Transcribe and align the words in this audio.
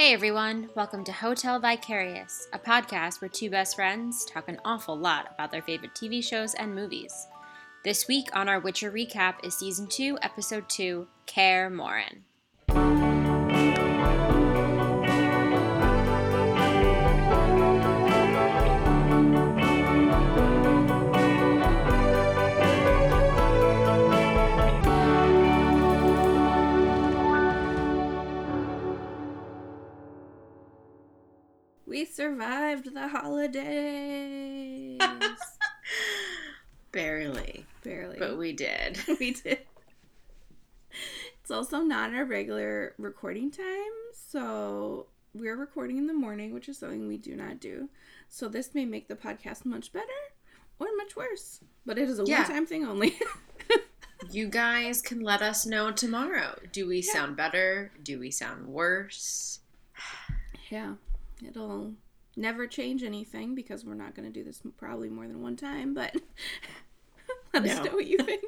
Hey 0.00 0.14
everyone, 0.14 0.70
welcome 0.74 1.04
to 1.04 1.12
Hotel 1.12 1.60
Vicarious, 1.60 2.48
a 2.54 2.58
podcast 2.58 3.20
where 3.20 3.28
two 3.28 3.50
best 3.50 3.76
friends 3.76 4.24
talk 4.24 4.48
an 4.48 4.58
awful 4.64 4.96
lot 4.96 5.30
about 5.34 5.50
their 5.50 5.60
favorite 5.60 5.92
TV 5.92 6.24
shows 6.24 6.54
and 6.54 6.74
movies. 6.74 7.26
This 7.84 8.08
week 8.08 8.34
on 8.34 8.48
our 8.48 8.60
Witcher 8.60 8.90
recap 8.90 9.44
is 9.44 9.58
Season 9.58 9.86
2, 9.86 10.20
Episode 10.22 10.66
2, 10.70 11.06
Kaer 11.26 11.70
Morhen. 11.70 12.20
We 32.00 32.06
survived 32.06 32.94
the 32.94 33.08
holidays. 33.08 34.98
Barely, 36.92 37.66
Barely. 37.84 38.16
but 38.18 38.38
we 38.38 38.54
did. 38.54 38.98
we 39.20 39.32
did. 39.32 39.58
It's 41.42 41.50
also 41.50 41.80
not 41.80 42.14
our 42.14 42.24
regular 42.24 42.94
recording 42.96 43.50
time, 43.50 43.92
so 44.14 45.08
we're 45.34 45.56
recording 45.56 45.98
in 45.98 46.06
the 46.06 46.14
morning, 46.14 46.54
which 46.54 46.70
is 46.70 46.78
something 46.78 47.06
we 47.06 47.18
do 47.18 47.36
not 47.36 47.60
do. 47.60 47.90
So 48.30 48.48
this 48.48 48.74
may 48.74 48.86
make 48.86 49.08
the 49.08 49.14
podcast 49.14 49.66
much 49.66 49.92
better 49.92 50.06
or 50.78 50.86
much 50.96 51.14
worse, 51.16 51.60
but 51.84 51.98
it 51.98 52.08
is 52.08 52.18
a 52.18 52.24
Yeah. 52.24 52.38
one-time 52.44 52.64
thing 52.64 52.86
only. 52.86 53.14
You 54.30 54.48
guys 54.48 55.00
can 55.02 55.20
let 55.20 55.40
us 55.42 55.64
know 55.66 55.90
tomorrow. 55.92 56.58
Do 56.72 56.86
we 56.86 57.00
sound 57.02 57.36
better? 57.36 57.90
Do 58.02 58.18
we 58.20 58.30
sound 58.30 58.66
worse? 58.68 59.60
yeah, 60.70 60.94
it'll 61.46 61.94
never 62.36 62.66
change 62.66 63.02
anything 63.02 63.54
because 63.54 63.84
we're 63.84 63.94
not 63.94 64.14
going 64.14 64.26
to 64.26 64.32
do 64.32 64.44
this 64.44 64.62
probably 64.76 65.08
more 65.08 65.26
than 65.26 65.42
one 65.42 65.56
time, 65.56 65.94
but 65.94 66.14
let 67.54 67.64
us 67.66 67.84
know 67.84 67.92
what 67.92 68.06
you 68.06 68.18
think. 68.24 68.42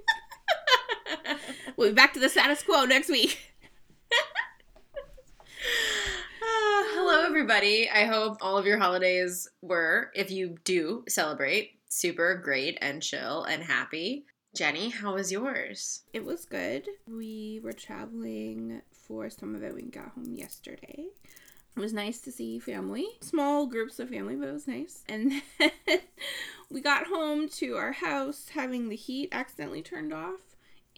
we'll 1.77 1.91
be 1.91 1.95
back 1.95 2.13
to 2.15 2.21
the 2.21 2.29
status 2.29 2.63
quo 2.63 2.85
next 2.85 3.09
week. 3.09 3.39
Ah, 6.43 6.85
hello, 6.95 7.25
everybody. 7.25 7.89
I 7.91 8.05
hope 8.05 8.39
all 8.41 8.57
of 8.59 8.67
your 8.67 8.79
holidays 8.79 9.49
were, 9.61 10.11
if 10.15 10.31
you 10.31 10.57
do 10.65 11.05
celebrate, 11.09 11.79
super 11.89 12.35
great 12.37 12.79
and 12.81 13.03
chill 13.03 13.45
and 13.45 13.63
happy. 13.63 14.25
Jenny, 14.55 14.91
how 14.91 15.15
was 15.15 15.33
yours? 15.33 16.03
It 16.13 16.25
was 16.25 16.45
good. 16.45 16.87
We 17.07 17.61
were 17.65 17.73
traveling 17.73 18.83
for 18.93 19.31
some 19.31 19.55
of 19.55 19.63
it. 19.63 19.75
We 19.75 19.83
got 19.83 20.11
home 20.11 20.35
yesterday. 20.35 21.07
It 21.75 21.81
was 21.81 21.93
nice 21.93 22.21
to 22.21 22.33
see 22.33 22.59
family, 22.59 23.07
small 23.21 23.67
groups 23.67 23.99
of 23.99 24.11
family, 24.11 24.37
but 24.37 24.49
it 24.49 24.53
was 24.53 24.69
nice. 24.69 25.05
And 25.09 25.43
then 25.59 25.71
we 26.71 26.81
got 26.81 27.07
home 27.07 27.49
to 27.51 27.77
our 27.77 27.93
house 27.93 28.51
having 28.55 28.89
the 28.89 28.97
heat 28.97 29.31
accidentally 29.33 29.83
turned 29.83 30.13
off, 30.13 30.41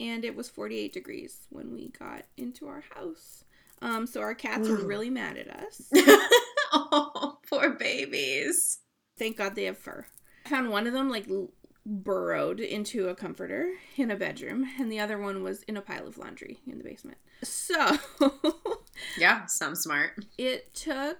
and 0.00 0.24
it 0.24 0.34
was 0.34 0.48
48 0.48 0.92
degrees 0.92 1.46
when 1.50 1.72
we 1.72 1.92
got 1.98 2.24
into 2.36 2.66
our 2.66 2.82
house. 2.94 3.44
Um, 3.82 4.06
so 4.06 4.20
our 4.20 4.34
cats 4.34 4.68
were 4.68 4.76
really 4.84 5.10
mad 5.10 5.36
at 5.36 5.48
us. 5.48 5.90
oh, 6.72 7.38
poor 7.48 7.70
babies. 7.70 8.78
Thank 9.18 9.36
God 9.36 9.54
they 9.54 9.64
have 9.64 9.78
fur. 9.78 10.06
I 10.46 10.48
found 10.48 10.70
one 10.70 10.86
of 10.86 10.92
them 10.92 11.08
like 11.08 11.28
l- 11.28 11.52
burrowed 11.86 12.60
into 12.60 13.08
a 13.08 13.14
comforter 13.14 13.72
in 13.96 14.10
a 14.10 14.16
bedroom, 14.16 14.66
and 14.78 14.90
the 14.90 15.00
other 15.00 15.18
one 15.18 15.42
was 15.42 15.62
in 15.64 15.76
a 15.76 15.82
pile 15.82 16.06
of 16.06 16.18
laundry 16.18 16.60
in 16.66 16.78
the 16.78 16.84
basement. 16.84 17.18
So 17.42 17.98
Yeah, 19.18 19.46
some 19.46 19.74
smart. 19.74 20.24
it 20.38 20.74
took 20.74 21.18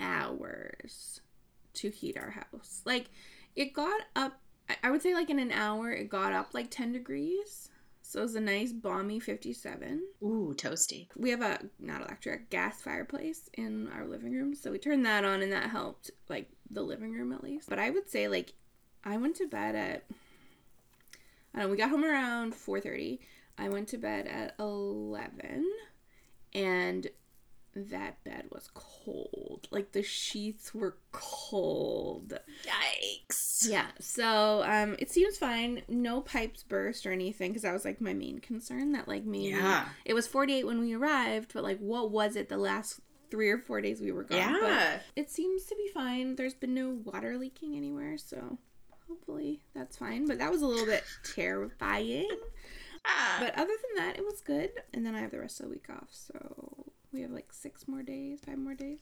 hours 0.00 1.20
to 1.74 1.90
heat 1.90 2.16
our 2.18 2.30
house. 2.30 2.82
Like 2.84 3.06
it 3.56 3.72
got 3.72 4.00
up, 4.16 4.40
I- 4.68 4.76
I 4.84 4.90
would 4.90 5.02
say 5.02 5.14
like 5.14 5.30
in 5.30 5.38
an 5.38 5.52
hour, 5.52 5.90
it 5.90 6.08
got 6.08 6.32
up 6.32 6.50
like 6.54 6.70
10 6.70 6.92
degrees. 6.92 7.70
So 8.02 8.20
it 8.20 8.22
was 8.22 8.34
a 8.36 8.40
nice 8.40 8.72
balmy 8.72 9.20
57. 9.20 10.02
Ooh, 10.22 10.54
toasty. 10.56 11.08
We 11.14 11.28
have 11.30 11.42
a 11.42 11.58
not 11.78 12.00
electric 12.00 12.48
gas 12.48 12.80
fireplace 12.80 13.50
in 13.54 13.88
our 13.88 14.06
living 14.06 14.32
room, 14.32 14.54
so 14.54 14.70
we 14.72 14.78
turned 14.78 15.04
that 15.04 15.24
on 15.26 15.42
and 15.42 15.52
that 15.52 15.68
helped 15.70 16.10
like 16.28 16.48
the 16.70 16.80
living 16.82 17.12
room 17.12 17.32
at 17.32 17.44
least. 17.44 17.68
But 17.68 17.78
I 17.78 17.90
would 17.90 18.08
say 18.08 18.26
like 18.28 18.54
I 19.04 19.16
went 19.18 19.36
to 19.36 19.46
bed 19.46 19.74
at 19.74 20.04
I 21.54 21.58
don't 21.60 21.66
know, 21.66 21.70
we 21.70 21.76
got 21.76 21.90
home 21.90 22.04
around 22.04 22.54
4:30. 22.54 23.18
I 23.58 23.68
went 23.68 23.88
to 23.88 23.98
bed 23.98 24.26
at 24.26 24.54
11 24.58 25.70
and 26.54 27.06
that 27.74 28.22
bed 28.24 28.46
was 28.50 28.68
cold. 28.74 29.68
Like 29.70 29.92
the 29.92 30.02
sheets 30.02 30.74
were 30.74 30.96
cold. 31.12 32.32
Yikes. 32.64 33.68
Yeah. 33.68 33.86
So, 34.00 34.62
um 34.66 34.96
it 34.98 35.10
seems 35.10 35.38
fine. 35.38 35.82
No 35.88 36.20
pipes 36.20 36.62
burst 36.62 37.06
or 37.06 37.12
anything 37.12 37.52
cuz 37.52 37.62
that 37.62 37.72
was 37.72 37.84
like 37.84 38.00
my 38.00 38.14
main 38.14 38.38
concern 38.40 38.92
that 38.92 39.06
like 39.08 39.24
maybe 39.24 39.50
Yeah. 39.50 39.88
it 40.04 40.14
was 40.14 40.26
48 40.26 40.64
when 40.64 40.80
we 40.80 40.94
arrived, 40.94 41.52
but 41.54 41.62
like 41.62 41.78
what 41.78 42.10
was 42.10 42.36
it 42.36 42.48
the 42.48 42.56
last 42.58 43.00
3 43.30 43.50
or 43.50 43.58
4 43.58 43.80
days 43.80 44.00
we 44.00 44.10
were 44.12 44.24
gone? 44.24 44.54
But 44.60 44.62
Yeah. 44.70 45.00
it 45.14 45.30
seems 45.30 45.64
to 45.66 45.76
be 45.76 45.88
fine. 45.88 46.36
There's 46.36 46.54
been 46.54 46.74
no 46.74 46.90
water 47.04 47.36
leaking 47.36 47.76
anywhere, 47.76 48.16
so 48.18 48.58
hopefully 49.06 49.60
that's 49.74 49.96
fine. 49.98 50.26
But 50.26 50.38
that 50.38 50.50
was 50.50 50.62
a 50.62 50.66
little 50.66 50.86
bit 50.86 51.04
terrifying. 51.34 52.28
Ah. 53.04 53.36
But 53.40 53.54
other 53.54 53.72
than 53.72 54.04
that, 54.06 54.18
it 54.18 54.24
was 54.24 54.40
good. 54.40 54.70
And 54.92 55.04
then 55.06 55.14
I 55.14 55.20
have 55.20 55.30
the 55.30 55.38
rest 55.40 55.60
of 55.60 55.66
the 55.66 55.70
week 55.72 55.88
off, 55.88 56.08
so 56.10 56.87
we 57.12 57.22
have 57.22 57.30
like 57.30 57.52
six 57.52 57.86
more 57.88 58.02
days, 58.02 58.40
five 58.46 58.58
more 58.58 58.74
days. 58.74 58.98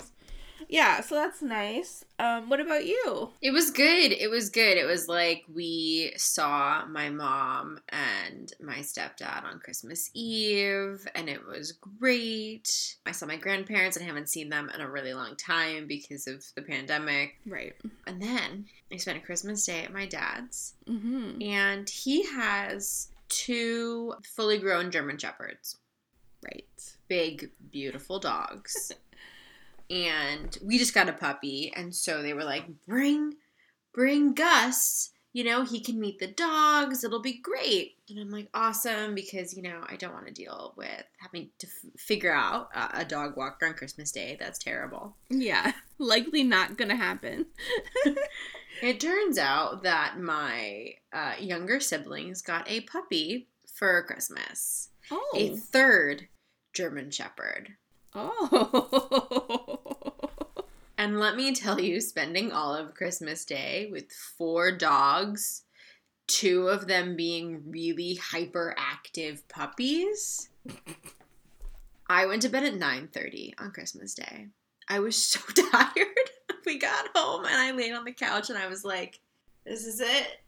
Yeah, 0.68 1.02
so 1.02 1.16
that's 1.16 1.42
nice. 1.42 2.02
Um, 2.18 2.48
what 2.48 2.60
about 2.60 2.86
you? 2.86 3.28
It 3.42 3.50
was 3.50 3.70
good. 3.70 4.10
It 4.12 4.30
was 4.30 4.48
good. 4.48 4.78
It 4.78 4.86
was 4.86 5.06
like 5.06 5.44
we 5.54 6.12
saw 6.16 6.86
my 6.86 7.10
mom 7.10 7.78
and 7.90 8.50
my 8.62 8.78
stepdad 8.78 9.44
on 9.44 9.58
Christmas 9.58 10.10
Eve, 10.14 11.06
and 11.14 11.28
it 11.28 11.46
was 11.46 11.72
great. 11.72 12.96
I 13.04 13.12
saw 13.12 13.26
my 13.26 13.36
grandparents 13.36 13.96
and 13.98 14.04
I 14.04 14.08
haven't 14.08 14.30
seen 14.30 14.48
them 14.48 14.70
in 14.74 14.80
a 14.80 14.88
really 14.90 15.12
long 15.12 15.36
time 15.36 15.86
because 15.86 16.26
of 16.26 16.42
the 16.54 16.62
pandemic. 16.62 17.34
Right. 17.46 17.74
And 18.06 18.22
then 18.22 18.64
I 18.90 18.96
spent 18.96 19.18
a 19.18 19.20
Christmas 19.20 19.66
Day 19.66 19.84
at 19.84 19.92
my 19.92 20.06
dad's, 20.06 20.72
Mm-hmm. 20.88 21.42
and 21.42 21.88
he 21.90 22.24
has 22.28 23.08
two 23.28 24.14
fully 24.24 24.56
grown 24.56 24.90
German 24.90 25.18
Shepherds. 25.18 25.76
Right. 26.42 26.95
Big, 27.08 27.50
beautiful 27.70 28.18
dogs. 28.18 28.92
and 29.90 30.58
we 30.64 30.78
just 30.78 30.94
got 30.94 31.08
a 31.08 31.12
puppy, 31.12 31.72
and 31.76 31.94
so 31.94 32.22
they 32.22 32.32
were 32.34 32.44
like, 32.44 32.64
"Bring, 32.86 33.34
bring 33.94 34.34
Gus. 34.34 35.10
You 35.32 35.44
know, 35.44 35.64
he 35.64 35.80
can 35.80 36.00
meet 36.00 36.18
the 36.18 36.26
dogs. 36.28 37.04
It'll 37.04 37.20
be 37.22 37.38
great." 37.38 37.96
And 38.08 38.18
I'm 38.18 38.30
like, 38.30 38.48
"Awesome," 38.54 39.14
because 39.14 39.54
you 39.54 39.62
know 39.62 39.84
I 39.88 39.96
don't 39.96 40.12
want 40.14 40.26
to 40.26 40.32
deal 40.32 40.74
with 40.76 41.04
having 41.18 41.50
to 41.58 41.66
f- 41.66 42.00
figure 42.00 42.32
out 42.34 42.70
a, 42.74 43.00
a 43.00 43.04
dog 43.04 43.36
walker 43.36 43.66
on 43.66 43.74
Christmas 43.74 44.10
Day. 44.12 44.36
That's 44.40 44.58
terrible. 44.58 45.16
Yeah. 45.30 45.72
Likely 45.98 46.42
not 46.42 46.76
gonna 46.76 46.96
happen. 46.96 47.46
It 48.82 49.00
turns 49.00 49.38
out 49.38 49.84
that 49.84 50.20
my 50.20 50.96
uh, 51.10 51.32
younger 51.40 51.80
siblings 51.80 52.42
got 52.42 52.68
a 52.70 52.82
puppy 52.82 53.48
for 53.74 54.02
Christmas, 54.02 54.90
Oh. 55.10 55.30
a 55.34 55.56
third 55.56 56.28
German 56.76 57.10
Shepherd. 57.10 57.72
Oh. 58.14 59.80
And 60.98 61.20
let 61.20 61.36
me 61.36 61.54
tell 61.54 61.78
you, 61.78 62.00
spending 62.00 62.52
all 62.52 62.74
of 62.74 62.94
Christmas 62.94 63.44
Day 63.44 63.88
with 63.92 64.10
four 64.10 64.72
dogs, 64.72 65.62
two 66.26 66.68
of 66.68 66.86
them 66.86 67.16
being 67.16 67.70
really 67.70 68.16
hyperactive 68.16 69.46
puppies. 69.48 70.48
I 72.08 72.26
went 72.26 72.42
to 72.42 72.48
bed 72.48 72.64
at 72.64 72.74
9:30 72.74 73.60
on 73.60 73.72
Christmas 73.72 74.14
Day. 74.14 74.48
I 74.88 75.00
was 75.00 75.22
so 75.22 75.40
tired. 75.70 76.30
We 76.64 76.78
got 76.78 77.08
home 77.14 77.44
and 77.44 77.54
I 77.54 77.72
laid 77.72 77.92
on 77.92 78.04
the 78.04 78.12
couch 78.12 78.48
and 78.48 78.58
I 78.58 78.66
was 78.66 78.84
like, 78.84 79.20
this 79.64 79.86
is 79.86 80.00
it. 80.00 80.40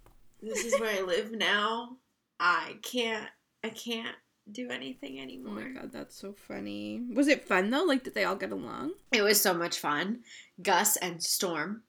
This 0.43 0.65
is 0.65 0.81
where 0.81 0.99
I 0.99 1.03
live 1.03 1.31
now. 1.31 1.99
I 2.41 2.79
can't 2.83 3.29
I 3.63 3.69
can't 3.69 4.17
do 4.53 4.71
anything 4.71 5.21
anymore. 5.21 5.59
Oh 5.59 5.69
my 5.69 5.81
god, 5.81 5.93
that's 5.93 6.17
so 6.19 6.33
funny. 6.33 7.03
Was 7.15 7.29
it 7.29 7.47
fun 7.47 7.71
though? 7.71 7.85
Like, 7.85 8.05
did 8.05 8.15
they 8.15 8.25
all 8.25 8.37
get 8.37 8.53
along? 8.53 8.93
It 9.13 9.23
was 9.23 9.41
so 9.41 9.55
much 9.55 9.79
fun. 9.79 10.21
Gus 10.63 10.97
and 10.97 11.23
Storm, 11.23 11.83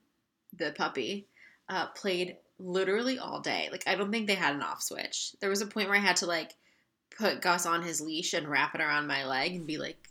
the 0.56 0.72
puppy, 0.72 1.26
uh, 1.68 1.86
played 1.88 2.36
literally 2.58 3.18
all 3.18 3.40
day. 3.40 3.68
Like 3.70 3.84
I 3.86 3.94
don't 3.94 4.10
think 4.10 4.26
they 4.26 4.34
had 4.34 4.54
an 4.54 4.62
off 4.62 4.82
switch. 4.82 5.34
There 5.40 5.50
was 5.50 5.62
a 5.62 5.66
point 5.66 5.88
where 5.88 5.98
I 5.98 6.02
had 6.02 6.16
to 6.16 6.26
like 6.26 6.54
put 7.16 7.42
Gus 7.42 7.66
on 7.66 7.82
his 7.82 8.00
leash 8.00 8.34
and 8.34 8.48
wrap 8.48 8.74
it 8.74 8.80
around 8.80 9.06
my 9.06 9.24
leg 9.24 9.54
and 9.54 9.66
be 9.66 9.78
like, 9.78 10.08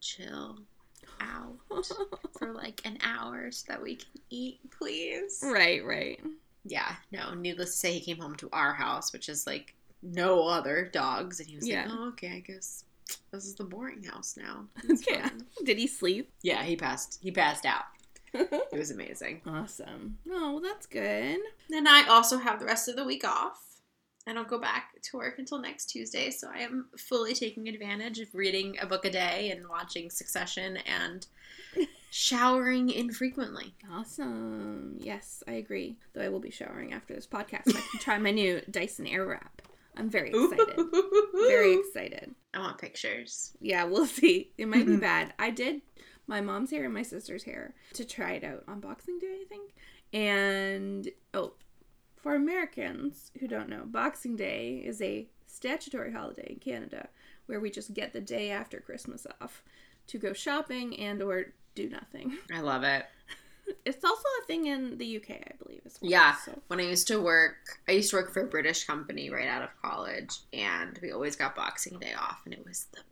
"Chill 0.00 0.58
out 1.20 1.56
for 2.38 2.52
like 2.52 2.80
an 2.84 2.98
hour 3.02 3.50
so 3.50 3.64
that 3.68 3.82
we 3.82 3.96
can 3.96 4.20
eat, 4.30 4.58
please." 4.70 5.42
right, 5.44 5.84
right. 5.84 6.20
Yeah. 6.64 6.94
No. 7.12 7.34
Needless 7.34 7.72
to 7.72 7.76
say, 7.76 7.92
he 7.92 8.00
came 8.00 8.18
home 8.18 8.36
to 8.36 8.48
our 8.52 8.72
house, 8.72 9.12
which 9.12 9.28
is 9.28 9.46
like 9.46 9.74
no 10.04 10.46
other 10.46 10.88
dogs, 10.92 11.40
and 11.40 11.48
he 11.48 11.56
was 11.56 11.66
Yeah. 11.66 11.86
like, 11.86 11.92
"Oh, 11.98 12.08
okay, 12.08 12.32
I 12.36 12.40
guess." 12.40 12.84
this 13.30 13.44
is 13.44 13.54
the 13.54 13.64
boring 13.64 14.02
house 14.04 14.34
now. 14.36 14.66
Okay. 14.90 15.22
Did 15.64 15.76
he 15.78 15.86
sleep? 15.86 16.32
Yeah, 16.42 16.62
he 16.62 16.74
passed. 16.76 17.18
He 17.22 17.30
passed 17.30 17.66
out. 17.66 17.84
It 18.34 18.78
was 18.78 18.90
amazing. 18.90 19.42
awesome. 19.46 20.18
Oh, 20.28 20.52
well, 20.54 20.60
that's 20.60 20.86
good. 20.86 21.38
Then 21.70 21.86
I 21.86 22.04
also 22.08 22.38
have 22.38 22.58
the 22.58 22.64
rest 22.66 22.88
of 22.88 22.96
the 22.96 23.04
week 23.04 23.24
off. 23.24 23.60
I 24.26 24.32
don't 24.32 24.48
go 24.48 24.58
back 24.58 25.00
to 25.02 25.16
work 25.18 25.38
until 25.38 25.58
next 25.60 25.86
Tuesday, 25.90 26.30
so 26.30 26.48
I 26.52 26.60
am 26.60 26.86
fully 26.98 27.34
taking 27.34 27.68
advantage 27.68 28.18
of 28.20 28.34
reading 28.34 28.76
a 28.80 28.86
book 28.86 29.04
a 29.04 29.10
day 29.10 29.50
and 29.50 29.68
watching 29.68 30.08
Succession 30.10 30.78
and 30.78 31.26
showering 32.10 32.88
infrequently. 32.90 33.74
Awesome. 33.92 34.96
Yes, 34.98 35.42
I 35.46 35.52
agree. 35.52 35.96
Though 36.14 36.22
I 36.22 36.28
will 36.28 36.40
be 36.40 36.50
showering 36.50 36.92
after 36.92 37.14
this 37.14 37.26
podcast. 37.26 37.70
so 37.70 37.78
I 37.78 37.82
can 37.90 38.00
try 38.00 38.18
my 38.18 38.30
new 38.30 38.62
Dyson 38.70 39.06
Airwrap. 39.06 39.60
I'm 39.96 40.10
very 40.10 40.30
excited. 40.30 40.80
Very 41.32 41.74
excited. 41.74 42.34
I 42.52 42.58
want 42.58 42.78
pictures. 42.78 43.56
Yeah, 43.60 43.84
we'll 43.84 44.06
see. 44.06 44.52
It 44.58 44.68
might 44.68 44.86
be 44.86 44.96
bad. 45.10 45.34
I 45.38 45.50
did 45.50 45.82
my 46.26 46.40
mom's 46.40 46.70
hair 46.70 46.84
and 46.84 46.94
my 46.94 47.02
sister's 47.02 47.44
hair 47.44 47.74
to 47.94 48.04
try 48.04 48.32
it 48.32 48.44
out 48.44 48.64
on 48.66 48.80
Boxing 48.80 49.18
Day, 49.18 49.36
I 49.42 49.44
think. 49.48 49.74
And 50.12 51.08
oh, 51.34 51.54
for 52.16 52.34
Americans 52.34 53.30
who 53.40 53.46
don't 53.46 53.68
know, 53.68 53.82
Boxing 53.84 54.36
Day 54.36 54.82
is 54.84 55.02
a 55.02 55.28
statutory 55.46 56.12
holiday 56.12 56.46
in 56.50 56.58
Canada 56.58 57.08
where 57.46 57.60
we 57.60 57.70
just 57.70 57.92
get 57.94 58.12
the 58.12 58.20
day 58.20 58.50
after 58.50 58.80
Christmas 58.80 59.26
off 59.40 59.62
to 60.06 60.18
go 60.18 60.32
shopping 60.32 60.98
and 60.98 61.22
or 61.22 61.52
do 61.74 61.88
nothing. 61.88 62.38
I 62.52 62.60
love 62.60 62.82
it. 62.84 63.04
It's 63.84 64.04
also 64.04 64.24
a 64.42 64.46
thing 64.46 64.66
in 64.66 64.98
the 64.98 65.16
UK, 65.16 65.30
I 65.30 65.52
believe, 65.62 65.82
as 65.86 65.98
well. 66.00 66.10
Yeah. 66.10 66.34
So 66.44 66.60
When 66.68 66.80
I 66.80 66.84
used 66.84 67.06
to 67.08 67.20
work, 67.20 67.56
I 67.88 67.92
used 67.92 68.10
to 68.10 68.16
work 68.16 68.32
for 68.32 68.42
a 68.42 68.46
British 68.46 68.84
company 68.84 69.30
right 69.30 69.48
out 69.48 69.62
of 69.62 69.70
college, 69.82 70.30
and 70.52 70.98
we 71.02 71.12
always 71.12 71.36
got 71.36 71.54
Boxing 71.56 71.98
Day 71.98 72.12
off, 72.14 72.40
and 72.44 72.54
it 72.54 72.64
was 72.66 72.86
the 72.92 72.98
best. 72.98 73.04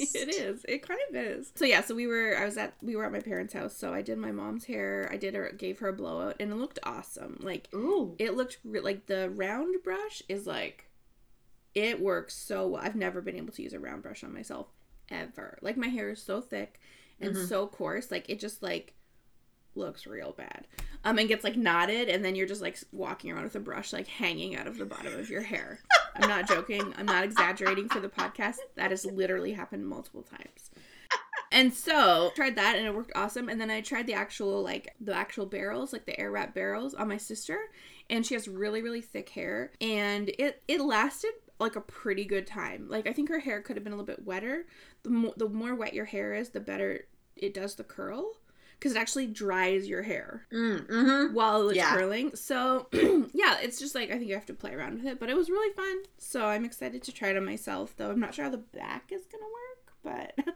It 0.16 0.34
is. 0.34 0.64
It 0.68 0.86
kind 0.86 1.00
of 1.10 1.14
is. 1.16 1.52
So 1.54 1.64
yeah, 1.64 1.80
so 1.82 1.94
we 1.94 2.06
were 2.08 2.36
I 2.36 2.44
was 2.44 2.56
at 2.56 2.74
we 2.82 2.96
were 2.96 3.04
at 3.04 3.12
my 3.12 3.20
parents' 3.20 3.54
house, 3.54 3.76
so 3.76 3.94
I 3.94 4.02
did 4.02 4.18
my 4.18 4.32
mom's 4.32 4.64
hair. 4.64 5.08
I 5.12 5.16
did 5.16 5.34
her 5.34 5.52
gave 5.56 5.78
her 5.78 5.88
a 5.88 5.92
blowout 5.92 6.36
and 6.40 6.50
it 6.50 6.56
looked 6.56 6.80
awesome. 6.82 7.38
Like 7.40 7.68
Ooh. 7.72 8.14
it 8.18 8.34
looked 8.36 8.58
re- 8.64 8.80
like 8.80 9.06
the 9.06 9.30
round 9.30 9.76
brush 9.84 10.22
is 10.28 10.46
like 10.46 10.86
it 11.74 12.00
works 12.00 12.34
so 12.36 12.66
well. 12.68 12.82
I've 12.82 12.96
never 12.96 13.20
been 13.20 13.36
able 13.36 13.52
to 13.52 13.62
use 13.62 13.72
a 13.72 13.80
round 13.80 14.02
brush 14.02 14.24
on 14.24 14.34
myself 14.34 14.66
ever. 15.10 15.58
Like 15.62 15.76
my 15.76 15.88
hair 15.88 16.10
is 16.10 16.20
so 16.22 16.40
thick 16.40 16.80
and 17.20 17.34
Mhm. 17.36 17.48
so 17.48 17.66
coarse, 17.68 18.10
like 18.10 18.28
it 18.28 18.40
just 18.40 18.60
like 18.62 18.94
looks 19.74 20.06
real 20.06 20.32
bad. 20.32 20.66
Um 21.04 21.18
and 21.18 21.28
gets 21.28 21.44
like 21.44 21.56
knotted 21.56 22.08
and 22.08 22.24
then 22.24 22.34
you're 22.34 22.46
just 22.46 22.62
like 22.62 22.78
walking 22.92 23.30
around 23.30 23.44
with 23.44 23.56
a 23.56 23.60
brush 23.60 23.92
like 23.92 24.06
hanging 24.06 24.56
out 24.56 24.66
of 24.66 24.78
the 24.78 24.86
bottom 24.86 25.18
of 25.18 25.30
your 25.30 25.42
hair. 25.42 25.80
I'm 26.16 26.28
not 26.28 26.48
joking. 26.48 26.94
I'm 26.96 27.06
not 27.06 27.24
exaggerating 27.24 27.88
for 27.88 28.00
the 28.00 28.08
podcast. 28.08 28.56
That 28.76 28.90
has 28.90 29.04
literally 29.04 29.52
happened 29.52 29.86
multiple 29.86 30.22
times. 30.22 30.70
And 31.54 31.72
so 31.72 32.32
tried 32.34 32.56
that 32.56 32.76
and 32.76 32.86
it 32.86 32.94
worked 32.94 33.12
awesome. 33.14 33.48
And 33.48 33.60
then 33.60 33.70
I 33.70 33.80
tried 33.80 34.08
the 34.08 34.14
actual 34.14 34.62
like 34.62 34.92
the 35.00 35.14
actual 35.14 35.46
barrels, 35.46 35.92
like 35.92 36.04
the 36.04 36.18
air 36.18 36.30
wrap 36.30 36.52
barrels 36.52 36.94
on 36.94 37.08
my 37.08 37.16
sister. 37.16 37.58
And 38.10 38.26
she 38.26 38.34
has 38.34 38.48
really, 38.48 38.82
really 38.82 39.00
thick 39.00 39.28
hair. 39.28 39.70
And 39.80 40.30
it 40.38 40.62
it 40.66 40.80
lasted 40.80 41.32
like 41.60 41.76
a 41.76 41.80
pretty 41.80 42.24
good 42.24 42.46
time. 42.46 42.88
Like 42.88 43.06
I 43.06 43.12
think 43.12 43.28
her 43.28 43.38
hair 43.38 43.60
could 43.62 43.76
have 43.76 43.84
been 43.84 43.92
a 43.92 43.96
little 43.96 44.06
bit 44.06 44.24
wetter. 44.24 44.66
The 45.04 45.10
more 45.10 45.34
the 45.36 45.48
more 45.48 45.76
wet 45.76 45.94
your 45.94 46.06
hair 46.06 46.34
is, 46.34 46.50
the 46.50 46.60
better 46.60 47.06
it 47.36 47.54
does 47.54 47.76
the 47.76 47.84
curl. 47.84 48.32
Because 48.84 48.96
it 48.96 49.00
actually 49.00 49.28
dries 49.28 49.88
your 49.88 50.02
hair 50.02 50.46
Mm, 50.52 50.86
hmm 50.86 51.34
while 51.34 51.70
it's 51.70 51.78
Yeah. 51.78 51.94
curling. 51.94 52.36
So 52.36 52.86
yeah, 53.32 53.56
it's 53.62 53.78
just 53.78 53.94
like 53.94 54.10
I 54.10 54.18
think 54.18 54.28
you 54.28 54.34
have 54.34 54.44
to 54.44 54.52
play 54.52 54.74
around 54.74 54.96
with 54.98 55.06
it, 55.06 55.18
but 55.18 55.30
it 55.30 55.36
was 55.36 55.48
really 55.48 55.72
fun. 55.72 56.02
So 56.18 56.44
I'm 56.44 56.66
excited 56.66 57.02
to 57.04 57.12
try 57.12 57.30
it 57.30 57.36
on 57.38 57.46
myself, 57.46 57.94
though 57.96 58.10
I'm 58.10 58.20
not 58.20 58.34
sure 58.34 58.44
how 58.44 58.50
the 58.50 58.58
back 58.58 59.10
is 59.10 59.22
gonna 59.32 59.44
work, 59.44 60.34
but 60.36 60.44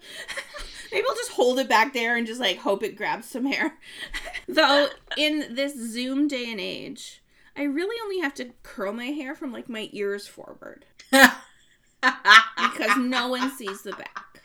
maybe 0.93 1.07
I'll 1.09 1.17
just 1.17 1.33
hold 1.33 1.59
it 1.59 1.71
back 1.71 1.95
there 1.95 2.19
and 2.19 2.27
just 2.27 2.39
like 2.39 2.59
hope 2.59 2.83
it 2.83 2.97
grabs 2.97 3.27
some 3.31 3.47
hair. 3.47 3.79
though 4.47 4.89
in 5.17 5.55
this 5.55 5.75
Zoom 5.75 6.29
day 6.29 6.51
and 6.51 6.61
age, 6.61 7.23
I 7.57 7.63
really 7.63 7.97
only 8.05 8.21
have 8.21 8.35
to 8.35 8.51
curl 8.63 8.93
my 8.93 9.07
hair 9.07 9.35
from 9.35 9.55
like 9.55 9.71
my 9.71 9.89
ears 9.93 10.27
forward 10.29 10.85
because 11.11 11.33
no 12.99 13.29
one 13.29 13.51
sees 13.53 13.81
the 13.81 13.93
back. 13.93 14.43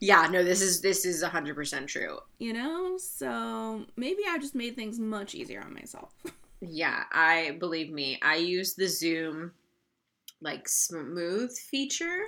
Yeah, 0.00 0.28
no, 0.30 0.44
this 0.44 0.60
is 0.60 0.80
this 0.80 1.04
is 1.04 1.22
hundred 1.22 1.56
percent 1.56 1.88
true. 1.88 2.18
You 2.38 2.52
know, 2.52 2.98
so 2.98 3.84
maybe 3.96 4.22
I 4.28 4.38
just 4.38 4.54
made 4.54 4.76
things 4.76 4.98
much 4.98 5.34
easier 5.34 5.62
on 5.62 5.74
myself. 5.74 6.12
Yeah, 6.60 7.04
I 7.12 7.56
believe 7.60 7.92
me. 7.92 8.18
I 8.20 8.34
use 8.34 8.74
the 8.74 8.88
Zoom 8.88 9.52
like 10.40 10.68
smooth 10.68 11.56
feature, 11.56 12.22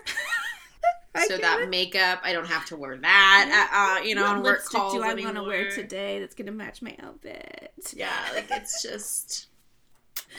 so 1.26 1.37
that 1.37 1.62
it. 1.62 1.69
makes 1.69 1.96
I 1.99 2.32
don't 2.32 2.46
have 2.46 2.64
to 2.67 2.76
wear 2.76 2.96
that. 2.96 3.99
Uh, 4.00 4.05
you 4.05 4.14
know, 4.14 4.22
what 4.22 4.37
on 4.37 4.43
work 4.44 4.64
calls 4.64 4.94
do 4.94 5.02
I 5.02 5.14
want 5.14 5.34
to 5.34 5.43
wear 5.43 5.69
today 5.70 6.20
that's 6.20 6.37
gonna 6.37 6.52
match 6.52 6.81
my 6.81 6.96
outfit? 7.02 7.72
Yeah, 7.93 8.14
like 8.32 8.52
it's 8.52 8.84
just 8.84 9.49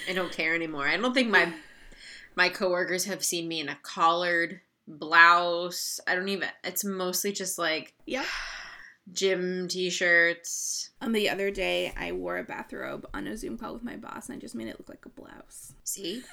I 0.09 0.13
don't 0.13 0.31
care 0.31 0.55
anymore. 0.55 0.87
I 0.87 0.95
don't 0.95 1.13
think 1.13 1.29
my 1.29 1.53
my 2.35 2.47
coworkers 2.47 3.03
have 3.03 3.25
seen 3.25 3.45
me 3.49 3.59
in 3.59 3.67
a 3.67 3.77
collared 3.83 4.61
blouse. 4.87 5.99
I 6.07 6.15
don't 6.15 6.29
even. 6.29 6.49
It's 6.63 6.83
mostly 6.83 7.31
just 7.31 7.57
like 7.57 7.93
yeah, 8.05 8.25
gym 9.11 9.67
t-shirts. 9.67 10.91
On 11.01 11.11
the 11.11 11.29
other 11.29 11.51
day 11.51 11.93
I 11.97 12.11
wore 12.11 12.37
a 12.37 12.43
bathrobe 12.43 13.07
on 13.13 13.27
a 13.27 13.37
Zoom 13.37 13.57
call 13.57 13.73
with 13.73 13.83
my 13.83 13.97
boss, 13.97 14.29
and 14.29 14.37
I 14.37 14.39
just 14.39 14.55
made 14.55 14.67
it 14.67 14.79
look 14.79 14.89
like 14.89 15.05
a 15.05 15.09
blouse. 15.09 15.73
See, 15.83 16.23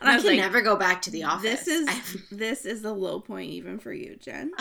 And 0.00 0.10
I 0.10 0.16
can 0.16 0.26
like, 0.26 0.36
never 0.36 0.62
go 0.62 0.76
back 0.76 1.02
to 1.02 1.10
the 1.10 1.24
office. 1.24 1.64
"This 1.64 1.68
is 1.68 2.28
this 2.30 2.64
is 2.64 2.82
the 2.82 2.92
low 2.92 3.20
point 3.20 3.50
even 3.50 3.78
for 3.78 3.92
you, 3.92 4.16
Jen." 4.16 4.52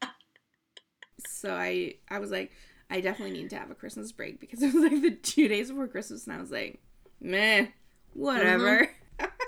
so 1.26 1.54
I 1.54 1.94
I 2.08 2.18
was 2.18 2.30
like, 2.30 2.52
I 2.90 3.00
definitely 3.00 3.36
need 3.36 3.50
to 3.50 3.56
have 3.56 3.70
a 3.70 3.74
Christmas 3.74 4.12
break 4.12 4.40
because 4.40 4.62
it 4.62 4.74
was 4.74 4.82
like 4.82 5.02
the 5.02 5.12
two 5.12 5.48
days 5.48 5.70
before 5.70 5.88
Christmas, 5.88 6.26
and 6.26 6.36
I 6.36 6.40
was 6.40 6.50
like, 6.50 6.80
meh, 7.20 7.62
mm-hmm. 7.62 8.20
whatever. 8.20 8.90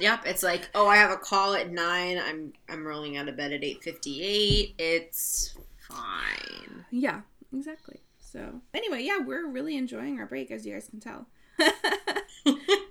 Yep, 0.00 0.26
it's 0.26 0.42
like, 0.42 0.68
oh, 0.74 0.86
I 0.86 0.96
have 0.96 1.10
a 1.10 1.16
call 1.16 1.54
at 1.54 1.70
nine. 1.70 2.18
I'm 2.18 2.52
I'm 2.68 2.86
rolling 2.86 3.16
out 3.16 3.28
of 3.28 3.36
bed 3.36 3.52
at 3.52 3.64
eight 3.64 3.82
fifty 3.82 4.22
eight. 4.22 4.74
It's 4.78 5.56
fine. 5.88 6.84
Yeah, 6.90 7.22
exactly. 7.52 8.00
So 8.18 8.60
anyway, 8.74 9.02
yeah, 9.02 9.18
we're 9.18 9.46
really 9.46 9.76
enjoying 9.76 10.18
our 10.18 10.26
break, 10.26 10.50
as 10.50 10.66
you 10.66 10.74
guys 10.74 10.88
can 10.88 11.00
tell. 11.00 11.26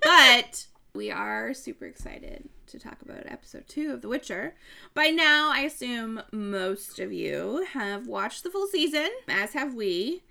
but 0.02 0.66
we 0.94 1.10
are 1.10 1.54
super 1.54 1.86
excited 1.86 2.48
to 2.66 2.80
talk 2.80 3.00
about 3.02 3.30
episode 3.30 3.68
two 3.68 3.92
of 3.92 4.02
The 4.02 4.08
Witcher. 4.08 4.56
By 4.94 5.08
now, 5.10 5.52
I 5.52 5.60
assume 5.60 6.22
most 6.32 6.98
of 6.98 7.12
you 7.12 7.66
have 7.72 8.06
watched 8.08 8.42
the 8.42 8.50
full 8.50 8.66
season, 8.66 9.08
as 9.28 9.52
have 9.52 9.74
we. 9.74 10.24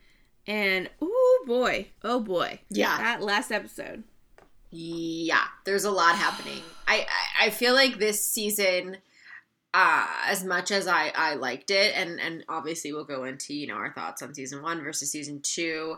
And 0.47 0.89
oh 1.01 1.43
boy, 1.47 1.87
oh 2.03 2.19
boy, 2.19 2.59
Yeah, 2.69 2.97
that 2.97 3.21
last 3.21 3.51
episode. 3.51 4.03
Yeah. 4.75 5.45
There's 5.63 5.85
a 5.85 5.91
lot 5.91 6.15
happening. 6.15 6.61
I 6.87 7.07
I, 7.39 7.47
I 7.47 7.49
feel 7.49 7.73
like 7.73 7.97
this 7.97 8.23
season. 8.27 8.97
Uh, 9.77 10.07
as 10.27 10.41
much 10.41 10.71
as 10.71 10.87
I, 10.87 11.11
I 11.13 11.33
liked 11.33 11.69
it, 11.69 11.93
and, 11.97 12.17
and 12.17 12.45
obviously 12.47 12.93
we'll 12.93 13.03
go 13.03 13.25
into 13.25 13.53
you 13.53 13.67
know 13.67 13.73
our 13.73 13.91
thoughts 13.91 14.21
on 14.21 14.33
season 14.33 14.61
one 14.61 14.81
versus 14.81 15.11
season 15.11 15.41
two, 15.43 15.97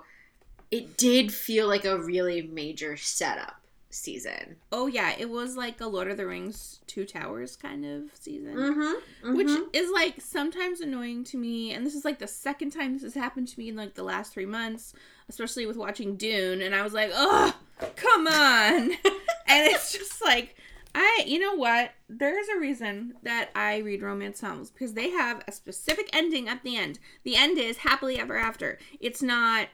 it 0.72 0.98
did 0.98 1.31
feel 1.31 1.67
like 1.67 1.86
a 1.86 2.00
really 2.00 2.41
major 2.41 2.98
setup 2.98 3.62
season. 3.91 4.55
Oh 4.72 4.88
yeah, 4.88 5.13
it 5.17 5.29
was 5.29 5.55
like 5.55 5.79
a 5.79 5.88
Lord 5.88 6.10
of 6.10 6.17
the 6.17 6.25
Rings 6.25 6.79
Two 6.88 7.05
Towers 7.05 7.55
kind 7.55 7.86
of 7.86 8.10
season. 8.19 8.55
Mm-hmm. 8.55 9.36
which 9.38 9.51
is 9.74 9.91
like 9.91 10.22
sometimes 10.22 10.81
annoying 10.81 11.24
to 11.25 11.38
me 11.38 11.72
and 11.74 11.86
this 11.86 11.96
is 11.96 12.05
like 12.05 12.19
the 12.19 12.27
second 12.27 12.72
time 12.72 12.93
this 12.93 13.03
has 13.03 13.13
happened 13.13 13.48
to 13.50 13.60
me 13.60 13.69
in 13.69 13.75
like 13.75 13.93
the 13.93 14.03
last 14.03 14.34
three 14.34 14.46
months 14.46 14.93
especially 15.29 15.65
with 15.65 15.77
watching 15.77 16.15
dune 16.15 16.62
and 16.62 16.74
i 16.74 16.81
was 16.81 16.93
like 16.93 17.12
oh 17.13 17.53
come 17.96 18.27
on. 18.27 18.91
And 19.50 19.65
it's 19.72 19.93
just 19.93 20.22
like 20.22 20.57
i 20.93 21.24
you 21.25 21.39
know 21.39 21.55
what? 21.55 21.91
There's 22.10 22.48
a 22.50 22.60
reason 22.60 23.13
that 23.24 23.50
i 23.55 23.77
read 23.77 24.01
romance 24.01 24.43
novels 24.43 24.72
because 24.72 24.93
they 24.93 25.10
have 25.12 25.41
a 25.48 25.53
specific 25.53 26.10
ending 26.12 26.50
at 26.50 26.63
the 26.63 26.75
end. 26.75 27.00
The 27.24 27.38
end 27.38 27.57
is 27.57 27.77
happily 27.77 28.19
ever 28.19 28.38
after. 28.38 28.77
It's 29.00 29.22
not 29.22 29.69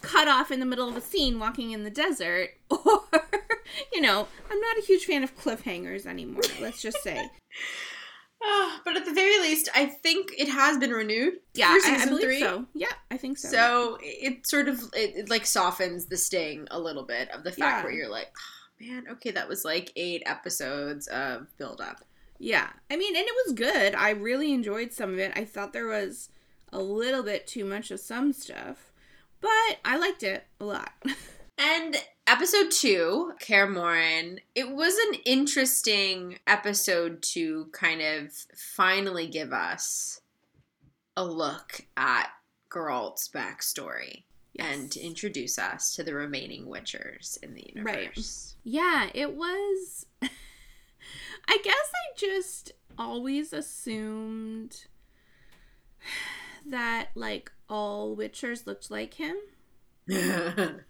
cut 0.00 0.28
off 0.28 0.52
in 0.52 0.60
the 0.60 0.66
middle 0.66 0.88
of 0.88 0.96
a 0.96 1.00
scene 1.00 1.40
walking 1.40 1.72
in 1.72 1.82
the 1.82 1.90
desert 1.90 2.50
or 2.70 3.02
you 3.92 4.00
know 4.00 4.28
i'm 4.48 4.60
not 4.60 4.78
a 4.78 4.82
huge 4.82 5.04
fan 5.04 5.24
of 5.24 5.36
cliffhangers 5.36 6.06
anymore 6.06 6.40
let's 6.60 6.80
just 6.80 7.02
say 7.02 7.28
Ah, 8.42 8.80
but 8.84 8.96
at 8.96 9.04
the 9.04 9.12
very 9.12 9.38
least, 9.40 9.68
I 9.74 9.86
think 9.86 10.32
it 10.38 10.48
has 10.48 10.78
been 10.78 10.90
renewed. 10.92 11.34
Yeah, 11.54 11.76
for 11.78 11.88
I, 11.90 12.02
I 12.02 12.06
believe 12.06 12.22
three. 12.24 12.40
so. 12.40 12.66
Yeah, 12.74 12.92
I 13.10 13.16
think 13.16 13.38
so. 13.38 13.48
So 13.48 13.98
it 14.00 14.46
sort 14.46 14.68
of 14.68 14.78
it, 14.94 15.14
it 15.16 15.28
like 15.30 15.46
softens 15.46 16.06
the 16.06 16.16
sting 16.16 16.66
a 16.70 16.78
little 16.78 17.02
bit 17.04 17.30
of 17.30 17.42
the 17.44 17.50
fact 17.50 17.58
Yeah. 17.78 17.82
where 17.84 17.92
you're 17.92 18.08
like, 18.10 18.30
oh, 18.36 18.84
man, 18.86 19.04
okay, 19.10 19.30
that 19.32 19.48
was 19.48 19.64
like 19.64 19.92
eight 19.96 20.22
episodes 20.26 21.06
of 21.08 21.46
build 21.58 21.80
up. 21.80 22.04
yeah, 22.38 22.68
I 22.90 22.96
mean, 22.96 23.16
and 23.16 23.26
it 23.26 23.34
was 23.46 23.54
good. 23.54 23.94
I 23.94 24.10
really 24.10 24.52
enjoyed 24.52 24.92
some 24.92 25.12
of 25.12 25.18
it. 25.18 25.32
I 25.36 25.44
thought 25.44 25.72
there 25.72 25.88
was 25.88 26.28
a 26.72 26.78
little 26.80 27.22
bit 27.24 27.46
too 27.46 27.64
much 27.64 27.90
of 27.90 27.98
some 27.98 28.32
stuff, 28.32 28.92
but 29.40 29.78
I 29.84 29.96
liked 29.98 30.22
it 30.22 30.44
a 30.60 30.64
lot. 30.64 30.92
And 31.60 31.96
episode 32.28 32.70
two, 32.70 33.32
Kaer 33.40 33.66
Morhen, 33.66 34.40
it 34.54 34.70
was 34.70 34.94
an 34.98 35.20
interesting 35.24 36.38
episode 36.46 37.22
to 37.22 37.68
kind 37.72 38.02
of 38.02 38.32
finally 38.54 39.26
give 39.26 39.54
us 39.54 40.20
a 41.16 41.24
look 41.24 41.80
at 41.96 42.28
Geralt's 42.70 43.28
backstory 43.28 44.24
and 44.58 44.92
to 44.92 45.00
introduce 45.00 45.58
us 45.58 45.96
to 45.96 46.02
the 46.02 46.12
remaining 46.12 46.66
Witchers 46.66 47.42
in 47.42 47.54
the 47.54 47.72
universe. 47.74 47.94
Right. 47.94 48.72
Yeah, 48.72 49.08
it 49.14 49.34
was. 49.34 50.04
I 50.22 51.58
guess 51.64 51.74
I 51.74 52.14
just 52.14 52.72
always 52.98 53.54
assumed 53.54 54.84
that 56.66 57.08
like 57.14 57.50
all 57.70 58.14
Witchers 58.14 58.66
looked 58.66 58.90
like 58.90 59.14
him. 59.14 59.36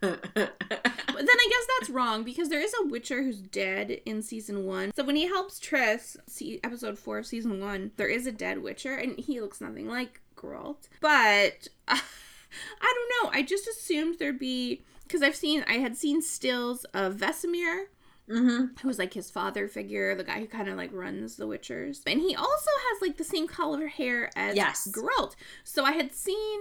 But 1.18 1.26
then 1.26 1.36
I 1.36 1.48
guess 1.50 1.66
that's 1.80 1.90
wrong 1.90 2.22
because 2.22 2.48
there 2.48 2.60
is 2.60 2.72
a 2.80 2.86
Witcher 2.86 3.24
who's 3.24 3.40
dead 3.40 4.00
in 4.06 4.22
season 4.22 4.66
one. 4.66 4.92
So 4.94 5.02
when 5.02 5.16
he 5.16 5.26
helps 5.26 5.58
Triss, 5.58 6.16
see 6.28 6.60
episode 6.62 6.96
four 6.96 7.18
of 7.18 7.26
season 7.26 7.60
one, 7.60 7.90
there 7.96 8.06
is 8.06 8.26
a 8.28 8.32
dead 8.32 8.62
Witcher 8.62 8.94
and 8.94 9.18
he 9.18 9.40
looks 9.40 9.60
nothing 9.60 9.88
like 9.88 10.20
Geralt. 10.36 10.88
But 11.00 11.66
uh, 11.88 11.98
I 12.80 12.94
don't 12.94 13.32
know. 13.32 13.36
I 13.36 13.42
just 13.42 13.66
assumed 13.66 14.20
there'd 14.20 14.38
be 14.38 14.82
because 15.02 15.22
I've 15.22 15.34
seen 15.34 15.64
I 15.66 15.74
had 15.78 15.96
seen 15.96 16.22
stills 16.22 16.84
of 16.94 17.16
Vesemir 17.16 17.86
hmm 18.28 18.66
who 18.82 18.86
was 18.86 18.98
like 18.98 19.14
his 19.14 19.30
father 19.30 19.66
figure, 19.66 20.14
the 20.14 20.22
guy 20.22 20.38
who 20.38 20.46
kind 20.46 20.68
of 20.68 20.76
like 20.76 20.92
runs 20.92 21.34
the 21.36 21.48
Witchers. 21.48 22.00
And 22.06 22.20
he 22.20 22.36
also 22.36 22.70
has 22.92 23.02
like 23.02 23.16
the 23.16 23.24
same 23.24 23.48
color 23.48 23.88
hair 23.88 24.30
as 24.36 24.54
Yes. 24.54 24.86
Geralt. 24.92 25.34
So 25.64 25.82
I 25.84 25.92
had 25.92 26.14
seen, 26.14 26.60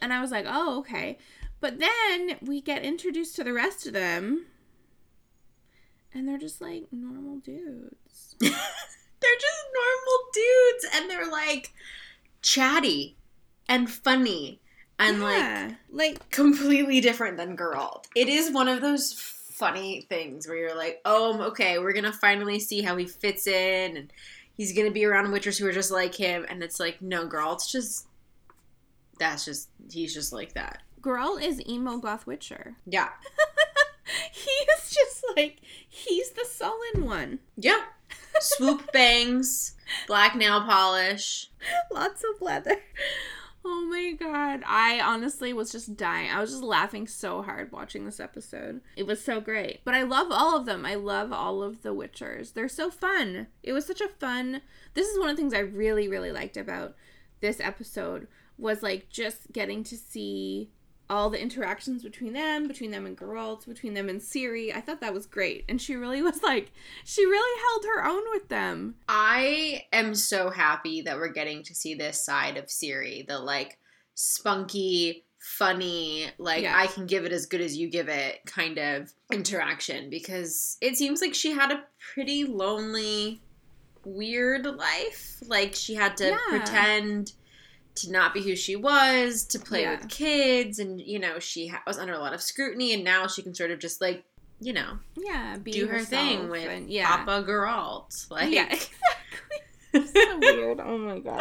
and 0.00 0.12
I 0.12 0.20
was 0.20 0.30
like, 0.30 0.46
oh, 0.48 0.78
okay. 0.78 1.18
But 1.60 1.78
then 1.78 2.36
we 2.40 2.60
get 2.60 2.82
introduced 2.84 3.36
to 3.36 3.44
the 3.44 3.52
rest 3.52 3.86
of 3.86 3.92
them, 3.92 4.46
and 6.14 6.26
they're 6.28 6.38
just 6.38 6.60
like 6.60 6.84
normal 6.92 7.36
dudes. 7.38 8.36
They're 8.40 8.50
just 9.38 9.64
normal 9.74 10.18
dudes 10.32 10.86
and 10.96 11.10
they're 11.10 11.30
like 11.30 11.74
chatty 12.40 13.16
and 13.68 13.88
funny 13.90 14.60
and 14.98 15.20
like 15.22 15.36
Yeah. 15.36 15.74
like, 15.90 16.30
completely 16.30 17.02
different 17.02 17.36
than 17.36 17.54
Geralt. 17.54 18.04
It 18.16 18.28
is 18.30 18.50
one 18.50 18.66
of 18.66 18.80
those 18.80 19.12
funny 19.12 20.06
things 20.08 20.48
where 20.48 20.56
you're 20.56 20.74
like, 20.76 21.02
oh, 21.04 21.38
okay, 21.48 21.78
we're 21.78 21.92
gonna 21.92 22.14
finally 22.14 22.58
see 22.58 22.80
how 22.80 22.96
he 22.96 23.04
fits 23.04 23.46
in, 23.46 23.98
and 23.98 24.10
he's 24.56 24.72
gonna 24.74 24.90
be 24.90 25.04
around 25.04 25.26
witchers 25.26 25.58
who 25.60 25.66
are 25.66 25.72
just 25.72 25.90
like 25.90 26.14
him. 26.14 26.46
And 26.48 26.62
it's 26.62 26.80
like, 26.80 27.02
no, 27.02 27.28
Geralt's 27.28 27.70
just 27.70 28.06
that's 29.18 29.44
just 29.44 29.68
he's 29.92 30.14
just 30.14 30.32
like 30.32 30.54
that. 30.54 30.80
Geralt 31.00 31.42
is 31.42 31.66
emo 31.68 31.98
goth 31.98 32.26
Witcher. 32.26 32.76
Yeah, 32.86 33.10
he 34.32 34.50
is 34.50 34.90
just 34.90 35.24
like 35.36 35.60
he's 35.88 36.30
the 36.30 36.46
sullen 36.48 37.04
one. 37.04 37.38
yeah. 37.56 37.80
Swoop 38.40 38.90
bangs, 38.92 39.74
black 40.06 40.34
nail 40.34 40.62
polish. 40.62 41.50
Lots 41.92 42.22
of 42.24 42.40
leather. 42.40 42.76
Oh 43.64 43.86
my 43.90 44.12
god. 44.12 44.62
I 44.66 45.00
honestly 45.00 45.52
was 45.52 45.70
just 45.70 45.96
dying. 45.96 46.30
I 46.30 46.40
was 46.40 46.50
just 46.50 46.62
laughing 46.62 47.06
so 47.06 47.42
hard 47.42 47.70
watching 47.72 48.06
this 48.06 48.18
episode. 48.20 48.80
It 48.96 49.06
was 49.06 49.22
so 49.22 49.40
great. 49.40 49.80
But 49.84 49.94
I 49.94 50.02
love 50.04 50.28
all 50.30 50.56
of 50.56 50.64
them. 50.64 50.86
I 50.86 50.94
love 50.94 51.32
all 51.32 51.62
of 51.62 51.82
the 51.82 51.94
Witchers. 51.94 52.54
They're 52.54 52.68
so 52.68 52.90
fun. 52.90 53.48
It 53.62 53.72
was 53.74 53.84
such 53.86 54.00
a 54.00 54.08
fun. 54.08 54.62
This 54.94 55.08
is 55.08 55.18
one 55.18 55.28
of 55.28 55.36
the 55.36 55.42
things 55.42 55.52
I 55.52 55.58
really, 55.58 56.08
really 56.08 56.32
liked 56.32 56.56
about 56.56 56.94
this 57.40 57.60
episode 57.60 58.28
was 58.56 58.82
like 58.82 59.10
just 59.10 59.52
getting 59.52 59.84
to 59.84 59.96
see 59.96 60.70
all 61.10 61.28
the 61.28 61.42
interactions 61.42 62.02
between 62.02 62.32
them, 62.32 62.68
between 62.68 62.92
them 62.92 63.04
and 63.04 63.16
Geralt, 63.18 63.66
between 63.66 63.94
them 63.94 64.08
and 64.08 64.20
Ciri. 64.20 64.74
I 64.74 64.80
thought 64.80 65.00
that 65.00 65.12
was 65.12 65.26
great. 65.26 65.64
And 65.68 65.80
she 65.82 65.96
really 65.96 66.22
was 66.30 66.42
like, 66.42 66.70
she 67.04 67.26
really 67.26 67.60
held 67.60 67.84
her 67.84 68.04
own 68.08 68.22
with 68.32 68.48
them. 68.48 68.94
I 69.08 69.84
am 69.92 70.14
so 70.14 70.50
happy 70.50 71.02
that 71.02 71.16
we're 71.16 71.32
getting 71.32 71.62
to 71.64 71.74
see 71.74 71.94
this 71.94 72.24
side 72.24 72.56
of 72.56 72.66
Ciri, 72.66 73.26
the 73.26 73.38
like 73.40 73.78
spunky, 74.14 75.24
funny, 75.38 76.28
like 76.38 76.62
Yeah. 76.62 76.78
I 76.78 76.86
can 76.86 77.06
give 77.06 77.24
it 77.24 77.32
as 77.32 77.46
good 77.46 77.60
as 77.60 77.76
you 77.76 77.88
give 77.90 78.08
it 78.08 78.40
kind 78.46 78.78
of 78.78 79.12
interaction 79.32 80.10
because 80.10 80.76
it 80.80 80.96
seems 80.96 81.20
like 81.20 81.34
she 81.34 81.50
had 81.52 81.72
a 81.72 81.82
pretty 82.14 82.44
lonely, 82.44 83.40
weird 84.04 84.64
life. 84.66 85.38
Like 85.46 85.74
she 85.74 85.94
had 85.94 86.16
to 86.18 86.28
Yeah. 86.28 86.38
pretend 86.50 87.32
to 87.96 88.10
not 88.12 88.32
be 88.34 88.42
who 88.42 88.54
she 88.56 88.76
was, 88.76 89.44
to 89.46 89.58
play 89.58 89.82
Yeah. 89.82 89.96
with 89.98 90.08
kids, 90.08 90.78
and 90.78 91.00
you 91.00 91.18
know, 91.18 91.38
she 91.38 91.66
ha- 91.68 91.82
was 91.86 91.98
under 91.98 92.12
a 92.12 92.18
lot 92.18 92.32
of 92.34 92.40
scrutiny, 92.42 92.92
and 92.94 93.04
now 93.04 93.26
she 93.26 93.42
can 93.42 93.54
sort 93.54 93.70
of 93.70 93.78
just 93.78 94.00
like, 94.00 94.24
you 94.60 94.72
know, 94.72 94.98
Yeah, 95.16 95.56
be 95.56 95.72
do 95.72 95.86
her 95.86 96.00
thing 96.00 96.48
with 96.48 96.68
and- 96.68 96.90
yeah. 96.90 97.16
Papa 97.24 97.44
Geralt. 97.46 98.26
Like, 98.30 98.52
Yeah, 98.52 98.68
exactly. 99.92 100.06
so 100.14 100.38
weird. 100.38 100.80
Oh 100.80 100.98
my 100.98 101.18
god. 101.18 101.40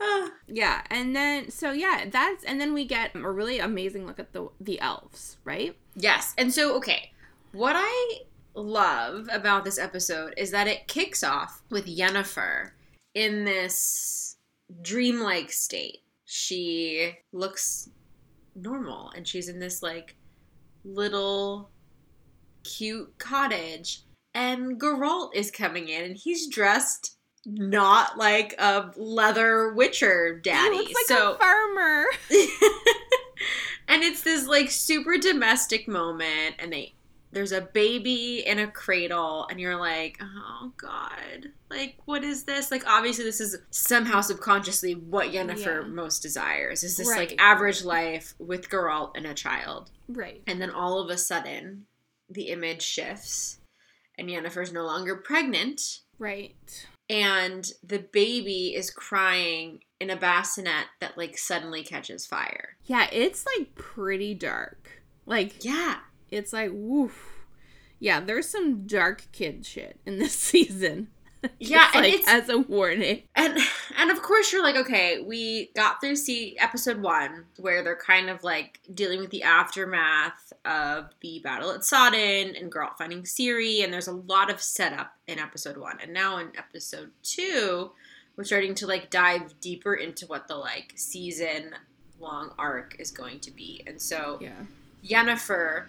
Ah, 0.00 0.30
Yeah, 0.48 0.82
and 0.90 1.14
then 1.14 1.50
so 1.50 1.70
yeah, 1.72 2.06
that's 2.10 2.44
and 2.44 2.60
then 2.60 2.72
we 2.74 2.84
get 2.84 3.14
a 3.14 3.30
really 3.30 3.58
amazing 3.60 4.06
look 4.06 4.18
at 4.18 4.32
the 4.32 4.48
the 4.60 4.80
elves, 4.80 5.36
right? 5.44 5.76
yes. 5.94 6.34
And 6.38 6.52
so, 6.52 6.74
okay, 6.76 7.12
what 7.52 7.76
I 7.78 8.20
love 8.54 9.28
about 9.32 9.64
this 9.64 9.78
episode 9.78 10.34
is 10.36 10.50
that 10.50 10.66
it 10.66 10.88
kicks 10.88 11.22
off 11.22 11.62
with 11.70 11.86
Yennefer 11.86 12.70
in 13.14 13.44
this 13.44 14.31
dreamlike 14.80 15.52
state. 15.52 16.02
She 16.24 17.14
looks 17.32 17.90
normal 18.54 19.10
and 19.10 19.26
she's 19.26 19.48
in 19.48 19.58
this 19.58 19.82
like 19.82 20.16
little 20.84 21.70
cute 22.64 23.18
cottage 23.18 24.04
and 24.34 24.80
Geralt 24.80 25.34
is 25.34 25.50
coming 25.50 25.88
in 25.88 26.04
and 26.04 26.16
he's 26.16 26.48
dressed 26.48 27.16
not 27.44 28.16
like 28.16 28.54
a 28.58 28.90
leather 28.96 29.72
witcher 29.74 30.40
daddy. 30.42 30.76
He 30.76 30.82
looks 30.82 30.94
like 30.94 31.18
so 31.18 31.34
a 31.34 31.38
farmer. 31.38 32.04
and 33.88 34.02
it's 34.02 34.22
this 34.22 34.46
like 34.46 34.70
super 34.70 35.18
domestic 35.18 35.88
moment 35.88 36.56
and 36.58 36.72
they 36.72 36.94
there's 37.32 37.52
a 37.52 37.60
baby 37.62 38.44
in 38.46 38.58
a 38.58 38.66
cradle 38.70 39.46
and 39.50 39.58
you're 39.58 39.76
like 39.78 40.18
oh 40.22 40.72
god 40.76 41.50
like 41.70 41.96
what 42.04 42.22
is 42.22 42.44
this 42.44 42.70
like 42.70 42.86
obviously 42.86 43.24
this 43.24 43.40
is 43.40 43.56
somehow 43.70 44.20
subconsciously 44.20 44.92
what 44.94 45.30
Yennefer 45.32 45.82
Yeah. 45.82 45.88
most 45.88 46.20
desires 46.22 46.84
is 46.84 46.96
this 46.96 47.08
Right. 47.08 47.30
like 47.30 47.40
average 47.40 47.84
life 47.84 48.34
with 48.38 48.68
Geralt 48.68 49.12
and 49.16 49.26
a 49.26 49.34
child 49.34 49.90
Right. 50.08 50.42
and 50.46 50.60
then 50.60 50.70
all 50.70 51.00
of 51.00 51.08
a 51.10 51.16
sudden 51.18 51.86
the 52.28 52.48
image 52.48 52.82
shifts 52.82 53.58
and 54.18 54.28
Yennefer's 54.28 54.72
no 54.72 54.84
longer 54.84 55.16
pregnant 55.16 56.00
Right. 56.18 56.86
and 57.08 57.70
the 57.82 57.98
baby 57.98 58.74
is 58.74 58.90
crying 58.90 59.80
in 60.00 60.10
a 60.10 60.16
bassinet 60.16 60.86
that 61.00 61.16
like 61.16 61.38
suddenly 61.38 61.82
catches 61.82 62.26
fire 62.26 62.76
Yeah, 62.84 63.08
it's 63.12 63.46
like 63.56 63.74
pretty 63.74 64.34
dark. 64.34 65.02
Like 65.24 65.64
yeah 65.64 66.00
it's 66.32 66.52
like 66.52 66.70
woof. 66.72 67.46
Yeah, 68.00 68.18
there's 68.18 68.48
some 68.48 68.86
dark 68.86 69.26
kid 69.30 69.64
shit 69.64 70.00
in 70.04 70.18
this 70.18 70.34
season. 70.50 71.08
Yeah, 71.58 71.88
like 71.92 72.22
as 72.28 72.48
a 72.48 72.58
warning. 72.58 73.22
And 73.34 73.58
and 73.98 74.10
of 74.12 74.22
course 74.22 74.52
you're 74.52 74.62
like, 74.62 74.76
okay, 74.76 75.20
we 75.20 75.70
got 75.74 76.00
through 76.00 76.14
see 76.14 76.56
episode 76.60 77.02
one 77.02 77.46
where 77.58 77.82
they're 77.82 77.96
kind 77.96 78.30
of 78.30 78.44
like 78.44 78.78
dealing 78.94 79.18
with 79.18 79.30
the 79.30 79.42
aftermath 79.42 80.52
of 80.64 81.06
the 81.20 81.40
battle 81.42 81.72
at 81.72 81.84
Sodden 81.84 82.54
and 82.54 82.70
girl 82.70 82.92
finding 82.96 83.22
Ciri, 83.22 83.82
and 83.82 83.92
there's 83.92 84.06
a 84.06 84.12
lot 84.12 84.50
of 84.50 84.62
setup 84.62 85.16
in 85.26 85.40
episode 85.40 85.76
one. 85.76 85.98
And 86.00 86.12
now 86.12 86.38
in 86.38 86.52
episode 86.56 87.10
two, 87.24 87.90
we're 88.36 88.44
starting 88.44 88.76
to 88.76 88.86
like 88.86 89.10
dive 89.10 89.58
deeper 89.60 89.94
into 89.94 90.26
what 90.28 90.46
the 90.46 90.54
like 90.54 90.92
season 90.94 91.74
long 92.20 92.52
arc 92.56 92.94
is 93.00 93.10
going 93.10 93.40
to 93.40 93.50
be. 93.50 93.82
And 93.88 94.00
so 94.00 94.38
Yeah. 94.40 94.52
Yennefer 95.04 95.86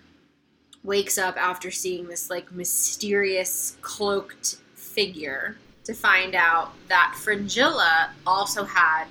wakes 0.83 1.17
up 1.17 1.37
after 1.37 1.71
seeing 1.71 2.07
this 2.07 2.29
like 2.29 2.51
mysterious 2.51 3.77
cloaked 3.81 4.57
figure 4.75 5.57
to 5.85 5.93
find 5.93 6.35
out 6.35 6.73
that 6.87 7.15
Fringilla 7.17 8.11
also 8.25 8.63
had 8.63 9.05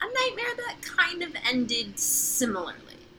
a 0.00 0.04
nightmare 0.04 0.56
that 0.56 0.76
kind 0.82 1.22
of 1.22 1.34
ended 1.48 1.98
similarly. 1.98 2.78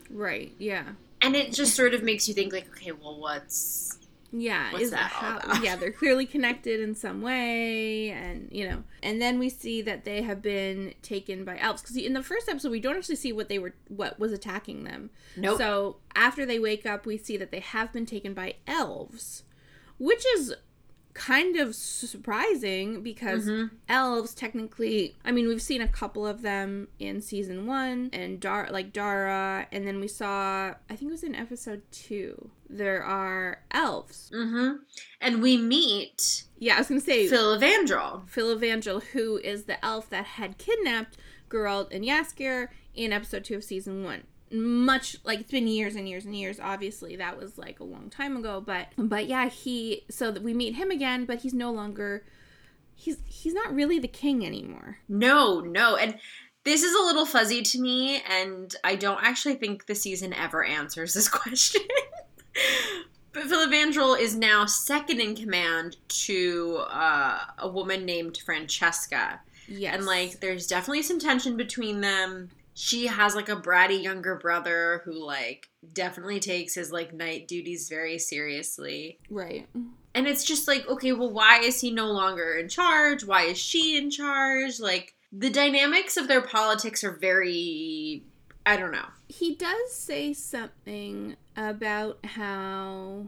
Right. 0.09 0.51
Yeah. 0.59 0.83
And 1.21 1.35
it 1.35 1.53
just 1.53 1.75
sort 1.75 1.93
of 1.93 2.03
makes 2.03 2.27
you 2.27 2.33
think 2.33 2.51
like, 2.51 2.67
okay, 2.71 2.91
well 2.91 3.17
what's 3.17 3.97
Yeah, 4.35 4.71
What's 4.71 4.85
is 4.85 4.91
that 4.91 5.13
about? 5.15 5.63
yeah, 5.63 5.75
they're 5.75 5.91
clearly 5.91 6.25
connected 6.25 6.79
in 6.79 6.95
some 6.95 7.21
way, 7.21 8.09
and 8.09 8.49
you 8.51 8.67
know, 8.67 8.83
and 9.03 9.21
then 9.21 9.37
we 9.37 9.47
see 9.47 9.83
that 9.83 10.05
they 10.05 10.23
have 10.23 10.41
been 10.41 10.95
taken 11.03 11.45
by 11.45 11.59
elves 11.59 11.83
because 11.83 11.95
in 11.95 12.13
the 12.13 12.23
first 12.23 12.49
episode 12.49 12.71
we 12.71 12.79
don't 12.79 12.97
actually 12.97 13.15
see 13.15 13.31
what 13.31 13.47
they 13.47 13.59
were, 13.59 13.75
what 13.89 14.19
was 14.19 14.31
attacking 14.33 14.85
them. 14.85 15.11
nope. 15.37 15.59
So 15.59 15.97
after 16.15 16.47
they 16.47 16.57
wake 16.57 16.85
up, 16.85 17.05
we 17.05 17.15
see 17.17 17.37
that 17.37 17.51
they 17.51 17.59
have 17.59 17.93
been 17.93 18.07
taken 18.07 18.33
by 18.33 18.55
elves, 18.65 19.43
which 19.99 20.23
is 20.35 20.55
kind 21.13 21.55
of 21.57 21.75
surprising 21.75 23.01
because 23.03 23.45
Mhm. 23.47 23.69
elves 23.87 24.33
technically 24.33 25.15
I 25.23 25.31
mean 25.31 25.47
we've 25.47 25.61
seen 25.61 25.81
a 25.81 25.87
couple 25.87 26.25
of 26.25 26.41
them 26.41 26.87
in 26.99 27.21
season 27.21 27.67
1 27.67 28.09
and 28.13 28.39
Dar 28.39 28.67
like 28.71 28.91
Dara 28.93 29.67
and 29.71 29.85
then 29.85 29.99
we 29.99 30.07
saw 30.07 30.73
I 30.89 30.95
think 30.95 31.03
it 31.09 31.11
was 31.11 31.23
in 31.23 31.35
episode 31.35 31.83
2 31.91 32.49
there 32.69 33.03
are 33.03 33.61
elves. 33.69 34.31
Mm-hmm. 34.33 34.77
And 35.21 35.41
we 35.43 35.57
meet 35.57 36.45
Yeah, 36.57 36.75
I 36.75 36.79
was 36.79 36.87
going 36.87 37.01
to 37.01 37.05
say 37.05 37.27
Filavandrel. 37.29 38.27
Phil 38.29 38.51
Evangel, 38.55 39.01
who 39.01 39.37
is 39.37 39.65
the 39.65 39.83
elf 39.85 40.09
that 40.09 40.25
had 40.25 40.57
kidnapped 40.57 41.17
Geralt 41.49 41.89
and 41.93 42.03
Jaskier 42.03 42.69
in 42.95 43.11
episode 43.13 43.43
two 43.43 43.55
of 43.57 43.63
season 43.63 44.03
one. 44.03 44.23
Much 44.53 45.17
like 45.23 45.39
it's 45.41 45.51
been 45.51 45.67
years 45.67 45.95
and 45.95 46.07
years 46.07 46.25
and 46.25 46.35
years. 46.35 46.59
Obviously, 46.59 47.15
that 47.15 47.37
was 47.37 47.57
like 47.57 47.79
a 47.79 47.83
long 47.83 48.09
time 48.09 48.37
ago, 48.37 48.61
but 48.61 48.87
but 48.97 49.27
yeah, 49.27 49.49
he 49.49 50.03
so 50.09 50.31
that 50.31 50.43
we 50.43 50.53
meet 50.53 50.75
him 50.75 50.91
again, 50.91 51.25
but 51.25 51.39
he's 51.41 51.53
no 51.53 51.71
longer 51.71 52.23
he's 52.95 53.17
he's 53.25 53.53
not 53.53 53.73
really 53.73 53.99
the 53.99 54.07
king 54.07 54.45
anymore. 54.45 54.97
No, 55.09 55.59
no. 55.59 55.95
And 55.95 56.17
this 56.63 56.83
is 56.83 56.93
a 56.93 57.03
little 57.03 57.25
fuzzy 57.25 57.61
to 57.61 57.79
me, 57.81 58.21
and 58.29 58.73
I 58.83 58.95
don't 58.95 59.23
actually 59.23 59.55
think 59.55 59.85
the 59.85 59.95
season 59.95 60.33
ever 60.33 60.63
answers 60.63 61.13
this 61.13 61.27
question. 61.41 61.81
but 63.33 63.43
Filavandrel 63.43 64.19
is 64.19 64.35
now 64.35 64.65
second 64.65 65.19
in 65.19 65.35
command 65.35 65.97
to 66.07 66.83
uh, 66.89 67.39
a 67.57 67.67
woman 67.67 68.05
named 68.05 68.37
Francesca. 68.37 69.41
Yes, 69.67 69.95
And 69.95 70.05
like 70.05 70.39
there's 70.39 70.67
definitely 70.67 71.03
some 71.03 71.19
tension 71.19 71.57
between 71.57 72.01
them. 72.01 72.49
She 72.73 73.07
has 73.07 73.35
like 73.35 73.49
a 73.49 73.55
bratty 73.55 74.01
younger 74.01 74.35
brother 74.35 75.01
who 75.05 75.13
like 75.13 75.67
definitely 75.93 76.39
takes 76.39 76.73
his 76.75 76.91
like 76.91 77.13
night 77.13 77.47
duties 77.47 77.87
very 77.89 78.17
seriously. 78.17 79.19
right, 79.29 79.67
And 80.15 80.27
it's 80.27 80.43
just 80.43 80.67
like, 80.67 80.87
okay, 80.87 81.11
well 81.13 81.31
why 81.31 81.59
is 81.59 81.81
he 81.81 81.91
no 81.91 82.11
longer 82.11 82.55
in 82.55 82.69
charge? 82.69 83.23
Why 83.25 83.43
is 83.43 83.57
she 83.57 83.97
in 83.97 84.09
charge? 84.09 84.79
Like 84.79 85.13
the 85.31 85.49
dynamics 85.49 86.17
of 86.17 86.27
their 86.27 86.41
politics 86.41 87.03
are 87.03 87.11
very 87.11 88.23
I 88.65 88.77
don't 88.77 88.91
know. 88.91 89.07
he 89.27 89.55
does 89.55 89.93
say 89.93 90.33
something 90.33 91.35
about 91.55 92.25
how 92.25 93.27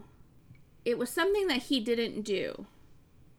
it 0.86 0.98
was 0.98 1.10
something 1.10 1.48
that 1.48 1.64
he 1.64 1.80
didn't 1.80 2.22
do 2.22 2.66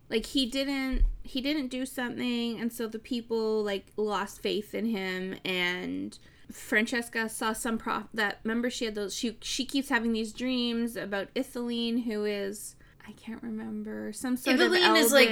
like 0.09 0.27
he 0.27 0.47
didn't 0.47 1.03
he 1.27 1.41
didn't 1.41 1.69
do 1.69 1.85
something 1.87 2.61
and 2.61 2.73
so 2.73 2.87
the 2.87 2.99
people 2.99 3.63
like 3.63 3.87
lost 3.97 4.41
faith 4.43 4.75
in 4.75 4.87
him 4.87 5.35
and 5.45 6.19
francesca 6.53 7.29
saw 7.29 7.53
some 7.53 7.77
prof 7.77 8.05
that 8.15 8.39
remember 8.45 8.71
she 8.71 8.85
had 8.85 8.95
those 8.95 9.15
she 9.15 9.37
she 9.43 9.65
keeps 9.65 9.89
having 9.89 10.13
these 10.13 10.33
dreams 10.33 10.97
about 10.97 11.33
Ithlinne, 11.35 12.05
who 12.05 12.25
is 12.25 12.77
I 13.09 13.13
can't 13.13 13.43
remember 13.43 14.13
some 14.13 14.37
sort 14.37 14.57
Ithlinne 14.57 14.91
of 14.91 14.97
is, 14.97 15.13
like- 15.13 15.31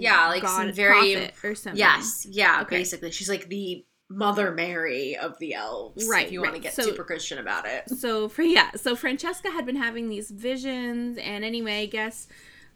yeah, 0.00 0.28
like 0.28 0.42
some 0.46 0.66
god 0.66 0.74
very- 0.74 1.14
prophet 1.14 1.34
or 1.44 1.54
something. 1.54 1.78
Yes, 1.78 2.26
yeah, 2.28 2.62
Okay. 2.62 2.78
basically. 2.78 3.12
She's 3.12 3.28
like 3.28 3.48
the 3.48 3.84
Mother 4.10 4.50
Mary 4.52 5.16
of 5.16 5.38
the 5.38 5.54
elves. 5.54 6.06
Right, 6.08 6.26
If 6.26 6.32
you 6.32 6.40
want 6.40 6.54
to 6.54 6.60
get 6.60 6.74
So- 6.74 6.82
super 6.82 7.04
Christian 7.04 7.38
about 7.38 7.66
it. 7.66 7.88
so 7.90 8.28
for 8.28 8.42
yeah 8.42 8.70
so 8.76 8.94
francesca 8.96 9.50
had 9.50 9.64
been 9.66 9.76
having 9.76 10.08
these 10.08 10.30
visions 10.30 11.16
and 11.18 11.44
anyway 11.44 11.82
i 11.82 11.86
guess 11.86 12.26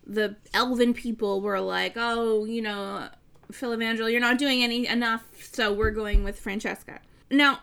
the 0.08 0.34
elven 0.54 0.94
people 0.94 1.40
were 1.42 1.60
like 1.60 1.92
oh 1.96 2.44
you 2.46 2.62
know 2.62 3.08
Filavandrel 3.52 4.10
you're 4.10 4.20
not 4.20 4.38
doing 4.38 4.62
any 4.62 4.86
enough 4.86 5.24
so 5.52 5.72
we're 5.72 5.90
going 5.90 6.24
with 6.24 6.38
francesca. 6.40 7.00
Now 7.30 7.60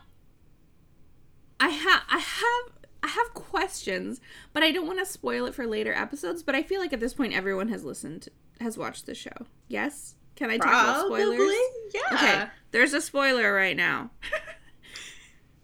i 1.58 1.68
have 1.70 2.02
i 2.10 2.18
have 2.18 2.72
i 3.02 3.08
have 3.08 3.34
questions 3.34 4.20
but 4.52 4.62
i 4.62 4.70
don't 4.70 4.86
want 4.86 4.98
to 4.98 5.06
spoil 5.06 5.46
it 5.46 5.54
for 5.54 5.66
later 5.66 5.92
episodes 5.94 6.42
but 6.42 6.54
i 6.54 6.62
feel 6.62 6.80
like 6.80 6.92
at 6.92 7.00
this 7.00 7.14
point 7.14 7.32
everyone 7.34 7.68
has 7.68 7.82
listened 7.82 8.28
has 8.60 8.76
watched 8.78 9.06
the 9.06 9.14
show. 9.14 9.46
Yes? 9.68 10.14
Can 10.36 10.50
i 10.50 10.56
talk 10.58 10.66
about 10.68 11.06
spoilers? 11.06 11.52
yeah. 11.94 12.00
okay 12.14 12.46
there's 12.70 12.92
a 12.94 13.00
spoiler 13.00 13.52
right 13.52 13.76
now. 13.76 14.10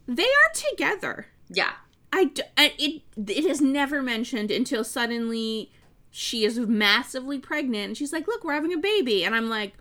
They 0.06 0.24
are 0.24 0.70
together. 0.70 1.26
Yeah. 1.48 1.72
I 2.12 2.24
d- 2.24 2.42
I- 2.58 2.74
it 2.78 3.02
it 3.16 3.44
is 3.44 3.60
never 3.60 4.02
mentioned 4.02 4.50
until 4.50 4.84
suddenly 4.84 5.70
she 6.12 6.44
is 6.44 6.58
massively 6.58 7.38
pregnant 7.38 7.86
and 7.88 7.96
she's 7.96 8.12
like, 8.12 8.28
"Look, 8.28 8.44
we're 8.44 8.52
having 8.52 8.72
a 8.72 8.78
baby." 8.78 9.24
And 9.24 9.34
I'm 9.34 9.48
like, 9.48 9.74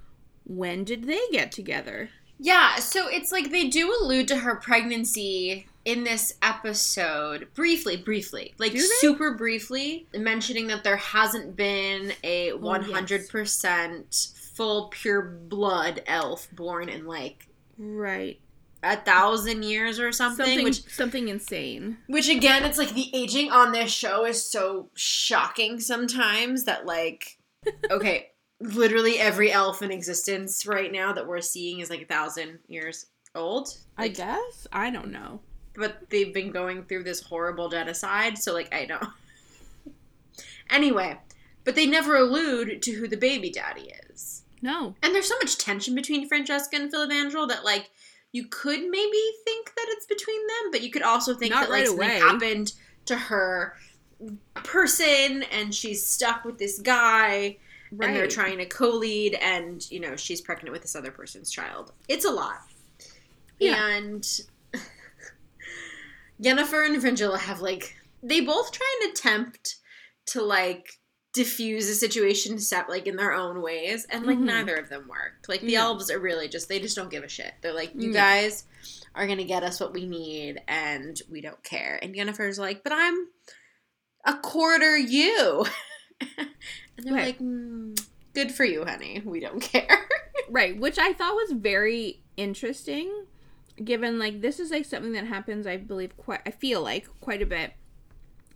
"When 0.46 0.84
did 0.84 1.04
they 1.04 1.22
get 1.32 1.52
together?" 1.52 2.10
Yeah, 2.40 2.78
so 2.78 3.08
it's 3.08 3.32
like 3.32 3.52
they 3.52 3.68
do 3.68 3.96
allude 4.02 4.28
to 4.30 4.38
her 4.38 4.56
pregnancy 4.56 5.68
in 5.86 6.04
this 6.04 6.34
episode 6.42 7.48
briefly, 7.54 7.98
briefly, 7.98 8.54
like 8.58 8.74
super 8.76 9.36
briefly, 9.36 10.08
mentioning 10.16 10.68
that 10.68 10.84
there 10.84 10.98
hasn't 10.98 11.56
been 11.56 12.14
a 12.24 12.52
Oh, 12.54 12.58
100% 12.60 14.32
full 14.56 14.88
pure 14.90 15.22
blood 15.22 16.02
elf 16.08 16.48
born 16.52 16.90
in 16.90 17.06
like 17.06 17.48
Right. 17.78 18.40
A 18.84 18.98
thousand 18.98 19.64
years 19.64 20.00
or 20.00 20.12
something, 20.12 20.46
Something 20.46 20.64
which 20.66 20.84
something 20.92 21.28
insane. 21.28 21.98
which 22.08 22.30
again 22.30 22.64
it's 22.64 22.78
like 22.80 22.94
the 22.96 23.10
aging 23.16 23.52
on 23.52 23.72
this 23.72 23.92
show 23.92 24.26
is 24.26 24.44
so 24.44 24.90
shocking 24.96 25.80
sometimes 25.80 26.64
that 26.64 26.86
like 26.88 27.38
okay 27.92 28.30
literally 28.60 29.20
every 29.20 29.52
elf 29.52 29.82
in 29.84 29.92
existence 29.92 30.66
right 30.66 30.92
now 30.92 31.14
that 31.14 31.28
we're 31.28 31.42
seeing 31.42 31.80
is 31.80 31.90
like 31.92 32.02
a 32.02 32.06
thousand 32.06 32.58
years 32.68 33.06
old 33.36 33.78
I 33.98 34.08
guess. 34.08 34.68
I 34.74 34.90
don't 34.90 35.12
know. 35.12 35.42
but 35.76 36.10
they've 36.10 36.34
been 36.34 36.52
going 36.52 36.84
through 36.86 37.04
this 37.04 37.22
horrible 37.22 37.70
genocide 37.70 38.38
so 38.40 38.52
like 38.54 38.74
i 38.74 38.86
don't 38.86 39.04
anyway 40.70 41.20
but 41.64 41.76
they 41.76 41.86
never 41.86 42.16
allude 42.16 42.82
to 42.82 42.92
who 42.94 43.08
the 43.08 43.18
baby 43.18 43.50
daddy 43.52 43.92
is 44.10 44.44
No. 44.62 44.96
and 45.02 45.14
there's 45.14 45.28
so 45.28 45.38
much 45.38 45.58
tension 45.58 45.96
between 45.96 46.28
francesca 46.28 46.76
and 46.76 46.92
Filavandrel 46.92 47.48
that 47.50 47.64
like 47.64 47.90
you 48.34 48.46
could 48.46 48.80
maybe 48.90 49.22
think 49.46 49.74
that 49.76 49.86
it's 49.90 50.06
between 50.06 50.40
them 50.48 50.72
but 50.72 50.82
you 50.82 50.90
could 50.92 51.02
also 51.02 51.34
think 51.34 51.52
Not 51.54 51.68
that 51.68 51.70
like 51.70 51.88
right 51.98 52.20
something 52.20 52.50
happened 52.50 52.74
to 53.06 53.16
her 53.18 53.76
person 54.54 55.44
and 55.52 55.74
she's 55.74 56.06
stuck 56.06 56.46
with 56.46 56.58
this 56.58 56.80
guy 56.80 57.58
Right. 57.94 58.08
and 58.08 58.16
they're 58.16 58.28
trying 58.28 58.58
to 58.60 58.66
co-lead 58.66 59.34
and 59.34 59.90
you 59.92 60.00
know 60.00 60.16
she's 60.16 60.40
pregnant 60.40 60.72
with 60.72 60.82
this 60.82 60.96
other 60.96 61.12
person's 61.12 61.52
child 61.52 61.92
it's 62.08 62.24
a 62.24 62.30
lot 62.32 62.62
Yeah. 63.60 63.86
and 63.86 64.26
Yennefer 66.42 66.86
and 66.86 67.02
Fringilla 67.02 67.38
have 67.38 67.60
like 67.62 67.96
they 68.24 68.40
both 68.42 68.72
try 68.72 69.00
and 69.02 69.12
attempt 69.12 69.76
to 70.28 70.42
like 70.42 71.00
diffuse 71.34 71.88
a 71.88 71.96
situation 71.96 72.60
set 72.60 72.90
like 72.90 73.08
in 73.08 73.16
their 73.16 73.32
own 73.32 73.62
ways 73.62 74.06
and 74.10 74.26
like 74.26 74.38
Mhm. 74.38 74.42
neither 74.46 74.76
of 74.76 74.90
them 74.90 75.08
work 75.08 75.34
like 75.48 75.62
the 75.62 75.76
No. 75.76 75.80
elves 75.82 76.12
are 76.12 76.20
really 76.20 76.50
just 76.50 76.68
they 76.68 76.80
just 76.80 76.96
don't 76.96 77.10
give 77.10 77.24
a 77.24 77.30
shit 77.30 77.54
they're 77.62 77.74
like 77.74 77.92
you 77.96 78.10
No. 78.10 78.14
guys 78.14 78.66
are 79.16 79.26
gonna 79.28 79.46
get 79.46 79.64
us 79.64 79.80
what 79.80 79.94
we 79.94 80.06
need 80.06 80.62
and 80.68 81.22
we 81.30 81.40
don't 81.40 81.64
care 81.64 81.98
and 82.02 82.14
Yennefer's 82.14 82.60
like 82.60 82.84
but 82.84 82.92
i'm 82.94 83.28
a 84.26 84.38
quarter 84.40 84.98
you 84.98 85.66
and 86.38 86.50
they're 86.98 87.14
Right. 87.14 87.26
like 87.28 87.40
mm, 87.40 87.98
good 88.34 88.52
for 88.52 88.66
you 88.66 88.84
honey 88.86 89.22
we 89.26 89.40
don't 89.40 89.62
care 89.74 90.08
Right, 90.50 90.78
which 90.78 91.00
I 91.00 91.14
thought 91.14 91.36
was 91.36 91.54
very 91.54 92.24
interesting 92.36 93.26
given 93.82 94.20
like 94.20 94.42
this 94.42 94.60
is 94.60 94.70
like 94.70 94.84
something 94.84 95.14
that 95.14 95.26
happens 95.28 95.66
I 95.66 95.78
believe 95.78 96.18
quite 96.18 96.42
I 96.46 96.52
feel 96.52 96.82
like 96.82 97.08
quite 97.22 97.42
a 97.42 97.46
bit 97.46 97.72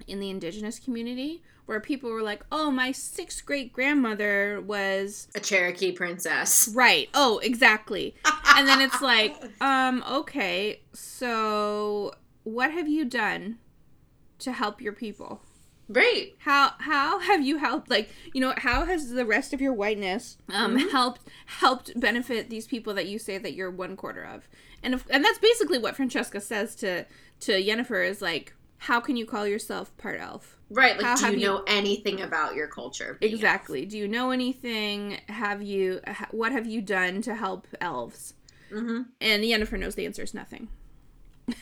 in 0.07 0.19
the 0.19 0.29
indigenous 0.29 0.77
community 0.77 1.41
where 1.65 1.80
people 1.80 2.10
were 2.12 2.21
like, 2.23 2.43
"Oh, 2.51 2.71
my 2.71 2.91
sixth 2.91 3.45
great 3.45 3.73
grandmother 3.73 4.62
was 4.62 5.28
a 5.36 5.39
cherokee 5.39 5.91
princess 5.91 6.69
right. 6.73 7.10
Oh, 7.13 7.39
exactly." 7.39 8.15
And 8.56 8.67
then 8.67 8.82
it's 8.82 9.01
like, 9.13 9.36
"Um, 9.62 10.04
okay. 10.10 10.82
So, 10.93 12.13
what 12.43 12.71
have 12.71 12.88
you 12.88 13.06
done 13.06 13.58
to 14.39 14.51
help 14.51 14.82
your 14.82 14.93
people?" 14.93 15.41
right 15.88 16.34
how 16.39 16.71
how 16.80 17.19
have 17.19 17.45
you 17.45 17.58
helped 17.58 17.91
like 17.91 18.10
you 18.34 18.41
know 18.41 18.56
how 18.58 18.86
has 18.86 19.12
the 19.12 19.23
rest 19.23 19.54
of 19.54 19.62
your 19.62 19.71
whiteness 19.71 20.36
um 20.51 20.75
Mhm. 20.75 20.89
helped 20.89 21.21
helped 21.45 21.99
benefit 21.99 22.49
these 22.49 22.65
people 22.65 22.95
that 22.95 23.06
you 23.06 23.19
say 23.19 23.38
that 23.38 23.54
you're 23.54 23.69
one 23.69 23.95
quarter 23.95 24.23
of 24.23 24.49
and 24.82 24.95
if, 24.95 25.06
and 25.12 25.23
that's 25.23 25.38
basically 25.38 25.78
what 25.78 25.95
francesca 25.95 26.41
says 26.41 26.73
to 26.78 27.06
to 27.39 27.51
Yennefer 27.51 28.04
is 28.04 28.19
like 28.19 28.56
how 28.77 28.99
can 28.99 29.15
you 29.15 29.25
call 29.25 29.47
yourself 29.47 29.95
part 29.97 30.19
elf? 30.19 30.57
Right, 30.69 30.97
like 30.97 31.05
How 31.19 31.29
do 31.29 31.33
you 31.35 31.39
you- 31.39 31.45
know 31.47 31.63
anything 31.67 32.21
about 32.21 32.55
your 32.55 32.67
culture? 32.67 33.17
exactly. 33.21 33.85
Do 33.85 33.97
you 33.97 34.07
know 34.07 34.31
anything? 34.31 35.19
Have 35.27 35.61
you 35.61 36.01
ha- 36.07 36.27
what 36.31 36.51
have 36.51 36.65
you 36.65 36.81
done 36.81 37.21
to 37.23 37.35
help 37.35 37.67
elves? 37.79 38.33
Elf? 38.71 38.83
Mhm. 38.83 39.05
and 39.21 39.43
yennefer 39.43 39.77
knows 39.79 39.93
the 39.95 40.05
answer 40.05 40.23
is 40.23 40.33
nothing. 40.33 40.67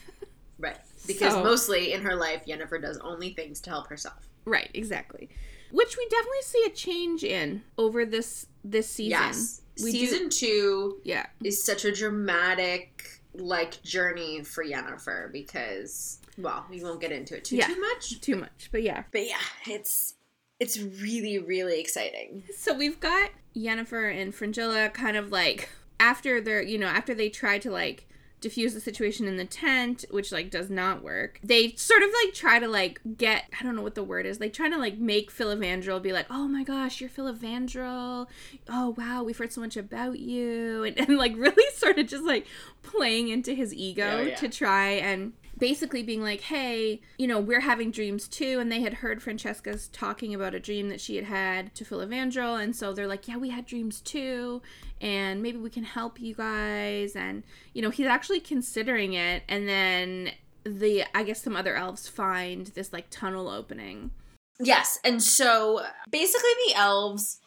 Right, 0.59 0.77
because 1.05 1.33
So- 1.33 1.43
mostly 1.43 1.91
in 1.93 2.01
her 2.03 2.15
life, 2.15 2.45
Yennefer 2.47 2.81
does 2.81 2.97
only 2.99 3.33
things 3.33 3.59
to 3.61 3.69
help 3.69 3.87
herself. 3.87 4.29
right 4.45 4.69
exactly. 4.73 5.29
Which 5.71 5.97
we 5.97 6.07
definitely 6.07 6.41
see 6.43 6.63
a 6.67 6.69
change 6.69 7.23
in 7.23 7.63
over 7.77 8.05
this 8.05 8.45
this 8.63 8.89
season. 8.89 9.11
Yes, 9.19 9.61
we 9.83 9.91
do- 9.91 9.99
season 10.07 10.29
two 10.29 11.01
yeah. 11.03 11.25
is 11.43 11.61
such 11.65 11.83
a 11.83 11.91
dramatic 11.91 13.21
like 13.35 13.81
journey 13.83 14.43
for 14.43 14.63
Yennefer 14.63 15.31
because 15.31 16.19
well, 16.37 16.65
we 16.69 16.83
won't 16.83 16.99
get 17.01 17.11
into 17.11 17.35
it 17.37 17.45
too 17.45 17.57
Yeah. 17.57 17.67
too 17.67 17.79
much. 17.79 18.21
too 18.21 18.35
much 18.35 18.69
but 18.71 18.83
yeah 18.83 19.03
But 19.11 19.27
yeah, 19.27 19.37
it's 19.67 20.15
it's 20.59 20.79
really, 20.79 21.39
really 21.39 21.79
exciting. 21.79 22.43
So 22.55 22.73
we've 22.73 22.99
got 22.99 23.31
Yennefer 23.55 24.15
and 24.19 24.33
Fringilla 24.33 24.89
kind 24.89 25.17
of 25.17 25.31
like 25.31 25.69
after 25.99 26.39
they're 26.41 26.61
you 26.61 26.77
know 26.77 26.87
after 26.87 27.13
they 27.13 27.29
try 27.29 27.57
to 27.59 27.71
like 27.71 28.07
diffuse 28.43 28.73
the 28.73 28.79
situation 28.79 29.27
in 29.27 29.37
the 29.37 29.45
tent 29.45 30.03
which 30.11 30.31
like 30.31 30.51
does 30.51 30.69
not 30.69 31.01
work 31.01 31.39
they 31.43 31.73
sort 31.75 32.03
of 32.03 32.09
like 32.23 32.33
try 32.33 32.59
to 32.59 32.67
like 32.67 32.99
get 33.17 33.45
i 33.59 33.63
don't 33.63 33.75
know 33.75 33.81
what 33.81 33.95
the 33.95 34.03
word 34.03 34.25
is 34.25 34.39
like 34.39 34.51
trying 34.51 34.71
to 34.71 34.77
like 34.77 34.97
make 34.97 35.31
Filavandrel 35.31 36.01
be 36.01 36.11
like 36.11 36.27
oh 36.29 36.47
my 36.47 36.63
gosh 36.63 36.99
you're 36.99 37.09
Filavandrel 37.09 38.27
oh 38.69 38.89
wow 38.97 39.23
we've 39.23 39.37
heard 39.37 39.53
so 39.53 39.61
much 39.61 39.77
about 39.77 40.19
you 40.19 40.83
and, 40.87 40.99
and 40.99 41.17
like 41.17 41.33
really 41.37 41.71
sort 41.73 41.97
of 41.97 42.05
just 42.07 42.23
like 42.25 42.45
playing 42.81 43.29
into 43.29 43.53
his 43.53 43.73
ego 43.73 44.03
Oh, 44.03 44.21
yeah. 44.21 44.35
to 44.35 44.49
try 44.49 44.89
and 44.89 45.33
basically 45.57 46.03
being 46.03 46.21
like, 46.21 46.41
hey, 46.41 46.99
you 47.17 47.27
know, 47.27 47.39
we're 47.39 47.61
having 47.61 47.91
dreams 47.91 48.27
too. 48.27 48.59
And 48.59 48.71
they 48.71 48.81
had 48.81 48.95
heard 48.95 49.21
Francesca's 49.21 49.87
talking 49.87 50.33
about 50.33 50.53
a 50.53 50.59
dream 50.59 50.89
that 50.89 50.99
she 50.99 51.15
had 51.15 51.25
had 51.25 51.73
to 51.75 51.85
Filavandrel. 51.85 52.61
And 52.61 52.75
so 52.75 52.91
they're 52.91 53.07
like, 53.07 53.27
yeah, 53.27 53.37
we 53.37 53.49
had 53.49 53.65
dreams 53.65 54.01
too. 54.01 54.61
And 55.03 55.43
maybe 55.43 55.57
we 55.57 55.69
can 55.69 55.83
help 55.83 56.19
you 56.19 56.33
guys. 56.33 57.15
And, 57.15 57.43
you 57.73 57.81
know, 57.81 57.91
he's 57.91 58.07
actually 58.07 58.39
considering 58.39 59.13
it. 59.13 59.43
And 59.47 59.67
then 59.69 60.31
the, 60.63 61.03
I 61.13 61.23
guess 61.23 61.43
some 61.43 61.55
other 61.55 61.75
elves 61.75 62.07
find 62.07 62.67
this 62.67 62.93
like 62.93 63.07
tunnel 63.09 63.49
opening. 63.49 64.11
Yes, 64.59 64.99
and 65.03 65.21
so 65.21 65.81
basically 66.09 66.51
the 66.67 66.75
elves 66.75 67.39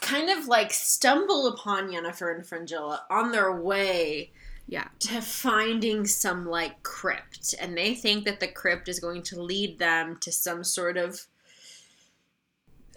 kind 0.00 0.30
of 0.30 0.48
like 0.48 0.72
stumble 0.72 1.46
upon 1.46 1.90
Yennefer 1.90 2.34
and 2.34 2.44
Fringilla 2.44 3.04
on 3.10 3.30
their 3.30 3.54
way 3.54 4.32
Yeah. 4.66 4.88
to 5.00 5.20
finding 5.20 6.06
some 6.06 6.46
like 6.46 6.82
crypt, 6.82 7.54
and 7.60 7.76
they 7.76 7.94
think 7.94 8.24
that 8.24 8.40
the 8.40 8.48
crypt 8.48 8.88
is 8.88 8.98
going 8.98 9.22
to 9.24 9.40
lead 9.40 9.78
them 9.78 10.16
to 10.22 10.32
some 10.32 10.64
sort 10.64 10.96
of 10.96 11.26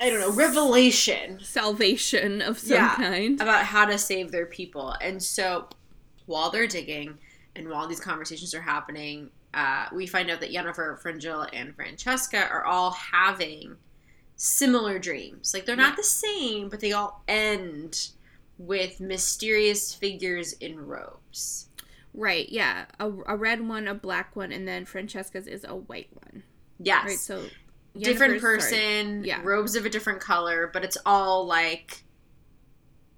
I 0.02 0.10
don't 0.10 0.20
know 0.20 0.32
revelation 0.32 1.40
Salvation 1.42 2.42
of 2.42 2.60
some 2.60 2.76
Yeah. 2.78 2.96
kind. 2.96 3.40
about 3.42 3.66
how 3.66 3.86
to 3.86 3.98
save 3.98 4.32
their 4.32 4.46
people. 4.46 4.92
And 5.02 5.22
so 5.22 5.70
while 6.26 6.50
they're 6.50 6.68
digging 6.68 7.18
and 7.56 7.70
while 7.70 7.88
these 7.88 8.00
conversations 8.00 8.54
are 8.56 8.62
happening, 8.62 9.30
uh, 9.54 9.88
we 9.94 10.08
find 10.08 10.32
out 10.32 10.42
that 10.42 10.52
Yennefer, 10.52 11.00
Fringilla, 11.00 11.48
and 11.54 11.76
Francesca 11.76 12.48
are 12.50 12.66
all 12.66 12.92
having 12.92 13.78
similar 14.36 14.98
dreams. 14.98 15.54
Like 15.54 15.66
they're 15.66 15.76
not 15.76 15.92
Yeah. 15.92 15.96
the 15.98 16.04
same, 16.04 16.70
but 16.70 16.80
they 16.80 16.92
all 16.92 17.24
end 17.28 18.10
with 18.58 19.00
mysterious 19.00 19.94
figures 19.94 20.54
in 20.54 20.80
robes. 20.88 21.70
Right. 22.16 22.50
Yeah. 22.50 22.86
A, 23.00 23.10
a 23.10 23.36
red 23.38 23.68
one, 23.68 23.88
a 23.88 23.94
black 23.94 24.36
one, 24.36 24.52
and 24.52 24.68
then 24.68 24.86
Francesca's 24.86 25.48
is 25.48 25.64
a 25.64 25.76
white 25.76 26.10
one. 26.14 26.44
Yes. 26.80 27.06
Right. 27.06 27.20
So 27.20 27.46
Yennefer's- 27.96 28.18
sorry. 28.18 28.40
person, 28.40 29.24
Yeah. 29.24 29.42
robes 29.44 29.76
of 29.76 29.86
a 29.86 29.90
different 29.90 30.20
color, 30.20 30.70
but 30.72 30.84
it's 30.84 30.98
all 31.06 31.46
like 31.46 32.04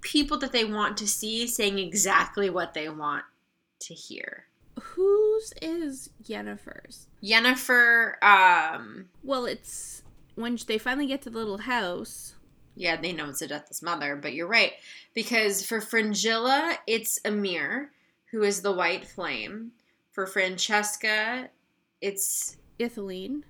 people 0.02 0.38
that 0.40 0.52
they 0.52 0.66
want 0.66 0.98
to 0.98 1.08
see 1.08 1.48
saying 1.48 1.80
exactly 1.80 2.50
what 2.50 2.74
they 2.74 2.90
want 2.90 3.26
to 3.80 3.94
hear. 3.94 4.46
Whose 4.80 5.54
is 5.62 6.10
Yennefer's? 6.24 7.08
Yennefer, 7.24 8.22
um, 8.22 9.10
Well, 9.24 9.46
it's 9.46 10.04
when 10.36 10.58
they 10.68 10.78
finally 10.78 11.08
get 11.08 11.22
to 11.24 11.30
the 11.30 11.38
little 11.40 11.60
house. 11.60 12.36
yeah, 12.76 13.00
they 13.00 13.14
know 13.14 13.30
it's 13.30 13.42
a 13.42 13.48
deathless 13.48 13.82
mother, 13.82 14.16
but 14.18 14.34
you're 14.34 14.48
right. 14.48 14.74
Because 15.14 15.66
for 15.66 15.80
Fringilla, 15.80 16.78
it's 16.86 17.20
Emhyr, 17.22 17.90
who 18.32 18.44
is 18.44 18.62
the 18.62 18.74
white 18.74 19.08
flame. 19.08 19.72
For 20.12 20.28
Francesca, 20.28 21.50
it's. 22.02 22.58
Ithlinne. 22.80 23.44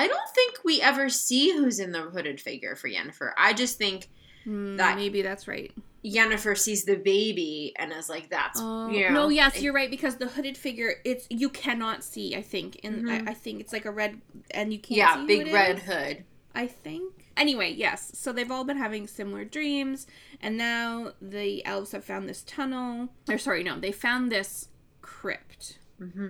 I 0.00 0.08
don't 0.08 0.28
think 0.34 0.58
we 0.64 0.80
ever 0.80 1.08
see 1.08 1.52
who's 1.52 1.78
in 1.78 1.92
the 1.92 2.00
hooded 2.02 2.40
figure 2.40 2.74
for 2.76 2.88
Yennefer. 2.88 3.32
I 3.36 3.52
just 3.52 3.78
think 3.78 4.08
Hmm, 4.44 4.76
That- 4.76 4.96
maybe 4.96 5.20
that's 5.20 5.46
right. 5.46 5.70
Yennefer 6.02 6.56
sees 6.56 6.84
the 6.84 6.96
baby 6.96 7.74
and 7.76 7.92
is 7.92 8.08
like, 8.08 8.30
that's. 8.30 8.58
Oh 8.62 8.88
you 8.88 9.06
know, 9.10 9.14
no, 9.24 9.28
yes, 9.28 9.60
you're 9.60 9.74
right 9.74 9.90
because 9.90 10.16
the 10.16 10.28
hooded 10.28 10.56
figure 10.56 10.94
it's 11.04 11.26
you 11.28 11.50
cannot 11.50 12.02
see. 12.02 12.34
I 12.34 12.40
think, 12.40 12.80
and 12.82 13.04
Mhm. 13.04 13.28
I, 13.28 13.32
I 13.32 13.34
think 13.34 13.60
it's 13.60 13.72
like 13.74 13.84
a 13.84 13.90
red, 13.90 14.18
and 14.52 14.72
you 14.72 14.78
can't. 14.78 14.96
Yeah, 14.96 15.24
big 15.26 15.46
it 15.48 15.52
red 15.52 15.76
is. 15.76 15.82
hood. 15.84 16.24
I 16.54 16.66
think. 16.68 17.26
Anyway, 17.36 17.70
yes. 17.72 18.12
So 18.14 18.32
they've 18.32 18.50
all 18.50 18.64
been 18.64 18.78
having 18.78 19.06
similar 19.06 19.44
dreams, 19.44 20.06
and 20.40 20.56
now 20.56 21.12
the 21.20 21.62
elves 21.66 21.92
have 21.92 22.04
found 22.04 22.26
this 22.26 22.42
tunnel. 22.44 23.10
Or 23.28 23.36
sorry, 23.36 23.62
no, 23.62 23.78
they 23.78 23.92
found 23.92 24.32
this 24.32 24.68
crypt. 25.02 25.78
hmm 25.98 26.28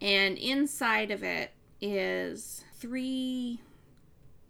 and 0.00 0.36
inside 0.38 1.10
of 1.10 1.22
it 1.22 1.52
is 1.80 2.64
three 2.78 3.60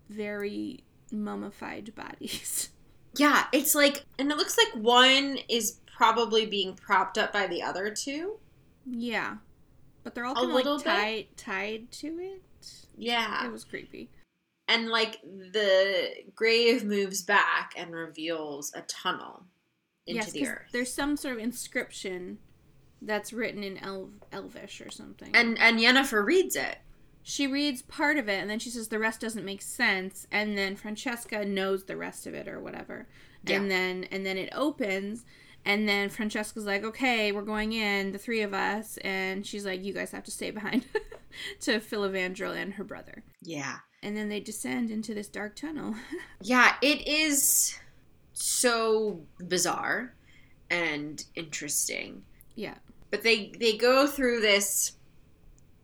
very 0.08 0.84
mummified 1.12 1.94
bodies. 1.94 2.70
Yeah, 3.18 3.46
it's 3.50 3.74
like, 3.74 4.04
and 4.18 4.30
it 4.30 4.36
looks 4.36 4.58
like 4.58 4.74
one 4.74 5.38
is 5.48 5.78
probably 5.96 6.44
being 6.44 6.74
propped 6.74 7.16
up 7.16 7.32
by 7.32 7.46
the 7.46 7.62
other 7.62 7.88
two. 7.88 8.38
yeah, 8.84 9.36
but 10.04 10.14
they're 10.14 10.26
all 10.26 10.34
kind 10.34 10.50
of 10.50 10.66
like 10.66 10.84
tied 10.84 11.26
tied 11.38 11.90
to 11.92 12.18
it. 12.20 12.42
Yeah. 12.96 13.46
It 13.46 13.50
was 13.50 13.64
creepy. 13.64 14.10
And 14.68 14.88
like 14.90 15.20
the 15.22 16.10
grave 16.34 16.84
moves 16.84 17.22
back 17.22 17.72
and 17.76 17.94
reveals 17.94 18.70
a 18.74 18.82
tunnel 18.82 19.44
into 20.06 20.20
yes, 20.20 20.32
the 20.32 20.46
earth. 20.48 20.68
there's 20.72 20.92
some 20.92 21.16
sort 21.16 21.36
of 21.36 21.42
inscription 21.42 22.36
that's 23.00 23.32
written 23.32 23.64
in 23.64 23.78
Elv- 23.78 24.12
Elvish 24.30 24.80
or 24.80 24.90
something. 24.90 25.34
And 25.34 25.58
and 25.58 25.78
Yennefer 25.78 26.22
reads 26.22 26.54
it. 26.54 26.76
She 27.28 27.48
reads 27.48 27.82
part 27.82 28.18
of 28.18 28.28
it, 28.28 28.40
and 28.40 28.48
then 28.48 28.60
she 28.60 28.70
says 28.70 28.86
the 28.86 29.00
rest 29.00 29.20
doesn't 29.20 29.44
make 29.44 29.60
sense, 29.60 30.28
and 30.30 30.56
then 30.56 30.76
Francesca 30.76 31.44
knows 31.44 31.84
the 31.84 31.96
rest 31.96 32.24
of 32.28 32.34
it 32.34 32.46
or 32.46 32.60
whatever, 32.60 33.08
Yeah. 33.44 33.56
and 33.56 33.68
then 33.70 34.04
and 34.12 34.24
then 34.24 34.36
it 34.38 34.48
opens. 34.54 35.24
And 35.64 35.88
then 35.88 36.08
Francesca's 36.10 36.64
like, 36.66 36.84
okay, 36.84 37.32
we're 37.32 37.42
going 37.42 37.72
in, 37.72 38.12
the 38.12 38.18
three 38.18 38.42
of 38.42 38.54
us. 38.54 38.96
And 38.98 39.44
she's 39.44 39.66
like, 39.66 39.82
you 39.82 39.92
guys 39.92 40.12
have 40.12 40.22
to 40.22 40.30
stay 40.30 40.52
behind 40.52 40.84
to 41.62 41.80
Filavandrel 41.80 42.54
and 42.54 42.74
her 42.74 42.84
brother. 42.84 43.24
Yeah. 43.42 43.78
And 44.00 44.16
then 44.16 44.28
they 44.28 44.38
descend 44.38 44.92
into 44.92 45.12
this 45.12 45.26
dark 45.26 45.56
tunnel. 45.56 45.96
Yeah, 46.40 46.76
it 46.80 47.04
is 47.08 47.76
so 48.34 49.22
bizarre 49.40 50.14
and 50.70 51.24
interesting. 51.34 52.22
yeah. 52.54 52.74
But 53.10 53.22
they 53.24 53.50
they 53.58 53.76
go 53.76 54.06
through 54.06 54.42
this 54.42 54.92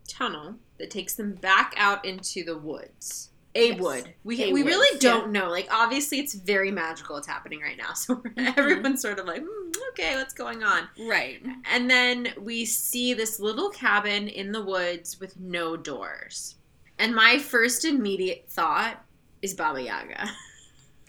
tunnel 0.07 0.57
that 0.83 0.91
takes 0.91 1.15
them 1.15 1.33
back 1.37 1.73
out 1.77 2.05
into 2.05 2.43
the 2.45 2.59
woods. 2.59 3.31
A 3.55 3.69
Yes. 3.69 3.81
wood. 3.81 4.15
We 4.25 4.43
A 4.43 4.47
we 4.53 4.63
woods, 4.65 4.75
really 4.75 4.99
don't 4.99 5.31
know. 5.31 5.49
Like 5.49 5.69
obviously 5.71 6.19
it's 6.19 6.35
very 6.35 6.71
magical. 6.73 7.17
It's 7.19 7.27
happening 7.29 7.61
right 7.61 7.77
now. 7.77 7.93
So 7.95 8.17
Mhm. 8.17 8.59
everyone's 8.59 9.01
sort 9.01 9.19
of 9.21 9.27
like, 9.27 9.43
"Hmm, 9.43 9.71
okay, 9.91 10.17
what's 10.17 10.35
going 10.35 10.65
on? 10.65 10.89
Right. 10.99 11.41
And 11.71 11.89
then 11.89 12.33
we 12.41 12.65
see 12.65 13.15
this 13.15 13.39
little 13.39 13.71
cabin 13.71 14.27
in 14.27 14.51
the 14.53 14.63
woods 14.65 15.21
with 15.21 15.39
no 15.39 15.77
doors. 15.77 16.57
And 16.99 17.15
my 17.15 17.39
first 17.39 17.85
immediate 17.85 18.47
thought 18.49 19.05
is 19.43 19.55
Baba 19.55 19.83
Yaga. 19.83 20.31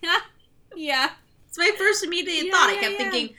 yeah. 0.75 1.09
It's 1.47 1.57
my 1.57 1.71
first 1.77 2.03
immediate 2.03 2.45
Yeah, 2.45 2.51
thought. 2.51 2.69
I 2.69 2.75
kept 2.77 2.99
yeah. 2.99 3.09
thinking, 3.11 3.35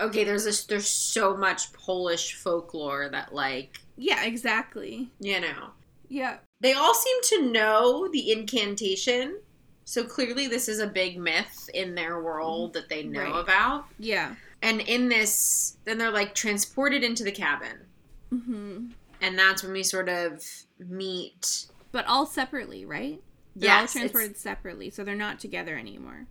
okay, 0.00 0.24
there's 0.24 0.44
this 0.44 0.64
there's 0.64 0.88
so 0.88 1.36
much 1.36 1.72
Polish 1.72 2.34
folklore 2.34 3.08
that 3.10 3.32
like, 3.32 3.78
Yeah, 3.96 4.24
exactly. 4.24 5.10
you 5.20 5.40
know. 5.40 5.70
Yeah. 6.08 6.38
They 6.60 6.72
all 6.72 6.94
seem 6.94 7.16
to 7.24 7.50
know 7.50 8.08
the 8.08 8.32
incantation. 8.32 9.40
So 9.84 10.04
clearly 10.04 10.46
this 10.48 10.68
is 10.68 10.80
a 10.80 10.86
big 10.86 11.18
myth 11.18 11.70
in 11.72 11.94
their 11.94 12.20
world 12.22 12.74
that 12.74 12.88
they 12.88 13.02
know 13.04 13.22
Right. 13.32 13.40
about. 13.42 13.84
Yeah. 13.98 14.34
And 14.62 14.80
in 14.80 15.08
this 15.08 15.76
then 15.84 15.98
they're 15.98 16.10
like 16.10 16.34
transported 16.34 17.02
into 17.04 17.24
the 17.24 17.32
cabin. 17.32 17.86
hmm 18.30 18.86
And 19.20 19.38
that's 19.38 19.62
when 19.62 19.72
we 19.72 19.82
sort 19.82 20.08
of 20.08 20.44
meet 20.78 21.66
But 21.92 22.06
all 22.06 22.26
separately, 22.26 22.84
right? 22.84 23.22
They're 23.56 23.68
Yes, 23.70 23.78
all 23.78 23.84
it's- 23.84 23.92
transported 24.12 24.36
separately, 24.36 24.90
so 24.90 25.04
they're 25.04 25.14
not 25.14 25.40
together 25.40 25.76
anymore. 25.78 26.26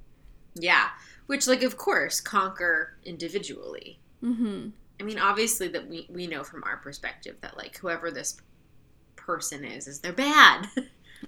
Yeah. 0.56 0.90
Which 1.28 1.48
like 1.48 1.64
of 1.64 1.78
course 1.78 2.20
conquer 2.22 2.98
individually. 3.04 4.00
Mm-hmm. 4.24 4.70
I 5.00 5.04
mean 5.04 5.20
obviously 5.20 5.68
that 5.70 5.88
we, 5.88 6.08
we 6.10 6.28
know 6.28 6.44
from 6.44 6.64
our 6.64 6.78
perspective 6.78 7.38
that 7.42 7.58
like 7.58 7.78
whoever 7.78 8.12
this 8.12 8.38
person 9.28 9.64
is 9.64 9.88
is 9.88 10.00
they're 10.00 10.14
bad. 10.14 10.68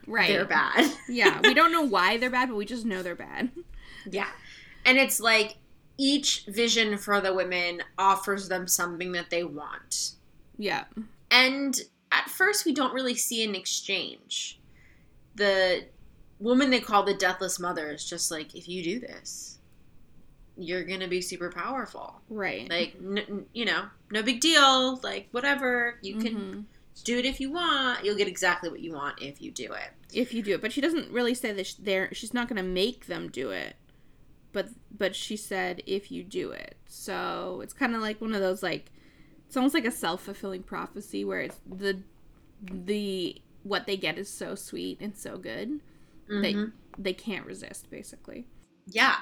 Right. 0.05 0.27
they're 0.27 0.45
bad. 0.45 0.91
yeah, 1.09 1.39
we 1.43 1.53
don't 1.55 1.71
know 1.71 1.81
why 1.81 2.17
they're 2.17 2.29
bad, 2.29 2.49
but 2.49 2.55
we 2.55 2.65
just 2.65 2.85
know 2.85 3.01
they're 3.01 3.15
bad. 3.15 3.49
yeah. 4.09 4.29
And 4.85 4.97
it's 4.99 5.19
like 5.19 5.57
each 5.97 6.45
vision 6.47 6.97
for 6.99 7.19
the 7.21 7.33
women 7.33 7.81
offers 7.97 8.47
them 8.49 8.67
something 8.67 9.11
that 9.13 9.31
they 9.31 9.43
want. 9.43 10.11
Yeah. 10.59 10.83
And 11.31 11.79
at 12.11 12.29
first 12.29 12.65
we 12.65 12.73
don't 12.73 12.93
really 12.93 13.15
see 13.15 13.43
an 13.43 13.55
exchange. 13.55 14.59
The 15.35 15.85
woman 16.39 16.69
they 16.69 16.79
call 16.81 17.03
the 17.03 17.15
deathless 17.15 17.59
mother 17.59 17.91
is 17.91 18.07
just 18.07 18.29
like 18.29 18.55
if 18.55 18.69
you 18.69 18.83
do 18.83 18.99
this 18.99 19.57
you're 20.55 20.83
going 20.83 20.99
to 20.99 21.07
be 21.07 21.21
super 21.21 21.49
powerful. 21.49 22.19
Right. 22.29 22.69
Like 22.69 22.95
n- 23.01 23.17
n- 23.17 23.45
you 23.53 23.63
know, 23.65 23.85
no 24.11 24.21
big 24.21 24.39
deal, 24.41 24.97
like 25.03 25.29
whatever. 25.31 25.97
You 26.01 26.17
can 26.17 26.35
Mhm. 26.35 26.63
Do 27.03 27.17
it 27.17 27.25
if 27.25 27.39
you 27.39 27.51
want. 27.51 28.03
You'll 28.03 28.15
get 28.17 28.27
exactly 28.27 28.69
what 28.69 28.79
you 28.79 28.93
want 28.93 29.21
if 29.21 29.41
you 29.41 29.51
do 29.51 29.71
it. 29.73 29.91
if 30.13 30.33
you 30.33 30.41
do 30.41 30.53
it 30.55 30.61
but 30.61 30.71
she 30.73 30.81
doesn't 30.81 31.11
really 31.11 31.33
say 31.35 31.51
that 31.51 31.75
they're 31.79 32.11
she's 32.13 32.33
not 32.33 32.47
going 32.47 32.57
to 32.57 32.63
make 32.63 33.05
them 33.05 33.29
do 33.29 33.51
it 33.51 33.75
but 34.53 34.69
but 34.97 35.15
she 35.15 35.37
said 35.37 35.83
if 35.85 36.11
you 36.11 36.23
do 36.23 36.49
it 36.51 36.75
so 36.87 37.59
it's 37.63 37.73
kind 37.73 37.93
of 37.95 38.01
like 38.01 38.19
one 38.19 38.33
of 38.33 38.41
those 38.41 38.63
like 38.63 38.91
it's 39.47 39.55
almost 39.55 39.75
like 39.75 39.85
a 39.85 39.91
self-fulfilling 39.91 40.63
prophecy 40.63 41.23
where 41.23 41.41
it's 41.41 41.57
the 41.69 42.01
the 42.61 43.39
what 43.63 43.85
they 43.85 43.95
get 43.97 44.17
is 44.17 44.29
so 44.29 44.55
sweet 44.55 44.99
and 44.99 45.15
so 45.15 45.37
good 45.37 45.79
Mhm. 46.29 46.41
that 46.41 46.71
they 47.03 47.13
can't 47.13 47.45
resist 47.45 47.89
basically 47.89 48.45
Yeah. 48.87 49.15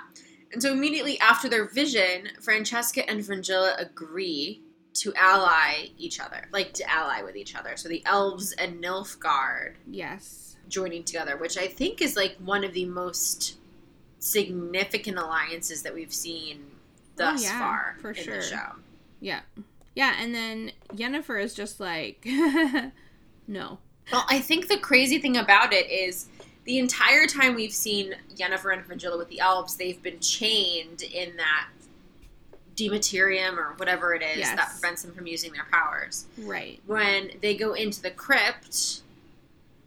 And 0.54 0.62
so 0.64 0.72
immediately 0.72 1.20
after 1.20 1.50
their 1.50 1.66
vision, 1.68 2.30
Francesca 2.42 3.10
and 3.10 3.26
Fringilla 3.26 3.76
agree 3.78 4.62
to 5.02 5.14
ally 5.16 5.90
each 5.98 6.20
other, 6.20 6.48
like 6.52 6.74
to 6.74 6.90
ally 6.90 7.22
with 7.22 7.36
each 7.36 7.56
other. 7.56 7.76
So 7.78 7.90
the 7.90 8.04
elves 8.06 8.52
and 8.54 8.84
Nilfgaard 8.84 9.74
yes 9.90 10.56
joining 10.70 11.04
together, 11.04 11.38
which 11.38 11.58
I 11.58 11.68
think 11.68 12.02
is 12.02 12.16
like 12.16 12.36
one 12.44 12.64
of 12.64 12.74
the 12.74 12.86
most 12.86 13.56
significant 14.20 15.18
alliances 15.18 15.84
that 15.84 15.94
we've 15.94 16.14
seen 16.14 16.66
oh, 16.68 16.74
thus 17.16 17.42
Oh, 17.42 17.44
yeah, 17.46 17.60
far 17.60 17.96
for 18.02 18.12
in 18.12 18.24
sure. 18.24 18.36
the 18.38 18.42
show. 18.42 18.72
yeah 19.22 19.42
yeah 19.96 20.16
and 20.20 20.34
then 20.36 20.72
Yennefer 20.94 21.42
is 21.42 21.54
just 21.54 21.80
like 21.80 22.26
no 23.48 23.78
Well, 24.12 24.26
I 24.30 24.40
think 24.40 24.68
the 24.68 24.78
crazy 24.78 25.20
thing 25.20 25.38
about 25.38 25.72
it 25.74 25.90
is 25.90 26.28
the 26.66 26.80
entire 26.80 27.26
time 27.28 27.56
we've 27.56 27.74
seen 27.74 28.14
Yennefer 28.36 28.74
and 28.74 28.86
Fringilla 28.86 29.18
with 29.18 29.30
the 29.30 29.40
elves, 29.40 29.78
they've 29.78 30.02
been 30.04 30.20
chained 30.20 31.04
in 31.04 31.38
that 31.38 31.68
dimeritium 32.78 33.58
or 33.58 33.74
whatever 33.78 34.14
it 34.14 34.22
is 34.22 34.38
Yes. 34.38 34.56
that 34.56 34.70
prevents 34.70 35.02
them 35.02 35.14
from 35.14 35.28
using 35.28 35.52
their 35.52 35.66
powers. 35.72 36.26
right 36.38 36.80
When 36.86 37.32
they 37.42 37.58
go 37.58 37.74
into 37.74 38.02
the 38.02 38.12
crypt, 38.12 39.02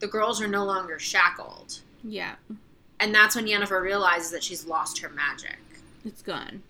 the 0.00 0.08
girls 0.08 0.42
are 0.42 0.48
no 0.48 0.64
longer 0.64 0.98
shackled. 0.98 1.80
yeah 2.02 2.34
And 2.98 3.14
that's 3.14 3.34
when 3.36 3.46
Yennefer 3.46 3.80
realizes 3.80 4.30
that 4.32 4.42
she's 4.44 4.66
lost 4.66 4.98
her 4.98 5.08
magic. 5.08 5.58
It's 6.04 6.20
gone. 6.22 6.62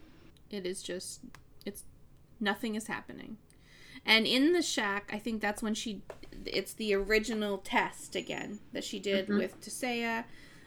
It 0.51 0.67
is 0.67 0.83
just 0.83 1.21
it's 1.67 1.85
nothing 2.39 2.75
is 2.75 2.87
happening. 2.87 3.37
And 4.07 4.27
in 4.27 4.53
the 4.53 4.63
shack, 4.63 5.11
I 5.13 5.19
think 5.19 5.41
that's 5.41 5.63
when 5.63 5.75
she 5.75 6.03
it's 6.47 6.73
the 6.75 6.95
original 6.95 7.59
test 7.59 8.15
again 8.17 8.61
that 8.73 8.85
she 8.85 8.99
did 8.99 9.27
Mhm. 9.29 9.39
with 9.39 9.61
Tissaia 9.61 10.25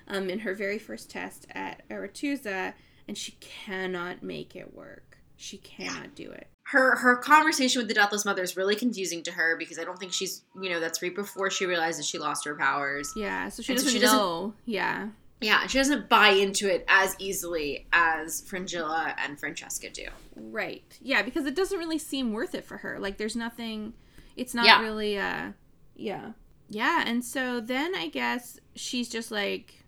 um 0.08 0.30
in 0.30 0.40
her 0.40 0.54
very 0.54 0.80
first 0.80 1.10
test 1.10 1.46
at 1.52 1.88
Aretuza 1.90 2.74
and 3.08 3.18
she 3.18 3.34
cannot 3.40 4.24
make 4.24 4.56
it 4.56 4.74
work. 4.74 5.18
She 5.44 5.58
cannot 5.58 6.16
do 6.16 6.32
it. 6.32 6.48
Her 6.68 6.96
her 6.96 7.18
conversation 7.18 7.82
with 7.82 7.90
the 7.90 7.94
Deathless 7.94 8.24
Mother 8.24 8.42
is 8.42 8.56
really 8.56 8.76
confusing 8.78 9.22
to 9.24 9.32
her 9.34 9.58
because 9.58 9.78
I 9.78 9.84
don't 9.84 10.00
think 10.00 10.14
she's 10.14 10.44
you 10.62 10.70
know 10.70 10.80
that's 10.80 11.02
right 11.02 11.14
before 11.14 11.50
she 11.52 11.66
realizes 11.66 12.08
she 12.08 12.18
lost 12.18 12.46
her 12.46 12.56
powers. 12.56 13.12
Yeah, 13.16 13.50
so 13.50 13.62
she 13.62 13.74
And 13.74 13.78
doesn't 13.80 13.92
she 13.94 14.00
doesn't- 14.00 14.18
know. 14.18 14.54
Yeah. 14.66 15.10
Yeah, 15.42 15.68
she 15.68 15.78
doesn't 15.78 16.08
buy 16.08 16.30
into 16.30 16.74
it 16.74 16.86
as 16.88 17.18
easily 17.20 17.86
as 17.92 18.40
Fringilla 18.48 19.14
and 19.18 19.38
Francesca 19.38 19.90
do. 19.90 20.06
Right. 20.38 20.98
Yeah, 21.02 21.22
because 21.22 21.46
it 21.46 21.54
doesn't 21.56 21.78
really 21.78 22.00
seem 22.00 22.32
worth 22.32 22.56
it 22.56 22.64
for 22.64 22.78
her. 22.78 22.98
Like 22.98 23.18
there's 23.18 23.36
nothing 23.36 23.92
it's 24.38 24.54
not 24.54 24.66
Yeah. 24.66 24.82
really 24.82 25.18
uh 25.20 25.52
yeah. 25.98 26.32
Yeah, 26.70 27.04
and 27.06 27.26
so 27.26 27.60
then 27.60 27.94
I 27.94 28.08
guess 28.08 28.58
she's 28.76 29.10
just 29.10 29.30
like 29.32 29.84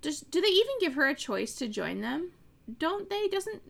just 0.00 0.30
do 0.30 0.40
they 0.40 0.46
even 0.46 0.74
give 0.80 0.94
her 0.94 1.08
a 1.08 1.14
choice 1.16 1.56
to 1.56 1.66
join 1.66 2.00
them? 2.00 2.30
Don't 2.78 3.10
they? 3.10 3.26
Doesn't 3.26 3.62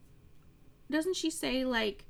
doesn't 0.93 1.17
she 1.17 1.31
say 1.31 1.65
like 1.65 2.05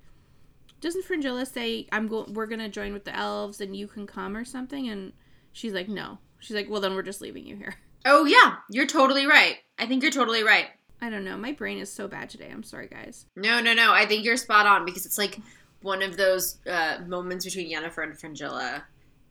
doesn't 0.80 1.04
Fringilla 1.04 1.46
say 1.46 1.86
I'm 1.92 2.08
going 2.08 2.34
we're 2.34 2.46
going 2.46 2.60
to 2.60 2.68
join 2.68 2.92
with 2.92 3.04
the 3.04 3.16
elves 3.16 3.60
and 3.60 3.74
you 3.74 3.86
can 3.86 4.06
come 4.06 4.36
or 4.36 4.44
something 4.44 4.88
and 4.88 5.12
she's 5.52 5.72
like 5.72 5.88
no. 5.88 6.18
She's 6.40 6.56
like 6.56 6.68
well 6.68 6.80
then 6.80 6.94
we're 6.94 7.02
just 7.02 7.20
leaving 7.20 7.46
you 7.46 7.56
here. 7.56 7.76
Oh 8.04 8.24
yeah, 8.24 8.56
you're 8.68 8.88
totally 8.88 9.26
right. 9.26 9.58
I 9.78 9.86
think 9.86 10.02
you're 10.02 10.10
totally 10.10 10.42
right. 10.42 10.66
I 11.00 11.08
don't 11.08 11.24
know. 11.24 11.36
My 11.36 11.52
brain 11.52 11.78
is 11.78 11.92
so 11.92 12.08
bad 12.08 12.30
today. 12.30 12.50
I'm 12.50 12.64
sorry 12.64 12.88
guys. 12.88 13.26
No, 13.36 13.60
no, 13.60 13.74
no. 13.74 13.92
I 13.92 14.06
think 14.06 14.24
you're 14.24 14.36
spot 14.36 14.66
on 14.66 14.84
because 14.84 15.06
it's 15.06 15.18
like 15.18 15.38
one 15.82 16.02
of 16.02 16.16
those 16.16 16.58
uh, 16.66 16.98
moments 17.06 17.44
between 17.44 17.72
Yennefer 17.72 18.02
and 18.02 18.18
Fringilla 18.18 18.82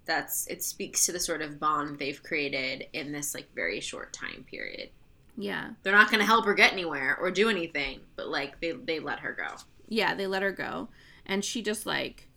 that's 0.05 0.47
it 0.47 0.63
speaks 0.63 1.05
to 1.05 1.11
the 1.11 1.19
sort 1.19 1.41
of 1.41 1.59
bond 1.59 1.99
they've 1.99 2.23
created 2.23 2.87
in 2.93 3.11
this 3.11 3.33
like 3.33 3.47
very 3.53 3.79
short 3.79 4.13
time 4.13 4.45
period. 4.49 4.89
Yeah. 5.37 5.71
They're 5.83 5.93
not 5.93 6.09
going 6.09 6.19
to 6.19 6.25
help 6.25 6.45
her 6.45 6.53
get 6.53 6.73
anywhere 6.73 7.17
or 7.19 7.31
do 7.31 7.49
anything, 7.49 8.01
but 8.15 8.27
like 8.29 8.59
they 8.61 8.71
they 8.73 8.99
let 8.99 9.19
her 9.19 9.33
go. 9.33 9.55
yeah, 9.87 10.13
they 10.15 10.27
let 10.27 10.41
her 10.43 10.51
go. 10.51 10.89
And 11.25 11.43
she 11.45 11.61
just 11.61 11.85
like 11.85 12.27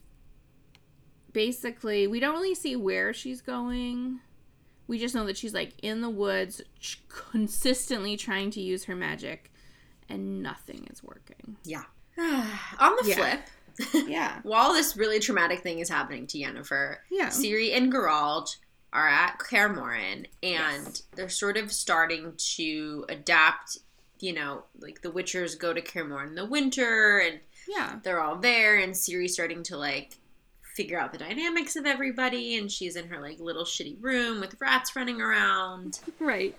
basically 1.33 2.07
we 2.07 2.21
don't 2.21 2.35
really 2.35 2.55
see 2.55 2.77
where 2.77 3.13
she's 3.13 3.41
going. 3.41 4.21
We 4.87 4.99
just 4.99 5.15
know 5.15 5.25
that 5.27 5.37
she's 5.37 5.55
like 5.55 5.73
in 5.83 6.01
the 6.03 6.11
woods 6.11 6.61
ch- 6.79 7.03
consistently 7.09 8.17
trying 8.17 8.51
to 8.53 8.61
use 8.61 8.85
her 8.85 8.95
magic 8.95 9.51
and 10.09 10.43
nothing 10.43 10.87
is 10.93 11.03
working. 11.03 11.57
Yeah. 11.65 11.85
On 12.19 12.93
the 13.01 13.05
Yeah. 13.07 13.15
flip, 13.79 14.07
Yeah. 14.07 14.41
while 14.43 14.73
this 14.75 14.97
really 14.97 15.19
traumatic 15.21 15.61
thing 15.63 15.79
is 15.79 15.89
happening 15.89 16.27
to 16.29 16.39
Yennefer, 16.39 16.99
Yeah. 17.11 17.29
Ciri 17.29 17.75
and 17.77 17.93
Geralt 17.93 18.57
are 18.95 19.09
at 19.09 19.39
Kaer 19.39 19.69
and 19.93 20.29
Yes. 20.43 21.03
they're 21.17 21.29
sort 21.29 21.57
of 21.57 21.73
starting 21.73 22.33
to 22.57 23.05
adapt. 23.09 23.79
You 24.21 24.33
know, 24.33 24.65
like 24.79 25.03
the 25.03 25.11
Witchers 25.11 25.59
go 25.59 25.75
to 25.75 25.83
Kaer 25.83 26.25
in 26.27 26.35
the 26.37 26.47
winter, 26.47 27.19
and 27.19 27.41
Yeah. 27.69 27.99
they're 28.03 28.21
all 28.21 28.37
there, 28.37 28.79
and 28.79 28.95
Ciri's 28.95 29.35
starting 29.35 29.63
to 29.65 29.77
like 29.77 30.17
figure 30.77 30.99
out 30.99 31.13
the 31.13 31.19
dynamics 31.19 31.77
of 31.77 31.85
everybody, 31.87 32.57
and 32.57 32.71
she's 32.71 32.97
in 32.97 33.09
her 33.09 33.21
like 33.21 33.39
little 33.39 33.65
shitty 33.65 33.97
room 34.03 34.41
with 34.41 34.61
rats 34.61 34.95
running 34.97 35.21
around. 35.21 36.01
Right. 36.21 36.57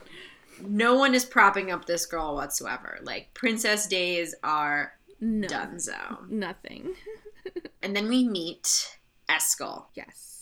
No 0.62 0.96
one 0.96 1.14
is 1.16 1.26
propping 1.26 1.72
up 1.72 1.86
this 1.86 2.06
girl 2.06 2.36
whatsoever. 2.36 3.00
Like 3.02 3.34
princess 3.34 3.88
days 3.88 4.36
are 4.44 4.94
No. 5.20 5.48
donezo. 5.48 6.30
Nothing. 6.30 6.96
And 7.82 7.96
then 7.96 8.08
we 8.10 8.28
meet 8.28 8.98
Eskel. 9.30 9.86
Yes. 9.94 10.35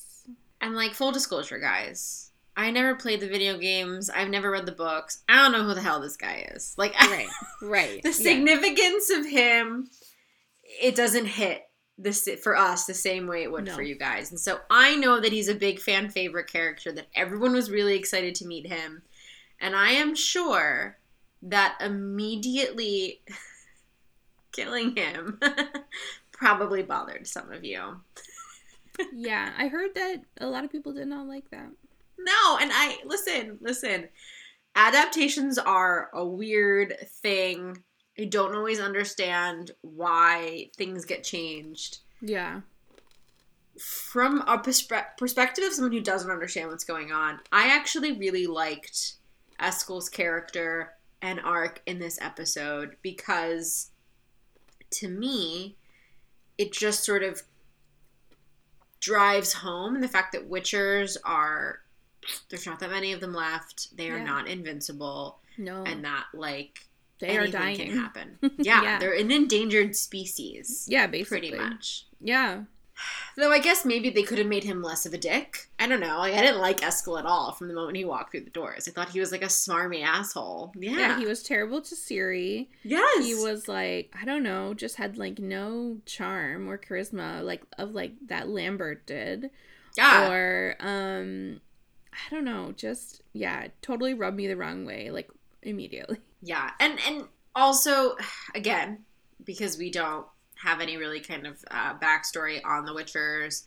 And 0.64 0.76
like 0.76 0.94
full 0.94 1.12
disclosure, 1.12 1.60
guys, 1.60 2.32
I 2.56 2.72
never 2.72 2.96
played 2.96 3.20
the 3.20 3.28
video 3.28 3.58
games. 3.58 4.10
I've 4.10 4.30
never 4.30 4.50
read 4.50 4.66
the 4.66 4.72
books. 4.72 5.22
I 5.28 5.42
don't 5.42 5.52
know 5.52 5.64
who 5.66 5.74
the 5.74 5.82
hell 5.82 6.00
this 6.00 6.16
guy 6.18 6.48
is. 6.56 6.74
Like 6.78 6.94
Right. 7.00 7.28
Right. 7.62 8.02
the 8.04 8.10
Yeah. 8.10 8.14
significance 8.16 9.10
of 9.10 9.26
him, 9.26 9.90
it 10.82 10.96
doesn't 10.96 11.26
hit 11.26 11.64
this 11.98 12.28
for 12.42 12.56
us 12.58 12.86
the 12.86 12.94
same 12.94 13.28
way 13.28 13.44
it 13.44 13.52
would 13.52 13.66
No. 13.66 13.76
for 13.76 13.82
you 13.82 13.96
guys. 13.96 14.32
And 14.32 14.40
so 14.40 14.62
I 14.70 14.96
know 14.96 15.20
that 15.20 15.32
he's 15.34 15.50
a 15.50 15.54
big 15.56 15.80
fan 15.80 16.10
favorite 16.10 16.48
character. 16.48 16.92
That 16.94 17.08
everyone 17.16 17.54
was 17.54 17.70
really 17.70 17.96
excited 17.96 18.34
to 18.36 18.48
meet 18.48 18.66
him, 18.68 19.04
and 19.60 19.76
I 19.76 19.92
am 19.92 20.16
sure 20.16 20.98
that 21.44 21.78
immediately 21.82 23.22
killing 24.54 24.96
him 24.96 25.40
probably 26.32 26.82
bothered 26.84 27.28
some 27.28 27.52
of 27.52 27.64
you. 27.64 27.98
Yeah, 29.14 29.52
I 29.58 29.68
heard 29.68 29.96
that 29.96 30.22
a 30.40 30.48
lot 30.48 30.64
of 30.64 30.72
people 30.72 30.94
did 30.94 31.08
not 31.08 31.28
like 31.28 31.50
that. 31.52 31.70
No, 32.20 32.58
and 32.60 32.72
I 32.74 33.00
listen, 33.06 33.58
listen. 33.62 34.08
Adaptations 34.76 35.58
are 35.58 36.10
a 36.14 36.26
weird 36.26 36.96
thing. 37.22 37.84
I 38.20 38.26
don't 38.26 38.56
always 38.56 38.80
understand 38.80 39.72
why 39.82 40.70
things 40.78 41.06
get 41.06 41.24
changed. 41.24 42.00
Yeah. 42.22 42.62
From 43.80 44.42
a 44.42 44.58
perspe- 44.60 45.18
perspective 45.18 45.64
of 45.64 45.74
someone 45.74 45.92
who 45.92 46.02
doesn't 46.02 46.30
understand 46.30 46.70
what's 46.70 46.84
going 46.84 47.12
on, 47.12 47.40
I 47.52 47.76
actually 47.76 48.12
really 48.12 48.46
liked 48.48 49.16
Eskel's 49.60 50.10
character 50.10 50.94
and 51.22 51.40
arc 51.40 51.82
in 51.86 52.00
this 52.00 52.20
episode 52.22 52.98
because 53.02 53.92
to 54.92 55.08
me, 55.08 55.78
it 56.58 56.72
just 56.72 57.04
sort 57.04 57.24
of 57.24 57.42
drives 59.04 59.52
home 59.52 60.00
the 60.00 60.08
fact 60.08 60.32
that 60.32 60.50
Witchers 60.50 61.18
are 61.26 61.80
there's 62.50 62.66
not 62.66 62.80
that 62.80 62.90
many 62.90 63.12
of 63.12 63.20
them 63.20 63.34
left. 63.34 63.96
They 63.98 64.10
are 64.10 64.18
Yeah. 64.18 64.24
not 64.24 64.48
invincible, 64.48 65.40
No. 65.58 65.84
and 65.84 66.06
that 66.06 66.28
like 66.34 66.88
they 67.20 67.38
are 67.38 67.48
dying. 67.48 67.76
can 67.78 67.98
happen. 67.98 68.38
Yeah, 68.60 68.82
Yeah. 68.84 69.00
they're 69.00 69.14
an 69.14 69.30
endangered 69.30 69.94
species. 69.98 70.86
Yeah, 70.90 71.08
basically. 71.08 71.52
pretty 71.52 71.64
much. 71.70 72.06
Yeah. 72.22 72.64
Though 73.36 73.52
I 73.52 73.60
guess 73.60 73.86
maybe 73.86 74.10
they 74.10 74.24
could 74.24 74.38
have 74.38 74.48
made 74.48 74.64
him 74.64 74.84
less 74.84 75.06
of 75.06 75.14
a 75.14 75.18
dick. 75.18 75.70
I 75.80 75.88
don't 75.88 76.00
know. 76.00 76.20
Like 76.20 76.34
I 76.34 76.42
didn't 76.42 76.62
like 76.62 76.82
Eskel 76.82 77.18
at 77.20 77.26
all 77.26 77.52
from 77.52 77.68
the 77.68 77.74
moment 77.74 77.98
he 77.98 78.06
walked 78.06 78.32
through 78.32 78.42
the 78.44 78.50
doors. 78.52 78.88
I 78.88 78.92
thought 78.92 79.10
he 79.10 79.20
was 79.20 79.32
like 79.32 79.42
a 79.42 79.48
smarmy 79.48 80.04
asshole. 80.04 80.72
Yeah. 80.76 80.92
Yeah, 80.92 81.20
he 81.20 81.26
was 81.26 81.42
terrible 81.42 81.82
to 81.82 81.96
Ciri. 81.96 82.68
yes. 82.84 83.26
He 83.26 83.34
was 83.34 83.68
like, 83.68 84.14
I 84.20 84.26
don't 84.26 84.44
know, 84.44 84.74
just 84.74 84.98
had 84.98 85.18
like 85.18 85.40
no 85.40 85.98
charm 86.06 86.70
or 86.70 86.78
charisma 86.78 87.44
like 87.44 87.64
of 87.78 87.96
like 87.96 88.14
that 88.28 88.50
Lambert 88.50 89.06
did. 89.06 89.50
Yeah. 89.98 90.30
Or 90.30 90.76
um 90.80 91.60
I 92.14 92.34
don't 92.34 92.46
know, 92.46 92.74
just 92.78 93.24
yeah, 93.34 93.68
totally 93.82 94.14
rubbed 94.14 94.38
me 94.38 94.48
the 94.48 94.56
wrong 94.58 94.86
way, 94.86 95.10
like 95.10 95.30
immediately. 95.64 96.18
Yeah, 96.42 96.72
and 96.80 97.00
and 97.08 97.26
also 97.56 98.16
again 98.56 99.06
because 99.44 99.78
we 99.78 99.90
don't 99.90 100.26
have 100.64 100.82
any 100.82 100.98
really 100.98 101.20
kind 101.20 101.46
of 101.48 101.64
uh, 101.72 101.94
backstory 102.00 102.60
on 102.66 102.86
the 102.86 102.94
Witchers 102.94 103.64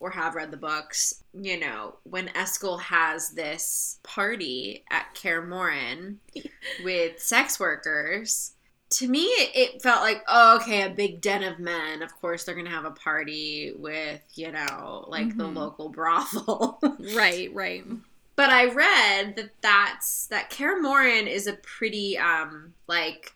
or 0.00 0.10
have 0.10 0.34
read 0.34 0.50
the 0.50 0.56
books, 0.56 1.22
you 1.32 1.58
know, 1.60 1.96
when 2.04 2.26
Eskel 2.28 2.80
has 2.80 3.30
this 3.30 3.98
party 4.02 4.84
at 4.90 5.14
Kaer 5.14 5.42
Morhen 5.42 6.16
with 6.84 7.20
sex 7.20 7.60
workers, 7.60 8.52
to 8.90 9.08
me 9.08 9.22
it, 9.22 9.80
felt 9.80 10.02
like, 10.02 10.22
oh, 10.28 10.56
okay, 10.56 10.82
a 10.82 10.90
big 10.90 11.20
den 11.20 11.42
of 11.44 11.58
men. 11.58 12.02
Of 12.02 12.14
course, 12.20 12.44
they're 12.44 12.54
going 12.54 12.66
to 12.66 12.72
have 12.72 12.84
a 12.84 12.90
party 12.90 13.72
with, 13.78 14.20
you 14.34 14.52
know, 14.52 15.04
like 15.08 15.36
the 15.36 15.44
Mhm. 15.44 15.54
local 15.54 15.88
brothel. 15.88 16.78
Right, 17.16 17.52
right. 17.54 17.84
But 18.34 18.50
I 18.50 18.66
read 18.66 19.36
that 19.36 19.50
that's 19.60 20.26
that 20.26 20.50
Kaer 20.50 20.82
Morhen 20.82 21.26
is 21.26 21.46
a 21.46 21.52
pretty 21.54 22.18
um 22.18 22.74
like 22.88 23.34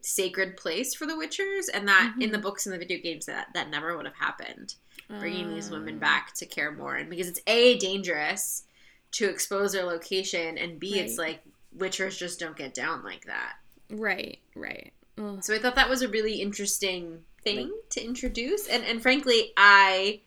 sacred 0.00 0.56
place 0.56 0.94
for 0.94 1.06
the 1.06 1.14
Witchers, 1.14 1.66
and 1.72 1.86
that 1.88 2.14
in 2.20 2.28
Mhm. 2.30 2.32
the 2.32 2.38
books 2.38 2.66
and 2.66 2.72
the 2.74 2.78
video 2.78 2.98
games 2.98 3.26
that 3.26 3.48
that 3.54 3.68
never 3.70 3.96
would 3.96 4.06
have 4.06 4.14
happened. 4.16 4.74
Bringing 5.08 5.54
these 5.54 5.70
women 5.70 5.96
Uh, 5.96 6.00
back 6.00 6.34
to 6.34 6.44
Kaer 6.46 6.70
Morhen 6.76 7.08
because 7.08 7.28
it's 7.28 7.40
a 7.46 7.78
dangerous 7.78 8.64
to 9.12 9.28
expose 9.28 9.72
their 9.72 9.84
location, 9.84 10.58
and 10.58 10.78
b 10.78 10.98
it's 10.98 11.16
like 11.18 11.40
Witchers 11.76 12.18
just 12.18 12.38
don't 12.38 12.56
get 12.56 12.74
down 12.74 13.02
like 13.02 13.24
that. 13.24 13.56
Right, 13.90 14.38
right. 14.54 14.92
Ugh. 15.16 15.42
So 15.42 15.54
I 15.54 15.58
thought 15.58 15.76
that 15.76 15.88
was 15.88 16.02
a 16.02 16.08
really 16.08 16.40
interesting 16.42 17.24
thing 17.42 17.72
to 17.90 18.04
introduce, 18.04 18.68
and 18.68 18.84
and 18.84 19.00
frankly, 19.00 19.52
I 19.56 20.20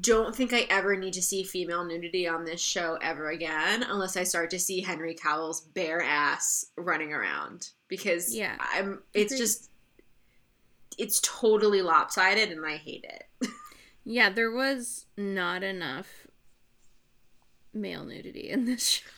don't 0.00 0.34
think 0.34 0.52
I 0.52 0.66
ever 0.70 0.96
need 0.96 1.12
to 1.14 1.22
see 1.22 1.42
female 1.44 1.84
nudity 1.84 2.26
on 2.26 2.44
this 2.44 2.60
show 2.60 2.98
ever 3.02 3.30
again, 3.30 3.82
unless 3.82 4.16
I 4.16 4.22
start 4.22 4.50
to 4.50 4.58
see 4.58 4.80
Henry 4.80 5.14
Cavill's 5.14 5.60
bare 5.60 6.02
ass 6.02 6.66
running 6.76 7.12
around 7.12 7.68
because 7.88 8.34
Yeah. 8.34 8.56
I'm. 8.58 9.02
It's 9.14 9.36
just. 9.36 9.70
It's 10.98 11.20
totally 11.22 11.80
lopsided, 11.82 12.50
and 12.50 12.64
I 12.66 12.76
hate 12.76 13.04
it. 13.04 13.48
Yeah, 14.04 14.30
there 14.30 14.50
was 14.50 15.06
not 15.16 15.62
enough 15.62 16.26
male 17.72 18.04
nudity 18.04 18.50
in 18.50 18.64
this 18.64 18.86
show. 18.88 19.08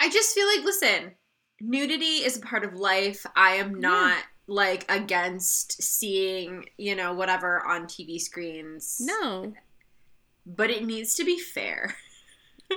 I 0.00 0.08
just 0.08 0.34
feel 0.34 0.46
like, 0.46 0.64
listen, 0.64 1.12
nudity 1.60 2.24
is 2.24 2.36
a 2.36 2.40
part 2.40 2.64
of 2.64 2.74
life. 2.74 3.26
I 3.34 3.52
am 3.56 3.80
not 3.80 4.18
like 4.46 4.84
against 4.88 5.82
seeing, 5.82 6.66
you 6.78 6.94
know, 6.94 7.14
whatever 7.14 7.66
on 7.66 7.86
TV 7.86 8.20
screens. 8.20 8.98
No. 9.00 9.52
But 10.46 10.70
it 10.70 10.84
needs 10.84 11.14
to 11.16 11.24
be 11.24 11.38
fair. 11.38 11.96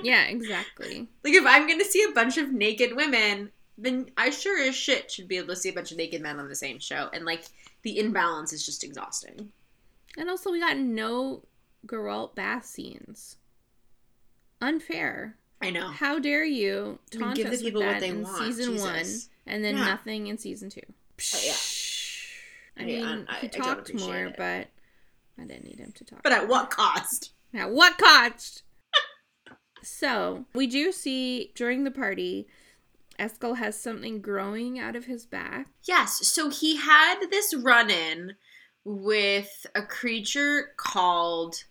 Yeah, 0.04 0.26
exactly. 0.26 1.08
Like 1.24 1.34
if 1.34 1.44
I'm 1.44 1.66
gonna 1.66 1.82
see 1.84 2.04
a 2.04 2.12
bunch 2.12 2.38
of 2.38 2.52
naked 2.52 2.94
women, 2.94 3.50
then 3.76 4.08
I 4.16 4.30
sure 4.30 4.62
as 4.62 4.76
shit 4.76 5.10
should 5.10 5.26
be 5.26 5.36
able 5.38 5.48
to 5.48 5.56
see 5.56 5.68
a 5.68 5.72
bunch 5.72 5.90
of 5.90 5.96
naked 5.98 6.22
men 6.22 6.38
on 6.38 6.48
the 6.48 6.54
same 6.54 6.78
show. 6.78 7.08
And 7.12 7.24
like 7.24 7.42
the 7.82 7.98
imbalance 7.98 8.52
is 8.52 8.64
just 8.64 8.84
exhausting. 8.84 9.50
And 10.16 10.30
also, 10.30 10.52
we 10.52 10.60
got 10.60 10.76
no 10.76 11.42
Geralt 11.88 12.36
bath 12.36 12.66
scenes. 12.66 13.36
Unfair. 14.60 15.36
I 15.60 15.70
know. 15.70 15.88
How 15.88 16.18
dare 16.20 16.44
you 16.44 16.98
taunt 17.10 17.36
give 17.36 17.48
the 17.48 17.54
us 17.54 17.62
with 17.62 17.72
people 17.74 17.82
what 17.86 18.00
they 18.00 18.10
in 18.10 18.22
want, 18.22 18.38
season 18.38 18.76
one, 18.78 18.98
Jesus. 18.98 19.28
and 19.46 19.64
then 19.64 19.76
Yeah. 19.76 19.84
nothing 19.86 20.26
in 20.28 20.38
season 20.38 20.70
two? 20.70 20.80
Oh, 21.34 21.40
yeah. 21.42 21.56
I 22.82 22.84
mean, 22.86 23.26
I- 23.28 23.36
I 23.36 23.40
he 23.40 23.48
talked 23.48 23.92
more, 23.94 24.26
it. 24.26 24.36
but 24.36 24.68
I 25.38 25.46
didn't 25.46 25.64
need 25.64 25.78
him 25.80 25.92
to 25.92 26.04
talk. 26.04 26.22
But 26.22 26.32
at 26.32 26.46
what 26.48 26.70
cost? 26.70 27.32
Now, 27.52 27.68
what 27.70 27.98
cost? 27.98 28.62
so, 29.82 30.44
we 30.54 30.66
do 30.66 30.92
see 30.92 31.52
during 31.54 31.84
the 31.84 31.90
party, 31.90 32.46
Eskel 33.18 33.56
has 33.58 33.78
something 33.80 34.20
growing 34.20 34.78
out 34.78 34.96
of 34.96 35.04
his 35.06 35.26
back. 35.26 35.66
Yes. 35.84 36.26
So 36.26 36.48
he 36.50 36.76
had 36.76 37.26
this 37.30 37.54
run 37.54 37.90
in 37.90 38.34
with 38.84 39.66
a 39.74 39.82
creature 39.82 40.70
called 40.76 41.64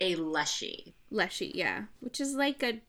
a 0.00 0.16
leshy. 0.16 0.94
Leshy, 1.10 1.52
yeah. 1.54 1.84
Which 2.00 2.20
is 2.20 2.34
like 2.34 2.62
a 2.62 2.80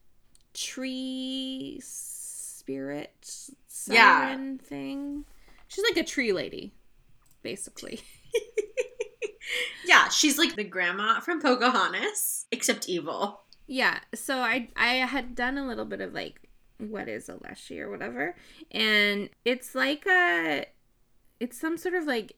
tree 0.54 1.80
spirit 1.84 3.30
Yeah. 3.88 4.22
siren 4.28 4.58
thing. 4.58 5.26
She's 5.68 5.84
like 5.88 5.98
a 6.04 6.08
tree 6.08 6.34
lady, 6.34 6.74
basically. 7.44 8.00
Yeah, 9.86 10.10
she's 10.10 10.38
like 10.38 10.56
the 10.56 10.64
grandma 10.64 11.20
from 11.20 11.42
Pocahontas, 11.42 12.46
except 12.52 12.90
evil. 12.90 13.42
Yeah, 13.68 14.00
so 14.14 14.38
I 14.38 14.70
I 14.76 14.96
had 14.96 15.36
done 15.36 15.58
a 15.58 15.68
little 15.68 15.86
bit 15.86 16.02
of 16.02 16.14
like 16.14 16.50
what 16.78 17.08
is 17.08 17.30
a 17.30 17.38
leshy 17.44 17.80
or 17.82 17.90
whatever, 17.90 18.36
and 18.72 19.30
it's 19.46 19.76
like 19.76 20.06
a 20.06 20.66
it's 21.40 21.60
some 21.60 21.78
sort 21.78 21.96
of 21.96 22.06
like 22.06 22.34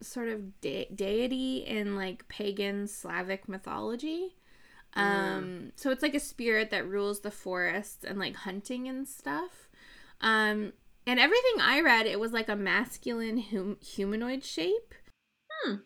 sort 0.00 0.28
of 0.28 0.60
de- 0.60 0.88
deity 0.94 1.58
in 1.58 1.96
like 1.96 2.26
pagan 2.28 2.86
Slavic 2.86 3.48
mythology. 3.48 4.36
Um, 4.94 5.72
so 5.76 5.90
it's 5.90 6.02
like 6.02 6.14
a 6.14 6.20
spirit 6.20 6.70
that 6.70 6.86
rules 6.86 7.20
the 7.20 7.30
forest 7.30 8.04
and 8.04 8.18
like 8.18 8.36
hunting 8.36 8.88
and 8.88 9.08
stuff. 9.08 9.70
Um, 10.20 10.74
and 11.06 11.18
everything 11.18 11.60
I 11.60 11.80
read, 11.80 12.06
it 12.06 12.20
was 12.20 12.32
like 12.32 12.50
a 12.50 12.56
masculine 12.56 13.38
hum- 13.38 13.78
humanoid 13.80 14.44
shape 14.44 14.94
Hmm. 15.62 15.76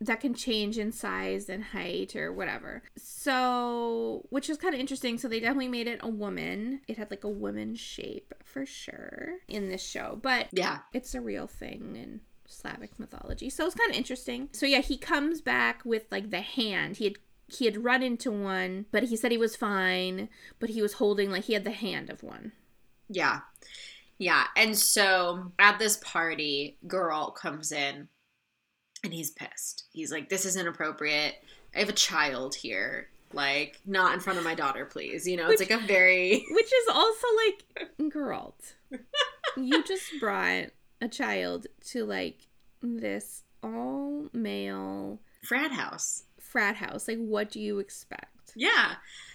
That 0.00 0.20
can 0.20 0.32
change 0.34 0.78
in 0.78 0.92
size 0.92 1.48
and 1.48 1.62
height 1.64 2.14
or 2.14 2.32
whatever. 2.32 2.82
So, 2.96 4.26
which 4.30 4.48
is 4.48 4.56
kind 4.56 4.74
of 4.74 4.80
interesting. 4.80 5.18
So 5.18 5.28
they 5.28 5.40
definitely 5.40 5.68
made 5.68 5.86
it 5.88 6.00
a 6.02 6.08
woman. 6.08 6.80
It 6.88 6.96
had 6.98 7.10
like 7.10 7.24
a 7.24 7.28
woman 7.28 7.74
shape 7.74 8.32
for 8.44 8.64
sure 8.64 9.34
in 9.48 9.68
this 9.68 9.84
show, 9.84 10.18
but 10.22 10.48
Yeah. 10.52 10.78
it's 10.92 11.14
a 11.14 11.20
real 11.20 11.46
thing 11.46 11.96
in 11.96 12.20
Slavic 12.46 12.98
mythology. 12.98 13.50
So 13.50 13.66
it's 13.66 13.74
kind 13.74 13.90
of 13.90 13.96
interesting. 13.96 14.48
So 14.52 14.66
yeah, 14.66 14.80
he 14.80 14.96
comes 14.96 15.40
back 15.40 15.84
with 15.84 16.04
like 16.10 16.30
the 16.30 16.40
hand. 16.40 16.96
He 16.96 17.04
had 17.04 17.14
he 17.50 17.64
had 17.64 17.82
run 17.82 18.02
into 18.02 18.30
one, 18.30 18.84
but 18.92 19.04
he 19.04 19.16
said 19.16 19.32
he 19.32 19.38
was 19.38 19.56
fine, 19.56 20.28
but 20.58 20.68
he 20.70 20.82
was 20.82 20.94
holding 20.94 21.30
like 21.30 21.44
he 21.44 21.54
had 21.54 21.64
the 21.64 21.70
hand 21.70 22.10
of 22.10 22.22
one. 22.22 22.52
Yeah. 23.08 23.40
Yeah. 24.18 24.44
And 24.54 24.76
so 24.76 25.52
at 25.58 25.78
this 25.78 25.96
party, 26.04 26.76
girl 26.86 27.30
comes 27.30 27.72
in 27.72 28.08
and 29.04 29.12
he's 29.12 29.30
pissed. 29.30 29.84
He's 29.92 30.10
like, 30.12 30.28
this 30.28 30.44
is 30.44 30.56
inappropriate. 30.56 31.34
I 31.74 31.78
have 31.80 31.88
a 31.88 31.92
child 31.92 32.54
here. 32.54 33.08
Like, 33.32 33.78
not 33.84 34.14
in 34.14 34.20
front 34.20 34.38
of 34.38 34.44
my 34.44 34.54
daughter, 34.54 34.86
please. 34.86 35.26
You 35.28 35.36
know, 35.36 35.50
it's 35.50 35.60
like 35.60 35.70
a 35.70 35.78
very. 35.86 36.44
Which 36.50 36.66
is 36.66 36.88
also 36.92 37.26
like 37.46 37.88
Geralt. 38.10 38.74
you 39.56 39.82
just 39.84 40.04
brought 40.18 40.66
a 41.00 41.08
child 41.08 41.66
to 41.90 42.04
like 42.06 42.38
this 42.82 43.42
all 43.62 44.28
male 44.32 45.20
frat 45.42 45.72
house. 45.72 46.24
frat 46.40 46.76
house. 46.76 47.06
Like 47.06 47.18
what 47.18 47.50
do 47.50 47.60
you 47.60 47.78
expect? 47.80 48.52
Yeah. 48.56 48.94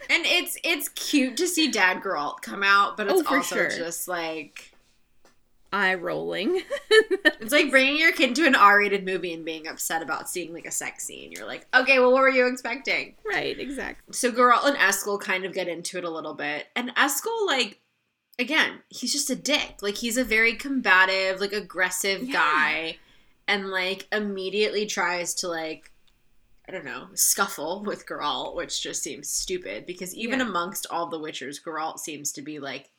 And 0.10 0.26
it's 0.26 0.58
it's 0.64 0.90
cute 0.90 1.38
to 1.38 1.48
see 1.48 1.70
Dad 1.70 2.02
Geralt 2.02 2.42
come 2.42 2.64
out, 2.64 2.98
but 2.98 3.08
it's 3.08 3.22
Oh, 3.30 3.36
also 3.36 3.56
sure. 3.56 3.70
just 3.70 4.08
like 4.08 4.73
Eye 5.74 5.96
rolling. 5.96 6.62
it's 7.42 7.52
like 7.52 7.72
bringing 7.72 7.98
your 7.98 8.14
kid 8.14 8.36
to 8.36 8.46
an 8.46 8.56
R-rated 8.56 9.04
movie 9.04 9.34
and 9.34 9.44
being 9.44 9.68
upset 9.68 10.02
about 10.02 10.30
seeing 10.30 10.54
like 10.54 10.66
a 10.68 10.72
sex 10.72 11.04
scene. 11.04 11.32
You're 11.32 11.48
like, 11.48 11.66
okay, 11.74 12.00
well, 12.00 12.12
what 12.14 12.22
were 12.22 12.30
you 12.30 12.48
expecting? 12.48 13.16
right, 13.26 13.60
exactly. 13.60 14.14
So 14.14 14.32
Geralt 14.32 14.68
and 14.68 14.78
Eskel 14.78 15.20
kind 15.20 15.44
of 15.46 15.54
get 15.54 15.68
into 15.68 15.98
it 15.98 16.04
a 16.04 16.10
little 16.10 16.36
bit, 16.36 16.68
and 16.76 16.96
Eskel 16.96 17.46
like. 17.48 17.80
Again, 18.40 18.80
he's 18.90 19.12
just 19.14 19.30
a 19.30 19.36
dick. 19.36 19.76
Like 19.84 19.96
he's 19.96 20.18
a 20.18 20.24
very 20.24 20.54
combative, 20.56 21.40
like 21.40 21.54
aggressive 21.54 22.24
Yeah. 22.24 22.34
guy 22.34 22.98
and 23.48 23.70
like 23.70 24.08
immediately 24.12 24.88
tries 24.88 25.36
to 25.36 25.48
like 25.50 25.92
I 26.68 26.72
don't 26.72 26.84
know, 26.84 27.10
scuffle 27.14 27.84
with 27.84 28.08
Geralt, 28.08 28.56
which 28.56 28.82
just 28.82 29.04
seems 29.04 29.30
stupid 29.30 29.86
because 29.86 30.16
even 30.16 30.40
Yeah. 30.40 30.48
amongst 30.48 30.88
all 30.90 31.06
the 31.10 31.20
Witchers, 31.20 31.62
Geralt 31.64 32.00
seems 32.00 32.32
to 32.32 32.42
be 32.42 32.58
like 32.58 32.90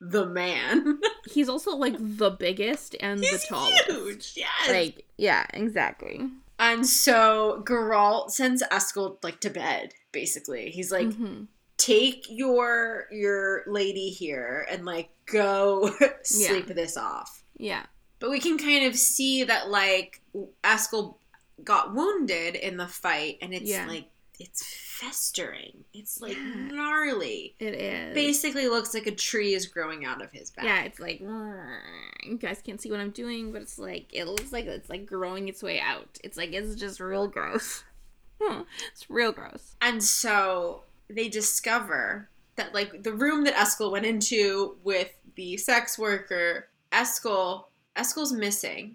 the 0.00 0.26
man. 0.26 1.00
He's 1.30 1.48
also 1.48 1.72
like 1.76 1.96
the 1.98 2.30
biggest 2.30 2.94
and 3.00 3.20
the 3.20 3.26
He's 3.26 3.44
tallest. 3.46 3.84
huge. 3.86 4.32
Yes. 4.36 4.68
Like, 4.70 5.04
yeah, 5.16 5.46
exactly. 5.54 6.28
and 6.58 6.86
so 6.86 7.62
Geralt 7.66 8.30
sends 8.30 8.62
Eskel 8.70 9.16
like 9.22 9.40
to 9.40 9.50
bed, 9.50 9.92
basically. 10.12 10.70
He's 10.70 10.90
like, 10.92 11.08
Mhm. 11.08 11.46
take 11.76 12.26
your 12.28 13.06
your 13.12 13.62
lady 13.66 14.10
here 14.10 14.66
and 14.70 14.84
like 14.84 15.10
go 15.26 15.90
sleep 16.22 16.66
this 16.68 16.96
off. 16.96 17.42
yeah, 17.56 17.86
But 18.20 18.30
we 18.30 18.40
can 18.40 18.58
kind 18.58 18.86
of 18.86 18.96
see 18.96 19.44
that 19.44 19.68
like 19.70 20.20
Eskel 20.64 21.16
got 21.64 21.92
wounded 21.94 22.54
in 22.54 22.76
the 22.76 22.86
fight 22.86 23.38
and 23.42 23.52
it's 23.52 23.68
Yeah. 23.68 23.86
like 23.86 24.06
it's 24.40 24.62
festering. 24.64 25.84
It's 25.92 26.20
like 26.20 26.36
Yeah. 26.36 26.54
gnarly. 26.70 27.54
it 27.58 27.74
is. 27.74 28.14
Basically 28.14 28.68
looks 28.68 28.94
like 28.94 29.06
a 29.06 29.14
tree 29.14 29.54
is 29.54 29.66
growing 29.66 30.04
out 30.04 30.22
of 30.22 30.30
his 30.32 30.50
back. 30.50 30.64
yeah, 30.64 30.82
it's 30.84 31.00
like 31.00 31.20
you 31.20 32.38
guys 32.40 32.60
can't 32.64 32.80
see 32.80 32.90
what 32.90 33.00
I'm 33.00 33.10
doing, 33.10 33.52
but 33.52 33.62
it's 33.62 33.78
like 33.78 34.06
it 34.12 34.26
looks 34.26 34.52
like 34.52 34.66
it's 34.66 34.88
like 34.90 35.06
growing 35.06 35.48
its 35.48 35.62
way 35.62 35.80
out. 35.80 36.18
It's 36.24 36.36
like 36.36 36.52
it's 36.52 36.74
just 36.74 37.00
real 37.00 37.26
gross. 37.26 37.84
Hmm, 38.40 38.60
it's 38.92 39.10
real 39.10 39.32
gross. 39.32 39.74
And 39.82 40.00
so 40.00 40.84
they 41.10 41.28
discover 41.28 42.28
that 42.54 42.72
like 42.72 43.02
the 43.02 43.12
room 43.12 43.42
that 43.42 43.54
Eskel 43.54 43.90
went 43.90 44.06
into 44.06 44.76
with 44.84 45.10
the 45.34 45.56
sex 45.56 45.98
worker, 45.98 46.68
Eskel 46.92 47.64
Eskel's 47.96 48.32
missing, 48.32 48.94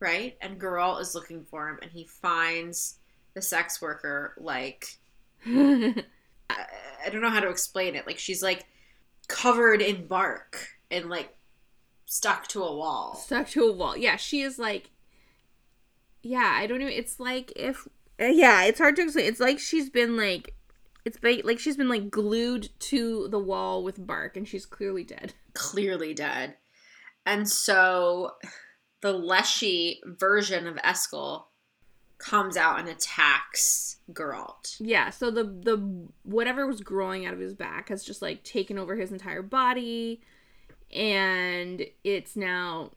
right? 0.00 0.36
And 0.40 0.60
Geralt 0.60 1.00
is 1.00 1.14
looking 1.14 1.44
for 1.44 1.68
him, 1.68 1.78
and 1.82 1.90
he 1.92 2.04
finds 2.04 2.96
the 3.34 3.42
sex 3.42 3.82
worker 3.82 4.34
like 4.38 4.98
I, 5.46 6.04
I 7.06 7.10
don't 7.10 7.20
know 7.22 7.30
how 7.30 7.40
to 7.40 7.50
explain 7.50 7.94
it. 7.94 8.06
Like 8.06 8.18
she's 8.18 8.42
like 8.42 8.64
covered 9.28 9.82
in 9.82 10.06
bark 10.06 10.68
and 10.90 11.10
like 11.10 11.34
stuck 12.06 12.46
to 12.48 12.62
a 12.62 12.74
wall. 12.74 13.16
Stuck 13.16 13.48
to 13.50 13.64
a 13.64 13.72
wall. 13.72 13.96
Yeah, 13.96 14.16
she 14.16 14.42
is 14.42 14.58
like. 14.58 14.90
Yeah, 16.22 16.52
I 16.56 16.66
don't 16.66 16.80
know. 16.80 16.86
It's 16.86 17.20
like 17.20 17.52
if. 17.56 17.86
uh, 18.20 18.26
Yeah, 18.26 18.64
it's 18.64 18.78
hard 18.78 18.96
to 18.96 19.02
explain. 19.02 19.26
It's 19.26 19.40
like 19.40 19.58
she's 19.58 19.90
been 19.90 20.16
like. 20.16 20.54
It's 21.04 21.18
like 21.22 21.58
she's 21.58 21.76
been 21.76 21.90
like 21.90 22.10
glued 22.10 22.70
to 22.80 23.28
the 23.28 23.38
wall 23.38 23.84
with 23.84 24.06
bark, 24.06 24.36
and 24.36 24.48
she's 24.48 24.64
clearly 24.64 25.04
dead. 25.04 25.34
Clearly 25.52 26.14
dead. 26.14 26.56
And 27.26 27.48
so 27.48 28.32
the 29.02 29.12
Leshy 29.12 30.00
version 30.06 30.66
of 30.66 30.76
Eskel 30.76 31.44
comes 32.24 32.56
out 32.56 32.78
and 32.78 32.88
attacks 32.88 33.98
Geralt. 34.12 34.76
Yeah, 34.80 35.10
so 35.10 35.30
the 35.30 35.44
the 35.44 36.08
whatever 36.22 36.66
was 36.66 36.80
growing 36.80 37.26
out 37.26 37.34
of 37.34 37.40
his 37.40 37.54
back 37.54 37.88
has 37.88 38.04
just 38.04 38.22
like 38.22 38.42
taken 38.44 38.78
over 38.78 38.96
his 38.96 39.12
entire 39.12 39.42
body 39.42 40.20
and 40.94 41.84
it's 42.02 42.36
now 42.36 42.92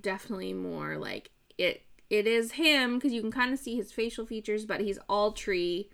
definitely 0.00 0.52
more 0.52 0.96
like 0.96 1.30
it 1.58 1.82
it 2.08 2.26
is 2.26 2.52
him 2.52 2.94
because 2.94 3.12
you 3.12 3.20
can 3.20 3.30
kind 3.30 3.52
of 3.52 3.58
see 3.58 3.76
his 3.76 3.92
facial 3.92 4.24
features 4.24 4.64
but 4.64 4.80
he's 4.80 4.98
all 5.08 5.32
tree 5.32 5.88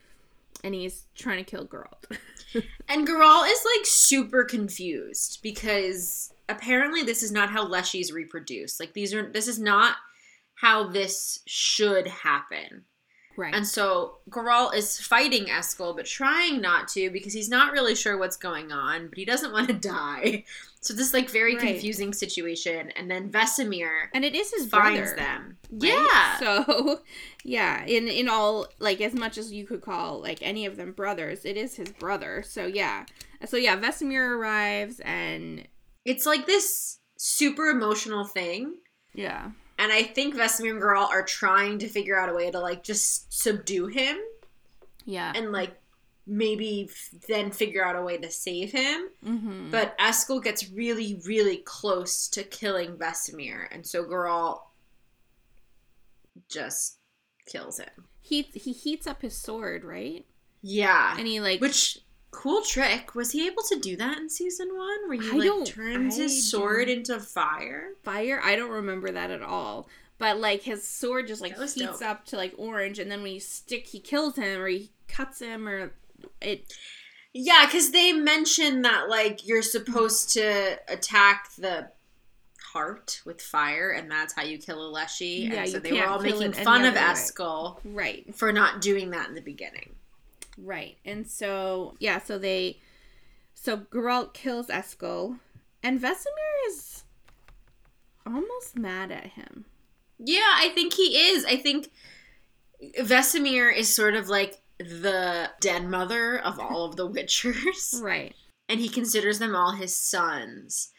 and 0.64 0.75
he's 0.75 1.07
trying 1.14 1.43
to 1.43 1.51
kill 1.51 1.66
Geralt. 1.66 2.05
And 2.87 3.09
Geralt 3.09 3.51
is 3.51 3.64
like 3.64 3.87
super 3.87 4.45
confused 4.45 5.39
because 5.43 6.35
apparently 6.51 7.03
this 7.03 7.23
is 7.23 7.33
not 7.33 7.49
how 7.49 7.66
Leshies 7.66 8.12
reproduce. 8.12 8.79
Like 8.79 8.93
these 8.93 9.14
are 9.14 9.27
this 9.27 9.49
is 9.49 9.59
not 9.59 9.97
how 10.63 10.87
this 10.89 11.41
should 11.47 12.07
happen. 12.07 12.85
right. 13.37 13.55
And 13.55 13.67
so 13.67 14.19
Geralt 14.31 14.75
is 14.75 15.01
fighting 15.01 15.47
Eskel, 15.47 15.97
but 15.97 16.07
trying 16.07 16.61
not 16.61 16.87
to 16.95 17.11
because 17.11 17.33
he's 17.33 17.49
not 17.49 17.73
really 17.73 17.95
sure 17.97 18.17
what's 18.19 18.37
going 18.37 18.71
on, 18.73 19.09
but 19.09 19.19
he 19.19 19.25
doesn't 19.25 19.53
want 19.57 19.69
to 19.69 19.75
die. 19.75 20.45
So 20.81 20.95
this 20.95 21.13
like 21.15 21.31
very 21.31 21.55
Right. 21.57 21.67
confusing 21.69 22.13
situation. 22.13 22.91
And 22.97 23.11
then 23.11 23.31
Vesemir 23.31 24.07
and 24.15 24.25
it 24.25 24.35
is 24.35 24.53
his 24.53 24.67
finds 24.69 25.13
brother. 25.13 25.17
them. 25.17 25.57
right? 25.73 25.93
Yeah. 25.93 26.39
So, 26.39 27.01
yeah, 27.45 27.85
in 27.87 28.07
in 28.09 28.29
all 28.29 28.67
like 28.79 29.01
as 29.01 29.15
much 29.15 29.39
as 29.39 29.53
you 29.53 29.67
could 29.67 29.81
call 29.81 30.21
like 30.21 30.41
any 30.43 30.67
of 30.67 30.77
them 30.77 30.93
brothers, 30.93 31.45
it 31.45 31.57
is 31.57 31.75
his 31.77 31.89
brother. 31.91 32.43
So 32.47 32.67
yeah, 32.67 33.07
so 33.47 33.57
yeah, 33.57 33.77
Vesemir 33.77 34.37
arrives 34.39 35.01
and 35.05 35.67
It's 36.05 36.27
like 36.27 36.47
this 36.47 36.99
super 37.17 37.67
emotional 37.71 38.25
thing. 38.27 38.77
yeah, 39.15 39.51
And 39.83 39.93
I 39.93 40.03
think 40.05 40.35
Vesemir 40.35 40.70
and 40.70 40.80
Geralt 40.80 41.11
are 41.11 41.24
trying 41.24 41.78
to 41.80 41.89
figure 41.89 42.18
out 42.18 42.28
a 42.28 42.35
way 42.35 42.51
to 42.51 42.61
like 42.61 42.83
just 42.85 43.33
subdue 43.33 43.87
him 43.87 44.16
yeah, 45.05 45.33
and 45.35 45.53
like 45.53 45.74
maybe 46.26 46.89
f- 46.89 47.20
then 47.28 47.51
figure 47.51 47.85
out 47.85 47.97
a 47.97 48.03
way 48.03 48.16
to 48.18 48.30
save 48.30 48.72
him. 48.72 49.09
mm-hmm. 49.24 49.70
But 49.70 49.99
Eskel 49.99 50.43
gets 50.43 50.70
really, 50.70 51.20
really 51.26 51.59
close 51.59 52.28
to 52.28 52.45
killing 52.45 52.97
Vesemir, 52.97 53.66
and 53.70 53.87
so 53.87 54.05
Geralt 54.05 54.61
just 56.49 56.99
kills 57.47 57.78
him. 57.78 58.07
he 58.20 58.43
he 58.55 58.72
heats 58.72 59.07
up 59.07 59.22
his 59.22 59.37
sword, 59.37 59.85
right? 59.85 60.24
Yeah. 60.62 61.16
And 61.18 61.26
he 61.26 61.41
like 61.41 61.61
Which 61.61 61.99
cool 62.33 62.62
trick. 62.62 63.14
Was 63.14 63.30
he 63.30 63.47
able 63.47 63.62
to 63.64 63.78
do 63.78 63.97
that 63.97 64.18
in 64.18 64.28
season 64.28 64.74
one? 64.74 65.09
Where 65.09 65.20
he 65.20 65.45
I 65.45 65.51
like 65.51 65.66
turns 65.66 66.18
I 66.18 66.22
his 66.22 66.51
sword 66.51 66.89
into 66.89 67.20
fire? 67.20 67.91
fire. 68.03 68.41
I 68.43 68.57
don't 68.57 68.70
remember 68.70 69.12
that 69.12 69.30
at 69.30 69.43
all. 69.43 69.89
But 70.18 70.39
like 70.39 70.62
his 70.62 70.87
sword 70.87 71.28
just 71.28 71.41
like 71.41 71.57
heats 71.57 71.74
dope. 71.74 72.03
up 72.03 72.24
to 72.26 72.37
like 72.37 72.55
orange, 72.57 72.99
and 72.99 73.11
then 73.11 73.22
when 73.22 73.33
you 73.33 73.41
stick, 73.41 73.87
he 73.87 74.01
kills 74.01 74.37
him 74.37 74.61
or 74.61 74.66
he 74.68 74.91
cuts 75.09 75.41
him 75.41 75.68
or 75.68 75.93
it. 76.41 76.72
Yeah, 77.33 77.64
because 77.66 77.93
they 77.93 78.12
mention 78.12 78.83
that 78.83 79.09
like 79.09 79.47
you're 79.47 79.62
supposed 79.62 80.33
to 80.35 80.78
attack 80.89 81.49
the 81.57 81.89
heart 82.72 83.20
with 83.24 83.41
fire, 83.41 83.91
and 83.91 84.11
that's 84.11 84.33
how 84.33 84.43
you 84.43 84.59
kill 84.59 84.87
a 84.87 84.91
Leshy. 84.91 85.49
Yeah, 85.51 85.62
and 85.62 85.70
so 85.70 85.78
they 85.78 85.93
were 85.93 86.07
all 86.07 86.20
making 86.20 86.53
fun 86.53 86.85
of. 86.85 86.95
Eskel 86.95 87.78
Right, 87.85 88.35
for 88.35 88.53
not 88.53 88.80
doing 88.80 89.11
that 89.11 89.28
in 89.28 89.35
the 89.35 89.41
beginning. 89.41 89.97
Right, 90.59 90.96
and 91.05 91.26
so 91.28 91.94
yeah, 91.98 92.18
so 92.20 92.38
they, 92.38 92.80
so 93.55 93.78
Geralt 93.78 94.34
kills 94.34 94.68
Eskel, 94.68 95.38
and 95.82 96.00
Vesemir 96.00 96.68
is 96.68 97.05
almost 98.26 98.76
mad 98.78 99.11
at 99.11 99.26
him. 99.28 99.64
Yeah, 100.18 100.55
I 100.57 100.70
think 100.74 100.94
he 100.94 101.16
is. 101.18 101.44
I 101.44 101.57
think 101.57 101.90
Vesemir 103.00 103.74
is 103.74 103.94
sort 103.94 104.14
of 104.14 104.28
like 104.28 104.61
the 104.78 105.50
dead 105.61 105.88
mother 105.88 106.38
of 106.38 106.59
all 106.59 106.84
of 106.84 106.96
the 106.96 107.09
Witchers, 107.09 108.00
Right. 108.03 108.34
and 108.68 108.80
he 108.80 108.88
considers 108.88 109.38
them 109.38 109.55
all 109.55 109.72
his 109.72 109.96
sons. 109.96 110.90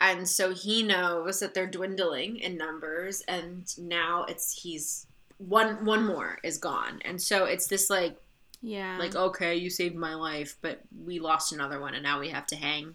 And 0.00 0.28
so 0.28 0.52
he 0.52 0.82
knows 0.82 1.38
that 1.40 1.54
they're 1.54 1.70
dwindling 1.70 2.36
in 2.36 2.56
numbers, 2.56 3.22
and 3.28 3.72
now 3.78 4.24
it's 4.28 4.62
he's 4.62 5.06
one 5.38 5.84
one 5.84 6.04
more 6.06 6.38
is 6.42 6.58
gone, 6.58 7.00
and 7.04 7.20
so 7.22 7.44
it's 7.44 7.66
this 7.68 7.88
like 7.88 8.16
Yeah. 8.66 8.96
like 8.98 9.14
okay, 9.14 9.54
you 9.56 9.68
saved 9.70 9.94
my 9.94 10.14
life, 10.14 10.56
but 10.62 10.80
we 11.04 11.18
lost 11.20 11.52
another 11.52 11.80
one, 11.80 11.92
and 11.94 12.02
now 12.02 12.18
we 12.20 12.30
have 12.30 12.46
to 12.46 12.56
hang 12.56 12.94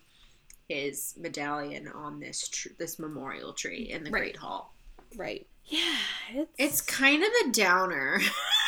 his 0.68 1.14
medallion 1.20 1.88
on 1.88 2.20
this 2.20 2.48
tr- 2.48 2.70
this 2.78 2.98
memorial 3.00 3.54
tree 3.54 3.90
in 3.92 4.04
the 4.04 4.10
Right. 4.12 4.22
Great 4.22 4.38
Hall. 4.38 4.74
right. 5.16 5.46
Yeah. 5.66 5.96
It's 6.34 6.52
It's 6.58 6.82
kind 6.82 7.24
of 7.24 7.30
a 7.46 7.52
downer. 7.52 8.20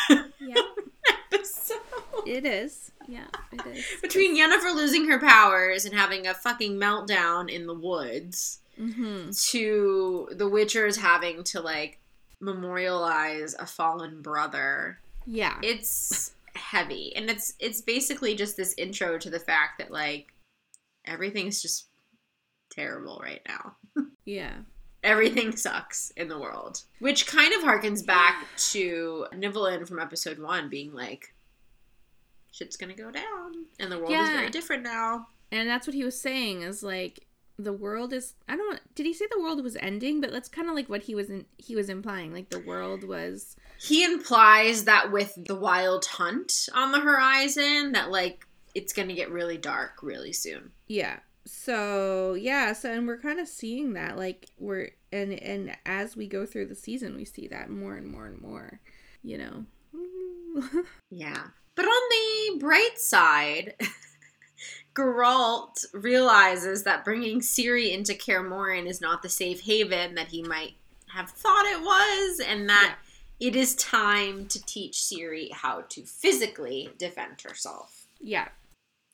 yeah. 0.09 0.61
episode. 1.33 1.77
It 2.27 2.45
is. 2.45 2.91
Yeah. 3.07 3.25
It 3.51 3.65
is. 3.75 3.85
Between 4.01 4.37
Yennefer 4.37 4.75
losing 4.75 5.07
her 5.09 5.19
powers 5.19 5.85
and 5.85 5.95
having 5.95 6.27
a 6.27 6.33
fucking 6.35 6.77
meltdown 6.77 7.49
in 7.51 7.65
the 7.67 7.73
woods, 7.73 8.59
Mm-hmm. 8.79 9.29
to 9.51 10.29
the 10.31 10.45
Witchers 10.49 10.97
having 10.97 11.43
to 11.45 11.61
like 11.61 11.99
memorialize 12.39 13.53
a 13.59 13.65
fallen 13.65 14.21
brother, 14.21 14.99
Yeah. 15.25 15.57
it's 15.61 16.31
heavy, 16.55 17.15
and 17.15 17.29
it's 17.29 17.53
it's 17.59 17.81
basically 17.81 18.35
just 18.35 18.57
this 18.57 18.73
intro 18.77 19.17
to 19.17 19.29
the 19.29 19.39
fact 19.39 19.77
that 19.79 19.91
like 19.91 20.33
everything's 21.05 21.61
just 21.61 21.87
terrible 22.71 23.21
right 23.23 23.41
now. 23.47 23.75
yeah. 24.25 24.53
Everything 25.03 25.55
sucks 25.55 26.11
in 26.15 26.27
the 26.27 26.39
world, 26.39 26.83
which 26.99 27.25
kind 27.25 27.53
of 27.53 27.63
harkens 27.63 28.05
back 28.05 28.45
to 28.55 29.25
Nivellen 29.33 29.87
from 29.87 29.99
episode 29.99 30.37
one 30.37 30.69
being 30.69 30.93
like, 30.93 31.33
"Shit's 32.51 32.77
gonna 32.77 32.93
go 32.93 33.09
down, 33.09 33.65
and 33.79 33.91
the 33.91 33.97
world 33.97 34.11
is 34.11 34.29
very 34.29 34.49
different 34.51 34.83
now." 34.83 35.27
And 35.51 35.67
that's 35.67 35.87
what 35.87 35.95
he 35.95 36.03
was 36.03 36.19
saying 36.21 36.61
is 36.61 36.83
like 36.83 37.25
the 37.57 37.73
world 37.73 38.13
is 38.13 38.33
I 38.47 38.55
don't 38.55 38.73
know 38.73 38.79
did 38.95 39.05
he 39.05 39.13
say 39.13 39.25
the 39.29 39.41
world 39.41 39.63
was 39.63 39.77
ending 39.79 40.21
but 40.21 40.31
that's 40.31 40.49
kind 40.49 40.69
of 40.69 40.75
like 40.75 40.89
what 40.89 41.03
he 41.03 41.15
was 41.15 41.29
in, 41.29 41.45
he 41.57 41.75
was 41.75 41.89
implying 41.89 42.33
like 42.33 42.49
the 42.49 42.59
world 42.59 43.03
was 43.03 43.55
He 43.81 44.03
implies 44.03 44.83
that 44.85 45.11
with 45.11 45.33
the 45.35 45.55
wild 45.55 46.05
hunt 46.05 46.69
on 46.73 46.91
the 46.91 46.99
horizon, 46.99 47.93
that 47.93 48.11
like 48.11 48.45
it's 48.75 48.93
gonna 48.93 49.13
get 49.15 49.31
really 49.31 49.57
dark 49.57 50.01
really 50.01 50.33
soon. 50.33 50.71
yeah 50.87 51.19
so 51.43 52.35
yeah 52.35 52.71
so 52.71 52.91
and 52.91 53.07
we're 53.07 53.17
kind 53.17 53.39
of 53.39 53.47
seeing 53.47 53.93
that 53.93 54.15
like 54.15 54.45
we're 54.59 54.91
and 55.11 55.33
and 55.33 55.75
as 55.87 56.15
we 56.15 56.27
go 56.27 56.45
through 56.45 56.67
the 56.67 56.75
season 56.75 57.15
we 57.15 57.25
see 57.25 57.47
that 57.47 57.67
more 57.67 57.95
and 57.95 58.05
more 58.07 58.27
and 58.27 58.39
more 58.39 58.79
you 59.23 59.39
know 59.39 59.65
Yeah. 61.09 61.43
But 61.75 61.85
on 61.85 62.09
the 62.09 62.59
bright 62.59 62.97
side, 62.97 63.75
Geralt 64.95 65.85
realizes 65.93 66.83
that 66.83 67.05
bringing 67.05 67.39
Ciri 67.39 67.91
into 67.91 68.13
Kaer 68.13 68.43
Morhen 68.43 68.87
is 68.87 69.01
not 69.01 69.21
the 69.21 69.29
safe 69.29 69.61
haven 69.61 70.15
that 70.15 70.27
he 70.27 70.43
might 70.43 70.73
have 71.13 71.29
thought 71.29 71.65
it 71.65 71.81
was, 71.81 72.39
and 72.45 72.69
that 72.69 72.97
it 73.41 73.55
is 73.55 73.75
time 73.75 74.45
to 74.47 74.63
teach 74.65 74.93
Ciri 74.93 75.51
how 75.51 75.81
to 75.89 76.03
physically 76.05 76.89
defend 76.97 77.41
herself. 77.41 78.05
yeah 78.21 78.47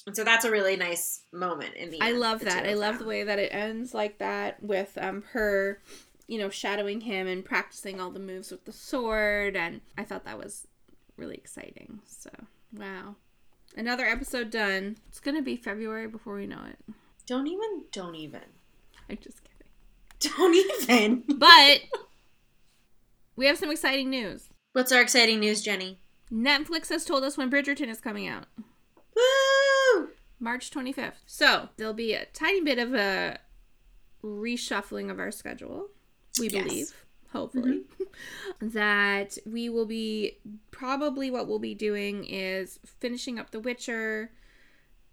And 0.05 0.15
so 0.15 0.23
that's 0.23 0.45
a 0.45 0.51
really 0.51 0.75
nice 0.75 1.21
moment 1.32 1.73
in 1.75 1.89
the 1.89 2.01
I 2.01 2.09
end, 2.09 2.19
love 2.19 2.39
the 2.39 2.45
that. 2.45 2.65
I 2.67 2.73
love 2.75 2.95
them. 2.95 3.03
the 3.03 3.09
way 3.09 3.23
that 3.23 3.39
it 3.39 3.49
ends 3.53 3.93
like 3.93 4.17
that 4.19 4.61
with 4.61 4.97
um 5.01 5.23
her, 5.34 5.82
you 6.28 6.38
know, 6.39 6.49
shadowing 6.49 7.01
him 7.01 7.25
and 7.28 7.43
practicing 7.43 7.99
all 8.01 8.11
the 8.11 8.19
moves 8.19 8.51
with 8.51 8.65
the 8.65 8.73
sword 8.73 9.55
and 9.55 9.82
I 9.97 10.03
thought 10.03 10.25
that 10.25 10.38
was 10.38 10.67
really 11.17 11.36
exciting. 11.36 11.99
So, 12.05 12.30
wow. 12.73 13.15
Another 13.75 14.05
episode 14.05 14.49
done. 14.51 14.97
It's 15.09 15.19
going 15.19 15.36
to 15.38 15.43
be 15.43 15.55
February 15.55 16.07
before 16.07 16.36
we 16.36 16.47
know 16.47 16.61
it. 16.69 16.80
Don't 17.25 17.47
even, 17.47 17.84
don't 17.91 18.15
even. 18.15 18.41
I'm 19.09 19.17
just 19.21 19.39
kidding. 19.43 20.36
Don't 20.38 20.55
even. 20.55 21.23
But 21.38 21.82
we 23.38 23.46
have 23.46 23.58
some 23.58 23.72
exciting 23.72 24.10
news. 24.10 24.50
What's 24.74 24.92
our 24.92 25.02
exciting 25.02 25.40
news, 25.40 25.62
Jenny? 25.62 26.00
Netflix 26.32 26.90
has 26.90 27.06
told 27.06 27.24
us 27.24 27.38
when 27.38 27.50
Bridgerton 27.50 27.88
is 27.88 28.02
coming 28.02 28.28
out. 28.28 28.46
Woo! 29.16 30.10
March 30.40 30.70
25th. 30.70 31.14
So, 31.26 31.70
there'll 31.78 31.94
be 31.94 32.14
a 32.14 32.26
tiny 32.26 32.62
bit 32.62 32.78
of 32.78 32.94
a 32.94 33.40
reshuffling 34.24 35.10
of 35.10 35.20
our 35.20 35.32
schedule, 35.32 35.88
we 36.40 36.50
Yes. 36.50 36.64
believe. 36.64 36.94
hopefully, 37.32 37.84
mm-hmm. 38.02 38.68
that 38.70 39.38
we 39.46 39.70
will 39.70 39.86
be 39.86 40.38
probably 40.72 41.30
what 41.32 41.48
we'll 41.48 41.60
be 41.60 41.76
doing 41.76 42.24
is 42.26 42.80
finishing 42.86 43.40
up 43.40 43.52
The 43.52 43.60
Witcher, 43.60 44.32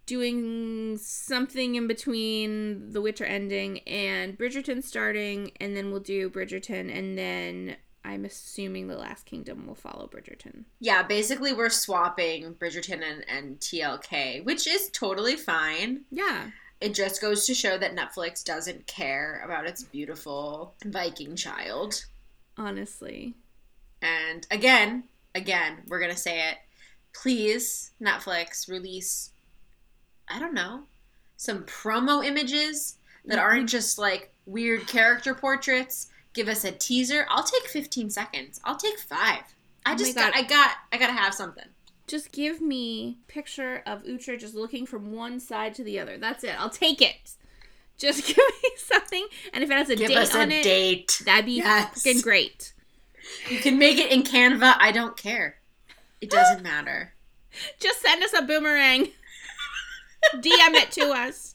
doing 0.06 0.96
something 0.98 1.76
in 1.76 1.86
between 1.86 2.92
The 2.92 3.00
Witcher 3.00 3.24
ending 3.24 3.80
and 3.80 4.36
Bridgerton 4.38 4.82
starting, 4.82 5.52
and 5.60 5.76
then 5.76 5.90
we'll 5.90 6.00
do 6.00 6.28
Bridgerton, 6.28 6.94
and 6.94 7.16
then 7.16 7.76
I'm 8.04 8.24
assuming 8.24 8.86
The 8.86 8.98
Last 8.98 9.24
Kingdom 9.24 9.66
will 9.66 9.74
follow 9.74 10.08
Bridgerton. 10.12 10.64
Yeah, 10.78 11.02
basically 11.02 11.52
we're 11.52 11.70
swapping 11.70 12.54
Bridgerton 12.54 13.02
and, 13.02 13.24
and 13.28 13.58
TLK, 13.60 14.44
which 14.44 14.66
is 14.66 14.90
totally 14.90 15.36
fine. 15.36 16.02
Yeah. 16.10 16.50
It 16.80 16.94
just 16.94 17.22
goes 17.22 17.46
to 17.46 17.54
show 17.54 17.78
that 17.78 17.96
Netflix 17.96 18.44
doesn't 18.44 18.86
care 18.86 19.40
about 19.44 19.66
its 19.66 19.82
beautiful 19.82 20.74
Viking 20.84 21.34
child. 21.34 22.04
Honestly. 22.58 23.34
And 24.02 24.46
again, 24.50 25.04
again, 25.34 25.78
we're 25.86 26.00
going 26.00 26.10
to 26.12 26.16
say 26.16 26.50
it. 26.50 26.58
Please, 27.14 27.92
Netflix, 28.02 28.68
release, 28.68 29.30
I 30.28 30.38
don't 30.38 30.52
know, 30.52 30.82
some 31.36 31.62
promo 31.64 32.24
images 32.24 32.96
that 33.24 33.38
aren't 33.38 33.70
just 33.70 33.98
like 33.98 34.34
weird 34.44 34.86
character 34.86 35.34
portraits. 35.34 36.08
Give 36.34 36.48
us 36.48 36.64
a 36.64 36.72
teaser. 36.72 37.26
I'll 37.30 37.44
take 37.44 37.64
15 37.68 38.10
seconds. 38.10 38.60
I'll 38.64 38.76
take 38.76 38.98
five. 38.98 39.42
I 39.86 39.92
Oh 39.92 39.96
just 39.96 40.14
got, 40.14 40.34
I 40.34 40.42
got, 40.42 40.72
I 40.92 40.98
gotta 40.98 41.12
have 41.12 41.32
something. 41.34 41.64
Just 42.06 42.32
give 42.32 42.60
me 42.60 43.18
picture 43.28 43.82
of 43.86 44.02
Uhtred 44.02 44.40
just 44.40 44.54
looking 44.54 44.84
from 44.86 45.12
one 45.12 45.40
side 45.40 45.74
to 45.76 45.84
the 45.84 45.98
other. 45.98 46.18
That's 46.18 46.44
it. 46.44 46.58
I'll 46.60 46.70
take 46.70 47.00
it. 47.00 47.32
Just 47.96 48.26
give 48.26 48.36
me 48.36 48.70
something, 48.76 49.26
and 49.52 49.62
if 49.62 49.70
it 49.70 49.74
has 49.74 49.88
a 49.90 49.96
Give 49.96 50.08
date 50.08 50.16
us 50.16 50.34
a 50.34 50.40
on 50.40 50.50
it, 50.52 50.64
date. 50.64 51.22
that'd 51.24 51.46
be 51.46 51.52
Yes. 51.58 52.02
fucking 52.02 52.20
great. 52.22 52.72
You 53.48 53.58
can 53.58 53.78
make 53.78 53.98
it 53.98 54.10
in 54.12 54.22
Canva. 54.22 54.74
I 54.80 54.90
don't 54.92 55.16
care. 55.16 55.56
It 56.20 56.28
doesn't 56.30 56.62
matter. 56.64 57.14
Just 57.78 58.02
send 58.02 58.22
us 58.22 58.32
a 58.32 58.42
boomerang. 58.42 59.04
DM 60.34 60.74
it 60.74 60.90
to 60.92 61.10
us. 61.10 61.54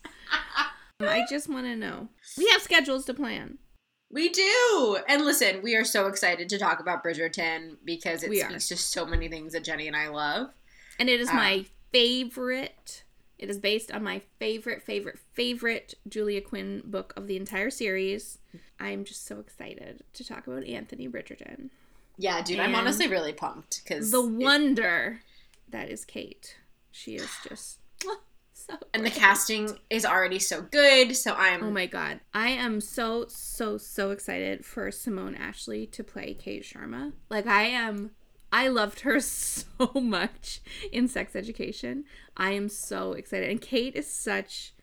I 1.02 1.26
just 1.30 1.50
want 1.50 1.66
to 1.66 1.76
know. 1.76 2.08
We 2.38 2.48
have 2.50 2.62
schedules 2.62 3.06
to 3.06 3.14
plan. 3.14 3.58
We 4.12 4.30
do. 4.30 4.98
And 5.08 5.24
listen, 5.24 5.62
we 5.62 5.76
are 5.76 5.86
so 5.86 6.08
excited 6.08 6.50
to 6.50 6.58
talk 6.58 6.80
about 6.80 7.04
Bridgerton 7.04 7.78
because 7.86 8.24
it 8.24 8.30
We 8.30 8.42
are. 8.42 8.50
speaks 8.50 8.68
to 8.70 8.78
so 8.78 9.06
many 9.06 9.28
things 9.28 9.54
that 9.54 9.64
Jenny 9.64 9.88
and 9.88 9.96
I 9.96 10.08
love. 10.08 10.52
And 10.98 11.10
it 11.10 11.20
is 11.20 11.30
Ah. 11.30 11.36
my 11.36 11.66
favorite. 11.92 13.04
It 13.38 13.50
is 13.50 13.58
based 13.60 13.92
on 13.92 14.04
my 14.04 14.22
favorite, 14.40 14.82
favorite, 14.84 15.20
favorite 15.34 15.94
Julia 16.08 16.42
Quinn 16.42 16.82
book 16.84 17.14
of 17.16 17.28
the 17.28 17.38
entire 17.38 17.70
series. 17.70 18.40
I'm 18.80 19.06
just 19.06 19.26
so 19.26 19.40
excited 19.40 20.04
to 20.14 20.24
talk 20.26 20.48
about 20.48 20.66
Anthony 20.66 21.08
Bridgerton. 21.08 21.70
Yeah, 22.18 22.42
dude, 22.42 22.60
I'm 22.60 22.76
honestly 22.76 23.08
really 23.08 23.32
pumped 23.32 23.82
because 23.84 24.12
The 24.12 24.22
wonder 24.26 25.22
that 25.70 25.90
is 25.90 26.04
Kate. 26.04 26.58
She 26.92 27.16
is 27.16 27.30
just 27.48 27.78
so. 28.70 28.78
and 28.94 29.06
the 29.06 29.10
casting 29.10 29.78
is 29.90 30.06
already 30.06 30.40
so 30.40 30.62
good. 30.62 31.16
So 31.16 31.34
I'm 31.34 31.64
Oh 31.64 31.72
my 31.72 31.86
god. 31.86 32.20
I 32.34 32.50
am 32.50 32.82
so, 32.82 33.26
so, 33.28 33.78
so 33.78 34.12
excited 34.12 34.66
for 34.66 34.92
Simone 34.92 35.36
Ashley 35.36 35.86
to 35.88 36.04
play 36.04 36.34
Kate 36.34 36.64
Sharma. 36.64 37.14
Like, 37.30 37.48
I 37.48 37.64
am. 37.64 38.12
I 38.52 38.68
loved 38.68 39.02
her 39.02 39.20
so 39.20 39.66
much 39.96 40.62
in 40.92 41.08
Sex 41.08 41.36
Education. 41.36 42.06
I 42.36 42.52
am 42.52 42.70
so 42.70 43.14
excited. 43.14 43.50
And 43.50 43.62
Kate 43.62 43.96
is 43.96 44.12
such 44.12 44.74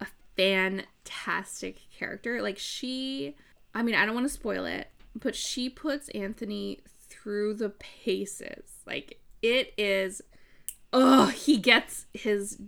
a 0.00 0.06
fantastic 0.36 1.80
character. 1.96 2.42
Like, 2.42 2.58
she. 2.58 3.36
I 3.74 3.82
mean, 3.82 3.94
I 3.94 4.06
don't 4.06 4.14
want 4.14 4.26
to 4.26 4.32
spoil 4.32 4.64
it, 4.64 4.88
but 5.14 5.34
she 5.34 5.68
puts 5.68 6.08
Anthony 6.10 6.80
through 7.08 7.54
the 7.54 7.70
paces. 7.70 8.80
Like, 8.86 9.20
it 9.42 9.72
is. 9.76 10.22
Oh, 10.92 11.26
he 11.26 11.58
gets 11.58 12.06
his 12.14 12.58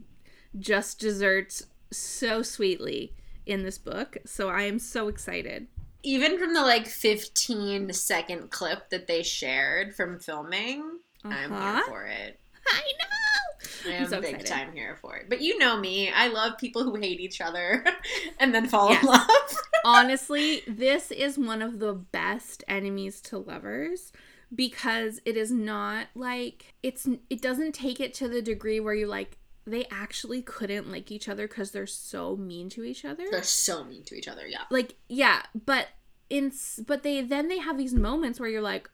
just 0.59 0.99
desserts 1.01 1.67
so 1.91 2.43
sweetly 2.43 3.15
in 3.47 3.63
this 3.63 3.79
book. 3.79 4.17
So 4.27 4.49
I 4.49 4.63
am 4.63 4.79
so 4.79 5.09
excited. 5.09 5.67
even 6.05 6.39
from 6.39 6.55
the 6.55 6.63
like 6.63 6.87
15 6.87 7.93
second 7.93 8.51
clip 8.51 8.89
that 8.91 9.07
they 9.09 9.23
shared 9.23 9.95
from 9.97 10.19
filming. 10.21 10.99
I'm 11.25 11.51
here 11.51 11.59
Uh-huh. 11.59 11.83
for 11.89 12.07
it. 12.07 12.39
I 12.69 12.81
know. 12.81 13.91
I 13.91 13.97
I'm 13.97 14.03
am 14.05 14.09
so 14.09 14.21
big 14.21 14.35
excited. 14.37 14.47
time 14.53 14.73
here 14.73 14.97
for 15.01 15.17
it. 15.17 15.29
But 15.29 15.41
you 15.41 15.59
know 15.59 15.77
me, 15.79 16.11
I 16.11 16.29
love 16.29 16.57
people 16.59 16.85
who 16.85 16.95
hate 16.97 17.19
each 17.21 17.41
other 17.41 17.85
and 18.39 18.55
then 18.55 18.69
fall 18.69 18.91
Yes. 18.91 19.03
in 19.03 19.09
love. 19.09 19.29
Honestly, 19.85 20.63
this 20.69 21.11
is 21.11 21.37
one 21.39 21.63
of 21.63 21.79
the 21.81 21.95
best 21.95 22.63
enemies 22.69 23.21
to 23.23 23.39
lovers 23.39 24.13
because 24.55 25.21
it 25.25 25.37
is 25.37 25.51
not 25.51 26.07
like 26.15 26.75
it's 26.83 27.09
it 27.29 27.43
doesn't 27.43 27.73
take 27.75 28.01
it 28.01 28.15
to 28.15 28.29
the 28.29 28.41
degree 28.41 28.79
where 28.81 28.95
you 28.95 29.07
like 29.07 29.37
they 29.69 29.87
actually 29.91 30.43
couldn't 30.43 30.91
like 30.91 31.11
each 31.11 31.29
other 31.29 31.47
cuz 31.47 31.71
they're 31.71 31.87
so 31.87 32.37
mean 32.37 32.69
to 32.71 32.83
each 32.85 33.05
other. 33.05 33.25
They're 33.31 33.43
so 33.43 33.85
mean 33.85 34.03
to 34.05 34.15
each 34.15 34.29
other, 34.29 34.47
yeah. 34.47 34.65
like 34.71 34.97
yeah 35.09 35.43
but 35.55 35.89
in 36.31 36.53
but 36.87 37.03
they 37.03 37.23
then 37.23 37.49
they 37.49 37.59
have 37.59 37.79
these 37.79 37.95
moments 37.95 38.39
where 38.39 38.49
you're 38.49 38.61
like 38.61 38.91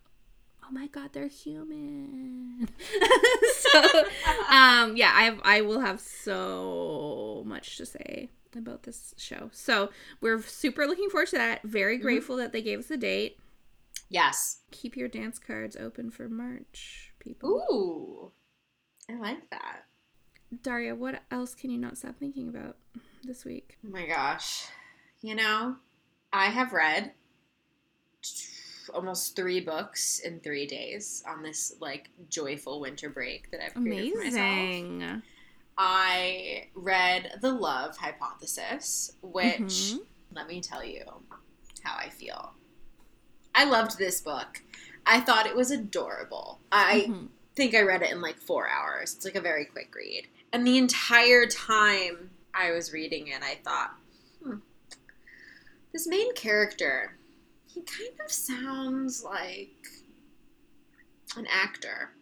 oh 0.64 0.70
my 0.70 0.86
god 0.86 1.10
they're 1.12 1.26
human 1.26 2.68
so 3.56 3.82
um 4.48 4.96
yeah 4.96 5.12
i 5.14 5.24
have 5.24 5.40
i 5.42 5.60
will 5.60 5.80
have 5.80 6.00
so 6.00 7.42
much 7.44 7.76
to 7.76 7.84
say 7.84 8.30
about 8.56 8.84
this 8.84 9.14
show 9.18 9.50
so 9.52 9.90
we're 10.20 10.40
super 10.42 10.86
looking 10.86 11.10
forward 11.10 11.26
to 11.28 11.36
that 11.36 11.60
very 11.64 11.98
grateful 11.98 12.36
that 12.36 12.52
they 12.52 12.62
gave 12.62 12.78
us 12.78 12.90
a 12.90 12.96
date 12.96 13.36
Yes. 14.08 14.60
keep 14.70 14.96
your 14.96 15.08
dance 15.08 15.38
cards 15.40 15.76
open 15.76 16.10
for 16.10 16.28
march 16.28 17.12
people 17.18 17.50
Ooh. 17.70 18.32
I 19.10 19.18
like 19.18 19.50
that. 19.50 19.84
Daria 20.62 20.94
what 20.94 21.22
else 21.30 21.54
can 21.54 21.70
you 21.70 21.78
not 21.78 21.96
stop 21.98 22.16
thinking 22.18 22.48
about 22.48 22.76
this 23.22 23.44
week 23.44 23.78
Oh 23.84 23.90
my 23.90 24.06
gosh. 24.06 24.66
You 25.22 25.34
know, 25.34 25.76
I 26.32 26.46
have 26.46 26.72
read 26.72 27.12
almost 28.92 29.34
three 29.36 29.60
books 29.60 30.18
in 30.20 30.40
three 30.40 30.66
days 30.66 31.22
on 31.26 31.42
this 31.42 31.74
like 31.80 32.10
joyful 32.28 32.80
winter 32.80 33.08
break 33.08 33.50
that 33.50 33.64
I've 33.64 33.74
created 33.74 34.12
for 34.12 34.24
myself. 34.24 34.50
amazing 34.52 35.22
I 35.76 36.68
read 36.74 37.38
The 37.40 37.52
Love 37.52 37.96
Hypothesis, 37.96 39.16
which 39.22 39.58
Mhm. 39.58 40.00
let 40.32 40.46
me 40.46 40.60
tell 40.60 40.84
you 40.84 41.04
how 41.82 41.96
I 41.96 42.10
feel. 42.10 42.54
I 43.54 43.64
loved 43.64 43.98
this 43.98 44.20
book. 44.20 44.62
I 45.06 45.20
thought 45.20 45.46
it 45.46 45.56
was 45.56 45.70
adorable. 45.70 46.60
I 46.70 47.06
Mhm. 47.08 47.28
think 47.56 47.74
I 47.74 47.82
read 47.82 48.02
it 48.02 48.10
in 48.12 48.20
like 48.20 48.38
four 48.38 48.68
hours. 48.68 49.14
It's 49.14 49.24
like 49.24 49.34
a 49.34 49.40
very 49.40 49.64
quick 49.64 49.92
read. 49.94 50.28
And 50.54 50.64
the 50.64 50.78
entire 50.78 51.46
time 51.46 52.30
I 52.54 52.70
was 52.70 52.92
reading 52.92 53.26
it, 53.26 53.42
I 53.42 53.58
thought, 53.64 53.96
hmm, 54.40 54.58
this 55.92 56.06
main 56.06 56.32
character, 56.34 57.16
he 57.66 57.80
kind 57.82 58.12
of 58.24 58.30
sounds 58.30 59.24
like 59.24 59.74
an 61.36 61.48
actor 61.50 62.12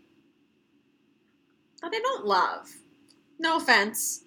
that 1.83 1.93
I 1.95 1.99
don't 2.01 2.25
love. 2.25 2.71
No 3.39 3.59
offense 3.59 4.25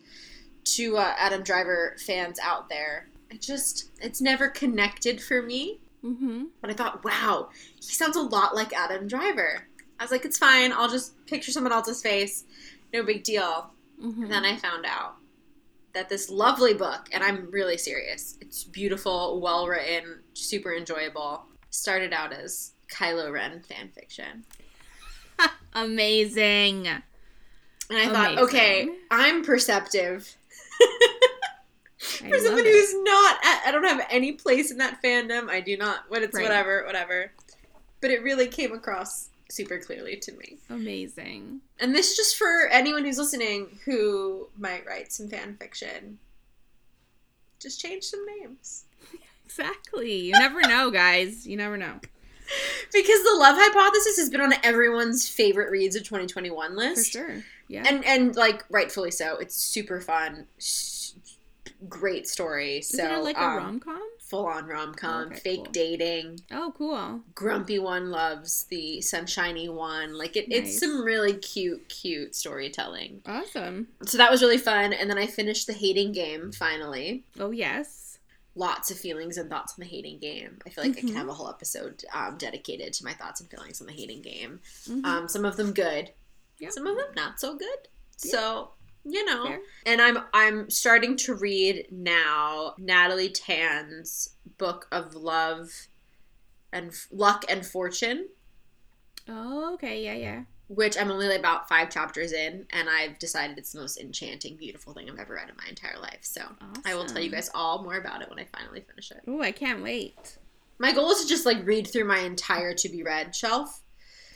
to 0.65 0.97
uh, 0.97 1.15
Adam 1.17 1.41
Driver 1.41 1.95
fans 2.05 2.37
out 2.39 2.69
there. 2.69 3.07
It 3.31 3.41
just, 3.41 3.89
it's 3.99 4.21
never 4.21 4.49
connected 4.49 5.19
for 5.19 5.41
me. 5.41 5.79
Mhm. 6.03 6.49
But 6.61 6.69
I 6.69 6.73
thought, 6.73 7.03
wow, 7.03 7.49
he 7.77 7.81
sounds 7.81 8.17
a 8.17 8.21
lot 8.21 8.53
like 8.53 8.71
Adam 8.71 9.07
Driver. 9.07 9.65
I 9.99 10.03
was 10.03 10.11
like, 10.11 10.25
it's 10.25 10.37
fine. 10.37 10.71
I'll 10.73 10.89
just 10.89 11.25
picture 11.25 11.51
someone 11.51 11.73
else's 11.73 12.03
face. 12.03 12.43
No 12.93 13.01
big 13.01 13.23
deal. 13.23 13.71
Mhm. 14.01 14.23
And 14.23 14.31
then 14.31 14.45
I 14.45 14.57
found 14.57 14.85
out 14.85 15.15
that 15.93 16.09
this 16.09 16.29
lovely 16.29 16.73
book, 16.73 17.07
and 17.11 17.23
I'm 17.23 17.49
really 17.51 17.77
serious, 17.77 18.37
it's 18.41 18.63
beautiful, 18.63 19.39
well 19.41 19.67
written, 19.67 20.21
super 20.33 20.73
enjoyable, 20.75 21.45
started 21.69 22.11
out 22.13 22.33
as 22.33 22.73
Kylo 22.91 23.31
Ren 23.31 23.61
fan 23.61 23.89
fiction. 23.89 24.45
Amazing. 25.73 26.87
And 26.87 27.03
I 27.99 28.07
thought, 28.09 28.37
okay, 28.39 28.89
I'm 29.11 29.43
perceptive. 29.43 30.35
For 31.97 32.39
someone 32.39 32.63
who's 32.65 32.93
not, 33.03 33.37
at, 33.43 33.63
I 33.67 33.71
don't 33.71 33.83
have 33.83 34.05
any 34.09 34.33
place 34.33 34.71
in 34.71 34.77
that 34.77 35.01
fandom. 35.03 35.49
I 35.49 35.59
do 35.61 35.77
not, 35.77 36.05
but 36.09 36.23
it's 36.23 36.35
Right. 36.35 36.43
whatever, 36.43 36.83
whatever. 36.85 37.31
But 38.01 38.11
it 38.11 38.21
really 38.23 38.47
came 38.47 38.73
across 38.73 39.29
super 39.49 39.79
clearly 39.79 40.17
to 40.17 40.31
me. 40.33 40.57
amazing. 40.69 41.61
And 41.79 41.93
this 41.93 42.15
just 42.15 42.37
for 42.37 42.67
anyone 42.71 43.03
who's 43.05 43.17
listening 43.17 43.79
who 43.85 44.49
might 44.57 44.85
write 44.85 45.11
some 45.11 45.27
fan 45.29 45.55
fiction. 45.57 46.19
Just 47.59 47.79
change 47.79 48.03
some 48.03 48.25
names. 48.39 48.85
Exactly. 49.45 50.13
You 50.27 50.33
never 50.33 50.61
know, 50.61 50.91
guys. 50.91 51.45
You 51.47 51.57
never 51.57 51.77
know. 51.77 51.99
Because 52.93 53.23
the 53.23 53.35
love 53.39 53.55
hypothesis 53.57 54.17
has 54.17 54.29
been 54.29 54.39
on 54.39 54.53
everyone's 54.63 55.27
favorite 55.27 55.71
reads 55.71 55.95
of 55.95 56.03
2021 56.03 56.75
list. 56.75 57.11
For 57.11 57.17
sure. 57.17 57.43
Yeah. 57.67 57.83
And 57.87 58.05
and 58.05 58.35
like 58.35 58.63
rightfully 58.69 59.09
so. 59.09 59.37
It's 59.37 59.55
super 59.55 59.99
fun. 59.99 60.45
Great 61.89 62.27
story. 62.27 62.81
So 62.83 62.99
Isn't 62.99 63.11
it 63.11 63.23
like 63.23 63.37
a 63.37 63.43
um, 63.43 63.57
rom 63.57 63.79
com? 63.79 64.07
Full 64.29 64.45
on 64.47 64.65
rom 64.65 64.93
com, 64.93 65.27
Okay, 65.27 65.35
fake 65.39 65.63
cool. 65.65 65.71
dating. 65.71 66.39
Oh, 66.51 66.73
cool. 66.77 67.21
Grumpy 67.35 67.79
one 67.79 68.09
loves 68.11 68.63
the 68.69 69.01
sunshiny 69.01 69.69
one. 69.69 70.13
Like 70.17 70.35
it, 70.35 70.45
it's 70.49 70.79
some 70.79 71.03
really 71.03 71.33
cute, 71.37 71.87
cute 71.89 72.35
storytelling. 72.35 73.21
Awesome. 73.25 73.87
So 74.05 74.17
that 74.17 74.31
was 74.31 74.41
really 74.41 74.57
fun. 74.57 74.93
And 74.93 75.09
then 75.09 75.17
I 75.17 75.27
finished 75.27 75.67
the 75.67 75.73
hating 75.73 76.11
game 76.11 76.51
finally. 76.51 77.23
Oh, 77.39 77.51
yes. 77.51 78.17
Lots 78.55 78.89
of 78.89 78.97
feelings 78.97 79.37
and 79.37 79.49
thoughts 79.49 79.73
on 79.77 79.83
the 79.83 79.89
hating 79.89 80.19
game. 80.19 80.59
I 80.65 80.69
feel 80.69 80.83
like 80.85 80.97
I 80.97 81.01
Mhm. 81.01 81.07
can 81.07 81.15
have 81.15 81.27
a 81.27 81.33
whole 81.33 81.49
episode 81.49 82.03
um, 82.13 82.37
dedicated 82.37 82.93
to 82.93 83.03
my 83.03 83.13
thoughts 83.13 83.41
and 83.41 83.49
feelings 83.49 83.81
on 83.81 83.87
the 83.87 83.93
hating 83.93 84.21
game. 84.21 84.61
Mhm. 84.87 85.03
Um, 85.05 85.27
some 85.27 85.43
of 85.45 85.57
them 85.57 85.73
good, 85.73 86.11
Yeah. 86.57 86.69
some 86.69 86.87
of 86.87 86.95
them 86.95 87.09
not 87.15 87.39
so 87.39 87.55
good. 87.55 87.87
Yeah. 88.23 88.31
So 88.31 88.71
you 89.05 89.23
know, 89.25 89.45
Fair. 89.47 89.59
and 89.85 90.01
I'm 90.01 90.17
I'm 90.33 90.69
starting 90.69 91.15
to 91.17 91.35
read 91.35 91.87
now 91.91 92.73
Natalie 92.77 93.29
Tan's 93.29 94.35
book 94.57 94.87
of 94.91 95.13
love 95.15 95.87
and 96.73 96.87
F- 96.89 97.07
luck 97.11 97.45
and 97.47 97.65
fortune, 97.65 98.27
Oh, 99.29 99.73
okay. 99.75 100.03
Yeah, 100.03 100.13
yeah. 100.13 100.43
which 100.67 100.97
I'm 100.97 101.09
only 101.11 101.35
about 101.35 101.67
five 101.69 101.89
chapters 101.89 102.31
in, 102.31 102.65
and 102.71 102.89
I've 102.89 103.17
decided 103.19 103.57
it's 103.57 103.71
the 103.71 103.79
most 103.79 103.99
enchanting, 103.99 104.55
beautiful 104.57 104.93
thing 104.93 105.09
I've 105.09 105.17
ever 105.19 105.35
read 105.35 105.49
in 105.49 105.55
my 105.57 105.67
entire 105.69 105.99
life. 105.99 106.19
So 106.21 106.41
I 106.85 106.95
will 106.95 107.05
tell 107.05 107.21
you 107.21 107.29
guys 107.31 107.49
all 107.55 107.83
more 107.83 107.95
about 107.97 108.21
it 108.21 108.29
when 108.29 108.39
I 108.39 108.45
finally 108.57 108.81
finish 108.81 109.11
it. 109.11 109.21
Oh, 109.27 109.41
I 109.41 109.51
can't 109.51 109.81
wait. 109.83 110.37
My 110.77 110.91
goal 110.91 111.09
is 111.11 111.21
to 111.21 111.27
just 111.27 111.45
like 111.45 111.65
read 111.65 111.87
through 111.87 112.05
my 112.05 112.19
entire 112.19 112.73
to 112.73 112.89
be 112.89 113.01
read 113.03 113.33
shelf 113.35 113.81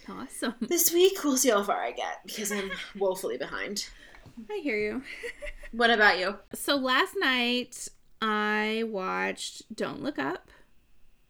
Awesome. 0.07 0.55
this 0.61 0.91
week. 0.93 1.23
We'll 1.23 1.37
see 1.37 1.49
how 1.49 1.61
far 1.63 1.83
I 1.83 1.91
get 1.91 2.21
because 2.25 2.51
I'm 2.51 2.71
woefully 2.97 3.37
behind. 3.37 3.87
I 4.49 4.59
hear 4.63 4.77
you. 4.77 5.01
What 5.71 5.91
about 5.91 6.17
you? 6.17 6.39
So 6.55 6.75
last 6.77 7.13
night 7.19 7.87
I 8.23 8.83
watched 8.87 9.75
Don't 9.75 10.01
Look 10.01 10.17
Up 10.17 10.49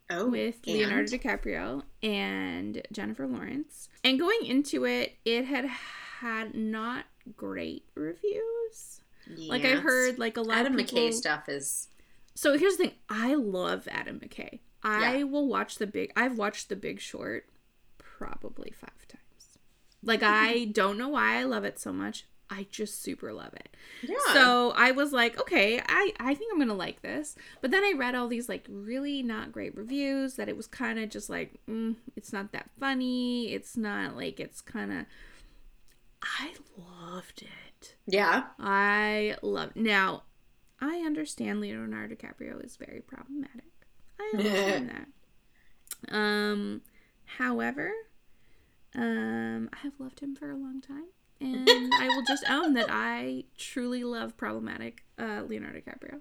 Oh, 0.09 0.29
with 0.29 0.55
and? 0.65 0.75
Leonardo 0.77 1.11
DiCaprio 1.11 1.83
and 2.01 2.81
Jennifer 2.93 3.27
Lawrence. 3.27 3.89
And 4.01 4.17
going 4.17 4.45
into 4.45 4.85
it, 4.85 5.17
it 5.25 5.43
had 5.43 5.65
had 5.65 6.55
not 6.55 7.03
great 7.35 7.83
reviews. 7.95 9.01
Like 9.35 9.65
I 9.65 9.75
heard 9.75 10.17
like 10.19 10.37
a 10.37 10.41
lot 10.41 10.59
Adam 10.59 10.73
of 10.73 10.79
people 10.79 10.99
McKay 10.99 11.13
stuff 11.13 11.49
is 11.49 11.89
So 12.33 12.57
here's 12.57 12.77
the 12.77 12.85
thing. 12.85 12.93
I 13.09 13.35
love 13.35 13.89
Adam 13.91 14.21
McKay. 14.21 14.59
I 14.81 15.17
Yeah. 15.17 15.23
will 15.23 15.47
watch 15.49 15.79
the 15.79 15.85
big 15.87 16.13
I've 16.15 16.37
watched 16.37 16.69
the 16.69 16.77
big 16.77 17.01
short 17.01 17.49
probably 17.97 18.71
five 18.71 19.05
times. 19.09 19.57
Like 20.01 20.23
I 20.23 20.63
don't 20.71 20.97
know 20.97 21.09
why 21.09 21.35
I 21.39 21.43
love 21.43 21.65
it 21.65 21.77
so 21.77 21.91
much. 21.91 22.25
I 22.49 22.65
just 22.71 23.01
super 23.03 23.31
love 23.31 23.53
it. 23.53 23.75
yeah. 24.01 24.15
So 24.33 24.71
I 24.75 24.91
was 24.91 25.11
like, 25.13 25.39
okay, 25.39 25.79
I, 25.87 26.13
I 26.19 26.33
think 26.33 26.51
I'm 26.51 26.59
gonna 26.59 26.73
like 26.73 27.01
this. 27.01 27.35
But 27.61 27.71
then 27.71 27.83
I 27.83 27.93
read 27.95 28.15
all 28.15 28.27
these 28.27 28.49
like 28.49 28.65
really 28.69 29.21
not 29.21 29.51
great 29.51 29.75
reviews 29.77 30.35
that 30.35 30.49
it 30.49 30.57
was 30.57 30.65
kind 30.67 30.97
of 30.99 31.09
just 31.09 31.29
like, 31.29 31.53
mm, 31.69 31.95
it's 32.15 32.33
not 32.33 32.51
that 32.53 32.69
funny. 32.79 33.53
It's 33.53 33.77
not 33.77 34.15
like 34.15 34.39
it's 34.39 34.61
kind 34.61 34.91
of. 34.91 35.05
I 36.23 36.53
loved 36.77 37.43
it. 37.43 37.95
yeah. 38.07 38.43
I 38.59 39.37
love. 39.41 39.75
Now, 39.75 40.23
I 40.81 40.97
understand 41.05 41.61
Leonardo 41.61 42.15
DiCaprio 42.15 42.63
is 42.63 42.75
very 42.77 43.01
problematic. 43.01 43.63
I 44.19 44.31
understand 44.37 44.89
that. 44.89 46.13
Um, 46.15 46.81
however, 47.37 47.91
um, 48.95 49.69
I 49.73 49.77
have 49.83 49.93
loved 49.99 50.19
him 50.19 50.35
for 50.35 50.49
a 50.49 50.55
long 50.55 50.81
time, 50.81 51.05
and 51.41 51.93
I 51.93 52.07
will 52.07 52.23
just 52.27 52.43
own 52.49 52.73
that 52.73 52.87
I 52.89 53.45
truly 53.57 54.03
love 54.03 54.35
problematic 54.37 55.03
uh, 55.17 55.43
Leonardo 55.47 55.79
DiCaprio. 55.79 56.19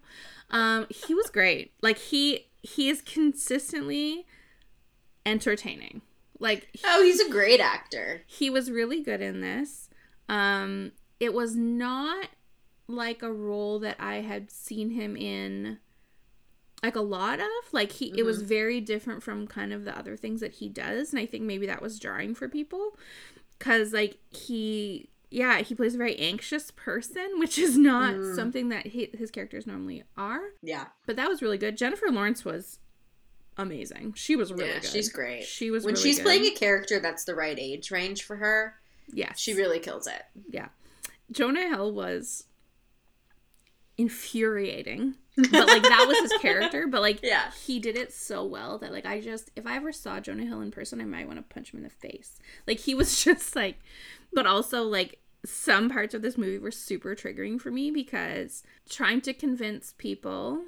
Um, 0.50 0.86
he 0.90 1.14
was 1.14 1.28
great. 1.30 1.72
Like 1.82 1.98
he 1.98 2.46
he 2.62 2.88
is 2.88 3.02
consistently 3.02 4.26
entertaining. 5.26 6.02
Like 6.38 6.68
Oh, 6.84 7.02
he's 7.02 7.20
a 7.20 7.28
great 7.30 7.60
actor. 7.60 8.22
he 8.26 8.48
was 8.50 8.70
really 8.70 9.02
good 9.02 9.20
in 9.20 9.40
this. 9.40 9.88
Um, 10.28 10.92
it 11.20 11.34
was 11.34 11.56
not 11.56 12.28
like 12.86 13.22
a 13.22 13.32
role 13.32 13.78
that 13.80 13.96
I 13.98 14.16
had 14.16 14.50
seen 14.50 14.90
him 14.90 15.16
in 15.16 15.78
like 16.82 16.94
a 16.96 17.00
lot 17.00 17.40
of. 17.40 17.46
Like 17.72 17.92
he 17.92 18.12
it 18.16 18.22
was 18.24 18.42
very 18.42 18.80
different 18.80 19.22
from 19.22 19.46
kind 19.48 19.72
of 19.72 19.84
the 19.84 19.96
other 19.98 20.16
things 20.16 20.40
that 20.40 20.54
he 20.54 20.68
does, 20.68 21.12
and 21.12 21.18
I 21.20 21.26
think 21.26 21.42
maybe 21.44 21.66
that 21.66 21.82
was 21.82 21.98
jarring 21.98 22.34
for 22.34 22.48
people 22.48 22.96
cuz 23.58 23.92
like 23.92 24.18
he 24.30 25.08
yeah, 25.30 25.58
he 25.58 25.74
plays 25.74 25.94
a 25.94 25.98
very 25.98 26.16
anxious 26.18 26.70
person, 26.70 27.38
which 27.38 27.58
is 27.58 27.76
not 27.76 28.14
Mm. 28.14 28.34
something 28.34 28.70
that 28.70 28.86
he, 28.86 29.10
his 29.16 29.30
characters 29.30 29.66
normally 29.66 30.02
are. 30.16 30.40
Yeah. 30.62 30.86
But 31.04 31.16
that 31.16 31.28
was 31.28 31.42
really 31.42 31.58
good. 31.58 31.76
Jennifer 31.76 32.06
Lawrence 32.10 32.46
was 32.46 32.78
amazing. 33.58 34.14
She 34.14 34.36
was 34.36 34.52
really 34.52 34.68
yeah, 34.70 34.80
good. 34.80 34.88
she's 34.90 35.10
great. 35.10 35.44
She 35.44 35.70
was 35.70 35.84
when 35.84 35.94
really 35.94 36.02
she's 36.08 36.16
good. 36.18 36.24
playing 36.24 36.44
a 36.46 36.50
character 36.52 36.98
that's 36.98 37.24
the 37.24 37.34
right 37.34 37.58
age 37.58 37.90
range 37.90 38.22
for 38.22 38.36
her, 38.36 38.76
yeah 39.12 39.32
she 39.34 39.52
really 39.54 39.78
kills 39.80 40.06
it. 40.06 40.22
Yeah. 40.48 40.68
Jonah 41.30 41.68
Hill 41.68 41.92
was 41.92 42.44
infuriating. 43.98 45.14
But 45.52 45.68
like 45.68 45.82
that 45.82 46.06
was 46.08 46.18
his 46.18 46.32
character, 46.40 46.88
but 46.88 47.00
like 47.00 47.20
Yeah. 47.22 47.52
he 47.64 47.78
did 47.78 47.96
it 47.96 48.12
so 48.12 48.44
well 48.44 48.76
that 48.78 48.90
like 48.90 49.06
I 49.06 49.20
just 49.20 49.52
if 49.54 49.66
I 49.68 49.76
ever 49.76 49.92
saw 49.92 50.18
Jonah 50.18 50.44
Hill 50.44 50.60
in 50.62 50.72
person, 50.72 51.00
I 51.00 51.04
might 51.04 51.28
want 51.28 51.38
to 51.38 51.54
punch 51.54 51.72
him 51.72 51.78
in 51.78 51.84
the 51.84 51.90
face. 51.90 52.38
Like 52.66 52.80
he 52.80 52.92
was 52.94 53.22
just 53.24 53.54
like 53.54 53.78
but 54.32 54.46
also 54.46 54.82
like 54.82 55.20
some 55.46 55.88
parts 55.90 56.12
of 56.12 56.22
this 56.22 56.36
movie 56.36 56.58
were 56.58 56.72
super 56.72 57.14
triggering 57.14 57.60
for 57.60 57.70
me 57.70 57.92
because 57.92 58.64
trying 58.90 59.20
to 59.20 59.32
convince 59.32 59.94
people 59.96 60.64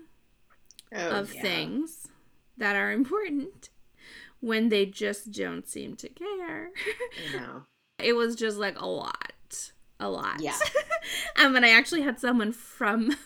Oh, 0.94 1.08
of 1.18 1.34
yeah. 1.34 1.42
things 1.42 2.06
that 2.56 2.76
are 2.76 2.92
important 2.92 3.70
when 4.38 4.68
they 4.68 4.86
just 4.86 5.32
don't 5.32 5.66
seem 5.68 5.96
to 5.96 6.08
care. 6.08 6.70
I 7.32 7.36
know. 7.36 7.62
it 7.98 8.12
was 8.12 8.36
just 8.36 8.56
like 8.58 8.80
a 8.80 8.86
lot 8.86 9.32
a 10.00 10.08
lot. 10.08 10.40
Yeah. 10.40 10.56
Um, 11.36 11.56
and 11.56 11.64
i 11.64 11.70
actually 11.70 12.02
had 12.02 12.20
someone 12.20 12.52
from 12.52 13.16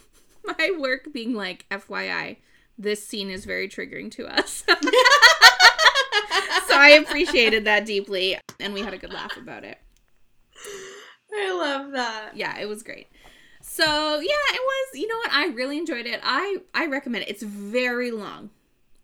my 0.44 0.70
work 0.78 1.12
being 1.12 1.34
like 1.34 1.66
fyi 1.68 2.36
this 2.78 3.04
scene 3.04 3.28
is 3.28 3.44
very 3.44 3.68
triggering 3.68 4.10
to 4.12 4.26
us. 4.26 4.64
So 6.66 6.76
i 6.78 6.90
appreciated 6.90 7.64
that 7.66 7.84
deeply 7.84 8.38
and 8.60 8.72
we 8.72 8.80
had 8.80 8.94
a 8.94 8.98
good 8.98 9.12
laugh 9.12 9.36
about 9.36 9.64
it. 9.64 9.78
I 11.32 11.52
love 11.52 11.92
that. 11.92 12.36
yeah 12.36 12.58
it 12.58 12.66
was 12.66 12.82
great. 12.82 13.08
So 13.60 13.84
yeah 13.84 14.54
it 14.54 14.60
was 14.62 15.00
you 15.00 15.08
know 15.08 15.16
what? 15.16 15.32
I 15.32 15.48
really 15.48 15.78
enjoyed 15.78 16.06
it. 16.06 16.20
I 16.22 16.58
i 16.72 16.86
recommend 16.86 17.24
it. 17.24 17.30
It's 17.30 17.42
very 17.42 18.10
long. 18.10 18.50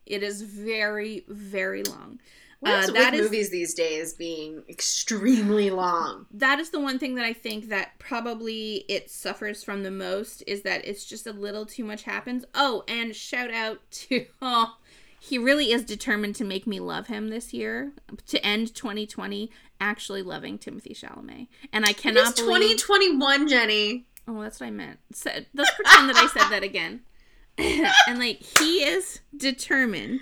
It 0.06 0.22
is 0.22 0.42
very 0.42 1.24
very 1.28 1.82
long 1.82 2.20
What's 2.60 2.88
Uh, 2.88 2.92
with 2.92 3.02
that 3.02 3.14
is- 3.14 3.20
movies 3.22 3.50
these 3.50 3.74
days 3.74 4.12
being 4.12 4.62
extremely 4.68 5.70
long? 5.70 6.26
that 6.32 6.58
is 6.60 6.70
the 6.70 6.80
one 6.80 6.98
thing 6.98 7.14
that 7.14 7.24
I 7.24 7.32
think 7.32 7.68
that 7.68 7.98
probably 7.98 8.84
it 8.88 9.10
suffers 9.10 9.64
from 9.64 9.82
the 9.82 9.90
most 9.90 10.42
is 10.46 10.62
that 10.62 10.84
it's 10.84 11.04
just 11.04 11.26
a 11.26 11.32
little 11.32 11.64
too 11.66 11.84
much 11.84 12.02
happens. 12.02 12.44
Oh, 12.54 12.84
and 12.86 13.16
shout 13.16 13.50
out 13.50 13.78
to 13.92 14.26
oh, 14.42 14.76
he 15.18 15.38
really 15.38 15.72
is 15.72 15.84
determined 15.84 16.34
to 16.36 16.44
make 16.44 16.66
me 16.66 16.80
love 16.80 17.06
him 17.08 17.28
this 17.28 17.52
year 17.52 17.92
to 18.26 18.44
end 18.44 18.74
2020 18.74 19.50
actually 19.80 20.22
loving 20.22 20.58
Timothée 20.58 20.92
Chalamet. 20.98 21.48
And 21.72 21.84
I 21.86 21.92
cannot 21.94 22.36
believe 22.36 22.76
2021, 22.78 23.48
Jenny. 23.48 24.06
Oh, 24.28 24.42
that's 24.42 24.60
what 24.60 24.66
I 24.66 24.70
meant. 24.70 24.98
So, 25.12 25.30
let's 25.54 25.70
pretend 25.74 26.10
that 26.10 26.16
I 26.16 26.26
said 26.26 26.50
that 26.50 26.62
again. 26.62 27.00
and 27.58 28.18
like 28.18 28.42
he 28.42 28.84
is 28.84 29.20
determined 29.36 30.20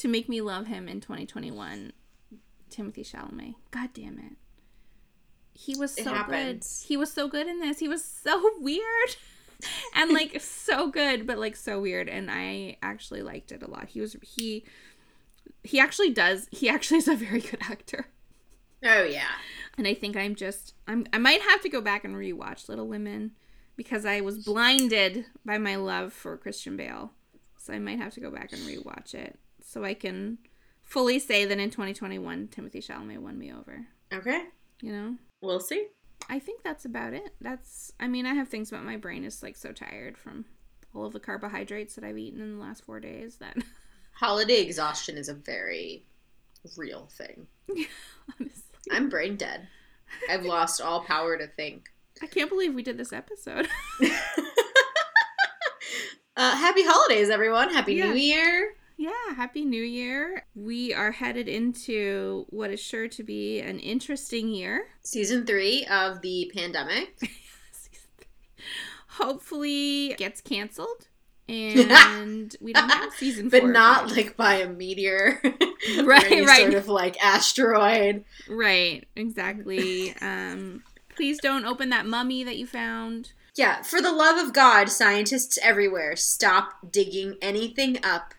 to 0.00 0.08
make 0.08 0.28
me 0.28 0.40
love 0.40 0.66
him 0.66 0.88
in 0.88 1.00
2021. 1.00 1.92
Timothée 2.70 3.06
Chalamet. 3.06 3.56
God 3.70 3.90
damn 3.92 4.18
it. 4.18 4.36
He 5.52 5.76
was 5.76 5.94
so 5.94 6.24
good. 6.24 6.64
He 6.84 6.96
was 6.96 7.12
so 7.12 7.28
good 7.28 7.46
in 7.46 7.60
this. 7.60 7.80
He 7.80 7.88
was 7.88 8.02
so 8.02 8.50
weird. 8.60 9.16
and 9.94 10.12
like 10.12 10.40
so 10.40 10.90
good, 10.90 11.26
but 11.26 11.38
like 11.38 11.54
so 11.54 11.78
weird. 11.78 12.08
And 12.08 12.30
I 12.30 12.78
actually 12.82 13.20
liked 13.20 13.52
it 13.52 13.62
a 13.62 13.70
lot. 13.70 13.90
He 13.90 14.00
was 14.00 14.16
he 14.22 14.64
he 15.64 15.78
actually 15.78 16.10
does 16.10 16.48
he 16.50 16.70
actually 16.70 16.98
is 16.98 17.08
a 17.08 17.14
very 17.14 17.40
good 17.40 17.60
actor. 17.60 18.06
Oh 18.82 19.02
yeah. 19.02 19.32
And 19.76 19.86
I 19.86 19.92
think 19.92 20.16
I'm 20.16 20.34
just 20.34 20.74
I'm 20.88 21.06
I 21.12 21.18
might 21.18 21.42
have 21.42 21.60
to 21.60 21.68
go 21.68 21.82
back 21.82 22.04
and 22.04 22.14
rewatch 22.14 22.70
Little 22.70 22.88
Women 22.88 23.32
because 23.76 24.06
I 24.06 24.22
was 24.22 24.44
blinded 24.44 25.26
by 25.44 25.58
my 25.58 25.76
love 25.76 26.14
for 26.14 26.38
Christian 26.38 26.78
Bale. 26.78 27.12
So 27.58 27.74
I 27.74 27.78
might 27.78 27.98
have 27.98 28.14
to 28.14 28.20
go 28.20 28.30
back 28.30 28.54
and 28.54 28.62
rewatch 28.62 29.12
it 29.12 29.38
so 29.70 29.84
I 29.84 29.94
can 29.94 30.38
fully 30.82 31.20
say 31.20 31.44
that 31.44 31.58
in 31.60 31.70
2021 31.70 32.48
Timothée 32.48 32.84
Chalamet 32.84 33.18
won 33.18 33.38
me 33.38 33.52
over. 33.52 33.86
Okay. 34.12 34.46
You 34.82 34.92
know? 34.92 35.16
We'll 35.40 35.60
see. 35.60 35.86
I 36.28 36.40
think 36.40 36.64
that's 36.64 36.84
about 36.84 37.12
it. 37.14 37.32
That's 37.40 37.92
I 38.00 38.08
mean, 38.08 38.26
I 38.26 38.34
have 38.34 38.48
things 38.48 38.72
about 38.72 38.84
my 38.84 38.96
brain 38.96 39.24
is 39.24 39.44
like 39.44 39.56
so 39.56 39.70
tired 39.72 40.18
from 40.18 40.44
all 40.92 41.04
of 41.04 41.12
the 41.12 41.20
carbohydrates 41.20 41.94
that 41.94 42.02
I've 42.02 42.18
eaten 42.18 42.40
in 42.40 42.56
the 42.58 42.60
last 42.60 42.84
4 42.84 42.98
days 42.98 43.36
that 43.36 43.56
Holiday 44.14 44.60
exhaustion 44.60 45.16
is 45.16 45.28
a 45.28 45.34
very 45.34 46.04
real 46.76 47.06
thing. 47.12 47.46
honestly 47.68 48.64
I'm 48.90 49.08
brain 49.08 49.36
dead. 49.36 49.68
I've 50.28 50.44
lost 50.44 50.80
all 50.80 51.04
power 51.04 51.38
to 51.38 51.46
think. 51.46 51.90
I 52.20 52.26
can't 52.26 52.50
believe 52.50 52.74
we 52.74 52.82
did 52.82 52.98
this 52.98 53.12
episode. 53.12 53.68
Uh, 56.36 56.56
happy 56.56 56.82
holidays, 56.82 57.28
everyone. 57.28 57.68
Happy 57.70 57.94
Yeah. 57.94 58.06
New 58.06 58.14
Year. 58.18 58.74
Yeah, 59.00 59.34
happy 59.34 59.64
new 59.64 59.82
year. 59.82 60.44
We 60.54 60.92
are 60.92 61.10
headed 61.10 61.48
into 61.48 62.44
what 62.50 62.70
is 62.70 62.80
sure 62.80 63.08
to 63.08 63.22
be 63.22 63.58
an 63.60 63.78
interesting 63.78 64.50
year. 64.50 64.88
Season 65.02 65.46
three 65.46 65.86
of 65.86 66.20
the 66.20 66.52
pandemic. 66.54 67.18
Hopefully 69.08 70.14
gets 70.18 70.42
canceled 70.42 71.08
and 71.48 72.54
we 72.60 72.74
don't 72.74 72.90
have 72.90 73.12
season 73.18 73.48
But 73.48 73.60
four. 73.62 73.72
not 73.72 74.08
yet. 74.08 74.16
like 74.16 74.36
by 74.36 74.56
a 74.56 74.68
meteor. 74.68 75.40
or 75.44 76.04
Right, 76.04 76.30
right. 76.46 76.60
Sort 76.60 76.74
of 76.74 76.88
like 76.88 77.16
asteroid. 77.24 78.24
Right, 78.50 79.06
exactly. 79.16 80.14
um 80.20 80.82
please 81.16 81.38
don't 81.40 81.64
open 81.64 81.88
that 81.88 82.04
mummy 82.04 82.44
that 82.44 82.58
you 82.58 82.66
found. 82.66 83.32
Yeah, 83.56 83.80
for 83.80 84.02
the 84.02 84.12
love 84.12 84.36
of 84.46 84.52
God, 84.52 84.90
scientists 84.90 85.58
everywhere, 85.62 86.16
stop 86.16 86.92
digging 86.92 87.36
anything 87.40 87.98
up 88.04 88.34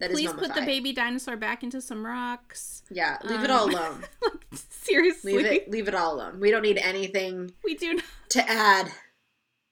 that 0.00 0.10
Please 0.10 0.32
put 0.32 0.54
the 0.54 0.60
baby 0.62 0.92
dinosaur 0.92 1.36
back 1.36 1.62
into 1.62 1.80
some 1.80 2.04
rocks. 2.06 2.82
Yeah, 2.90 3.18
leave 3.24 3.42
it 3.42 3.50
all 3.50 3.64
Um, 3.64 3.74
alone. 3.74 4.04
Seriously. 4.52 5.34
Leave 5.34 5.46
it 5.46 5.70
leave 5.70 5.88
it 5.88 5.94
all 5.94 6.14
alone. 6.14 6.40
We 6.40 6.50
don't 6.50 6.62
need 6.62 6.78
anything 6.78 7.52
We 7.64 7.74
do 7.74 7.94
not. 7.94 8.04
to 8.30 8.48
add. 8.50 8.90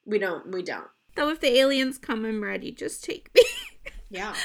We 0.04 0.18
don't 0.18 0.50
we 0.52 0.62
don't. 0.62 0.88
Though 1.14 1.30
if 1.30 1.40
the 1.40 1.58
aliens 1.58 1.96
come, 1.98 2.24
I'm 2.24 2.42
ready. 2.42 2.70
Just 2.72 3.02
take 3.04 3.30
me. 3.34 3.42
Yeah. 4.10 4.34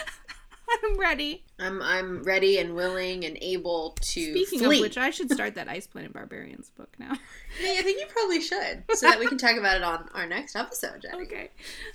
I'm 0.84 0.98
ready. 0.98 1.44
I'm 1.60 1.82
I'm 1.82 2.24
ready 2.24 2.58
and 2.58 2.76
willing 2.76 3.26
and 3.26 3.38
able 3.42 3.92
to 4.00 4.22
Speaking 4.32 4.60
flee. 4.60 4.78
of 4.78 4.82
which, 4.82 4.98
I 4.98 5.10
should 5.10 5.30
start 5.30 5.56
that 5.56 5.68
Ice 5.68 5.86
Planet 5.86 6.14
Barbarians 6.14 6.70
book 6.70 6.96
now. 6.98 7.14
Hey, 7.60 7.78
I 7.78 7.82
think 7.82 8.00
you 8.00 8.06
probably 8.08 8.40
should, 8.40 8.86
so 8.94 9.08
that 9.10 9.20
we 9.20 9.28
can 9.28 9.38
talk 9.38 9.58
about 9.58 9.76
it 9.76 9.84
on 9.84 10.08
our 10.14 10.26
next 10.26 10.56
episode, 10.56 11.02
Jenny. 11.02 11.24
Okay. 11.24 11.52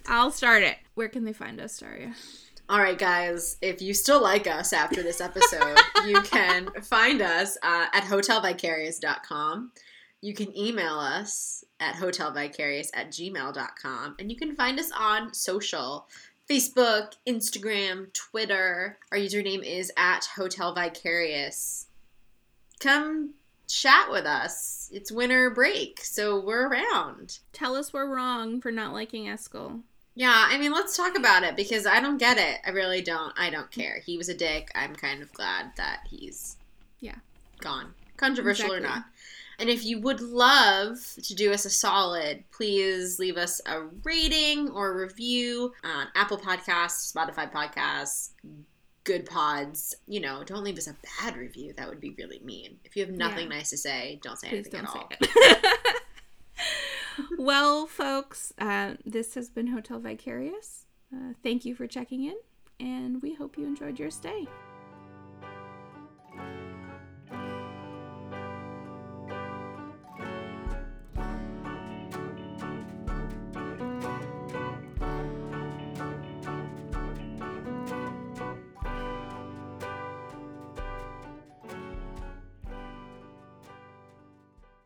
I'll 0.07 0.30
start 0.30 0.62
it. 0.62 0.76
Where 0.95 1.09
can 1.09 1.24
they 1.24 1.32
find 1.32 1.59
us, 1.59 1.78
Daria? 1.78 2.12
All 2.69 2.81
right, 2.81 2.99
guys. 2.99 3.59
If 3.62 3.81
you 3.81 3.95
still 3.95 4.21
like 4.21 4.49
us 4.49 4.73
after 4.73 5.01
this 5.01 5.21
episode, 5.21 5.79
you 6.05 6.21
can 6.25 6.69
find 6.83 7.23
us 7.23 7.57
uh, 7.62 7.87
at 7.93 8.03
hotelvicarious.com. 8.05 9.73
You 10.21 10.35
can 10.35 10.57
email 10.59 10.99
us 10.99 11.64
at 11.79 11.95
hotelvicarious 11.95 12.89
at 12.93 13.11
gmail.com. 13.11 14.17
And 14.19 14.31
you 14.33 14.37
can 14.37 14.57
find 14.57 14.81
us 14.81 14.91
on 14.99 15.33
social 15.33 16.09
Facebook, 16.51 17.12
Instagram, 17.27 18.12
Twitter. 18.12 18.99
Our 19.12 19.19
username 19.19 19.62
is 19.64 19.93
at 19.97 20.25
Hotel 20.37 20.75
Vicarious. 20.75 21.87
Come 22.81 23.35
chat 23.69 24.11
with 24.11 24.27
us. 24.27 24.91
It's 24.93 25.12
winter 25.12 25.51
break, 25.51 26.01
so 26.03 26.41
we're 26.41 26.69
around. 26.69 27.39
Tell 27.53 27.77
us 27.77 27.93
we're 27.93 28.12
wrong 28.12 28.61
for 28.61 28.73
not 28.73 28.93
liking 28.93 29.27
Eskel. 29.27 29.83
Yeah, 30.19 30.47
I 30.49 30.57
mean, 30.57 30.73
let's 30.73 30.97
talk 30.97 31.14
about 31.17 31.43
it 31.43 31.57
because 31.57 31.87
I 31.87 32.01
don't 32.01 32.17
get 32.17 32.39
it. 32.39 32.61
I 32.67 32.71
really 32.71 33.03
don't. 33.03 33.35
I 33.39 33.51
don't 33.51 33.71
care. 33.71 34.01
He 34.05 34.17
was 34.17 34.31
a 34.31 34.35
dick. 34.35 34.71
I'm 34.75 34.97
kind 34.97 35.21
of 35.23 35.31
glad 35.35 35.73
that 35.77 36.07
he's 36.09 36.57
Yeah. 37.01 37.17
gone. 37.61 37.93
Controversial 38.17 38.73
or 38.73 38.81
not. 38.81 39.05
And 39.59 39.69
if 39.69 39.85
you 39.85 40.01
would 40.01 40.23
love 40.23 40.99
to 41.23 41.35
do 41.35 41.53
us 41.53 41.67
a 41.67 41.71
solid, 41.71 42.45
please 42.51 43.19
leave 43.19 43.37
us 43.37 43.61
a 43.67 43.83
rating 44.05 44.71
or 44.71 44.97
review 44.99 45.75
on 45.85 46.09
Apple 46.14 46.39
Podcasts, 46.39 47.12
Spotify 47.14 47.53
Podcasts, 47.53 48.31
Good 49.05 49.27
Pods. 49.27 49.95
You 50.07 50.21
know, 50.21 50.45
don't 50.45 50.64
leave 50.64 50.79
us 50.79 50.87
a 50.89 50.97
bad 51.21 51.37
review. 51.37 51.75
That 51.77 51.89
would 51.91 52.01
be 52.01 52.14
really 52.19 52.41
mean. 52.43 52.79
If 52.85 52.97
you 52.97 53.05
have 53.05 53.14
nothing 53.14 53.51
nice 53.51 53.69
to 53.71 53.77
say, 53.77 54.19
don't 54.23 54.39
say 54.39 54.49
Please 54.49 54.67
anything 54.75 54.85
don't 54.85 55.12
at 55.12 55.29
all. 55.45 55.93
well, 57.39 57.87
folks, 57.87 58.53
uh, 58.59 58.95
this 59.05 59.35
has 59.35 59.51
been 59.51 59.69
Hotel 59.69 59.99
Vicarious. 59.99 60.87
Uh, 61.14 61.33
thank 61.43 61.64
you 61.64 61.75
for 61.75 61.87
checking 61.87 62.25
in, 62.25 62.37
and 62.81 63.23
we 63.23 63.35
hope 63.35 63.57
you 63.57 63.64
enjoyed 63.64 63.99
your 63.99 64.11
stay. 64.11 64.47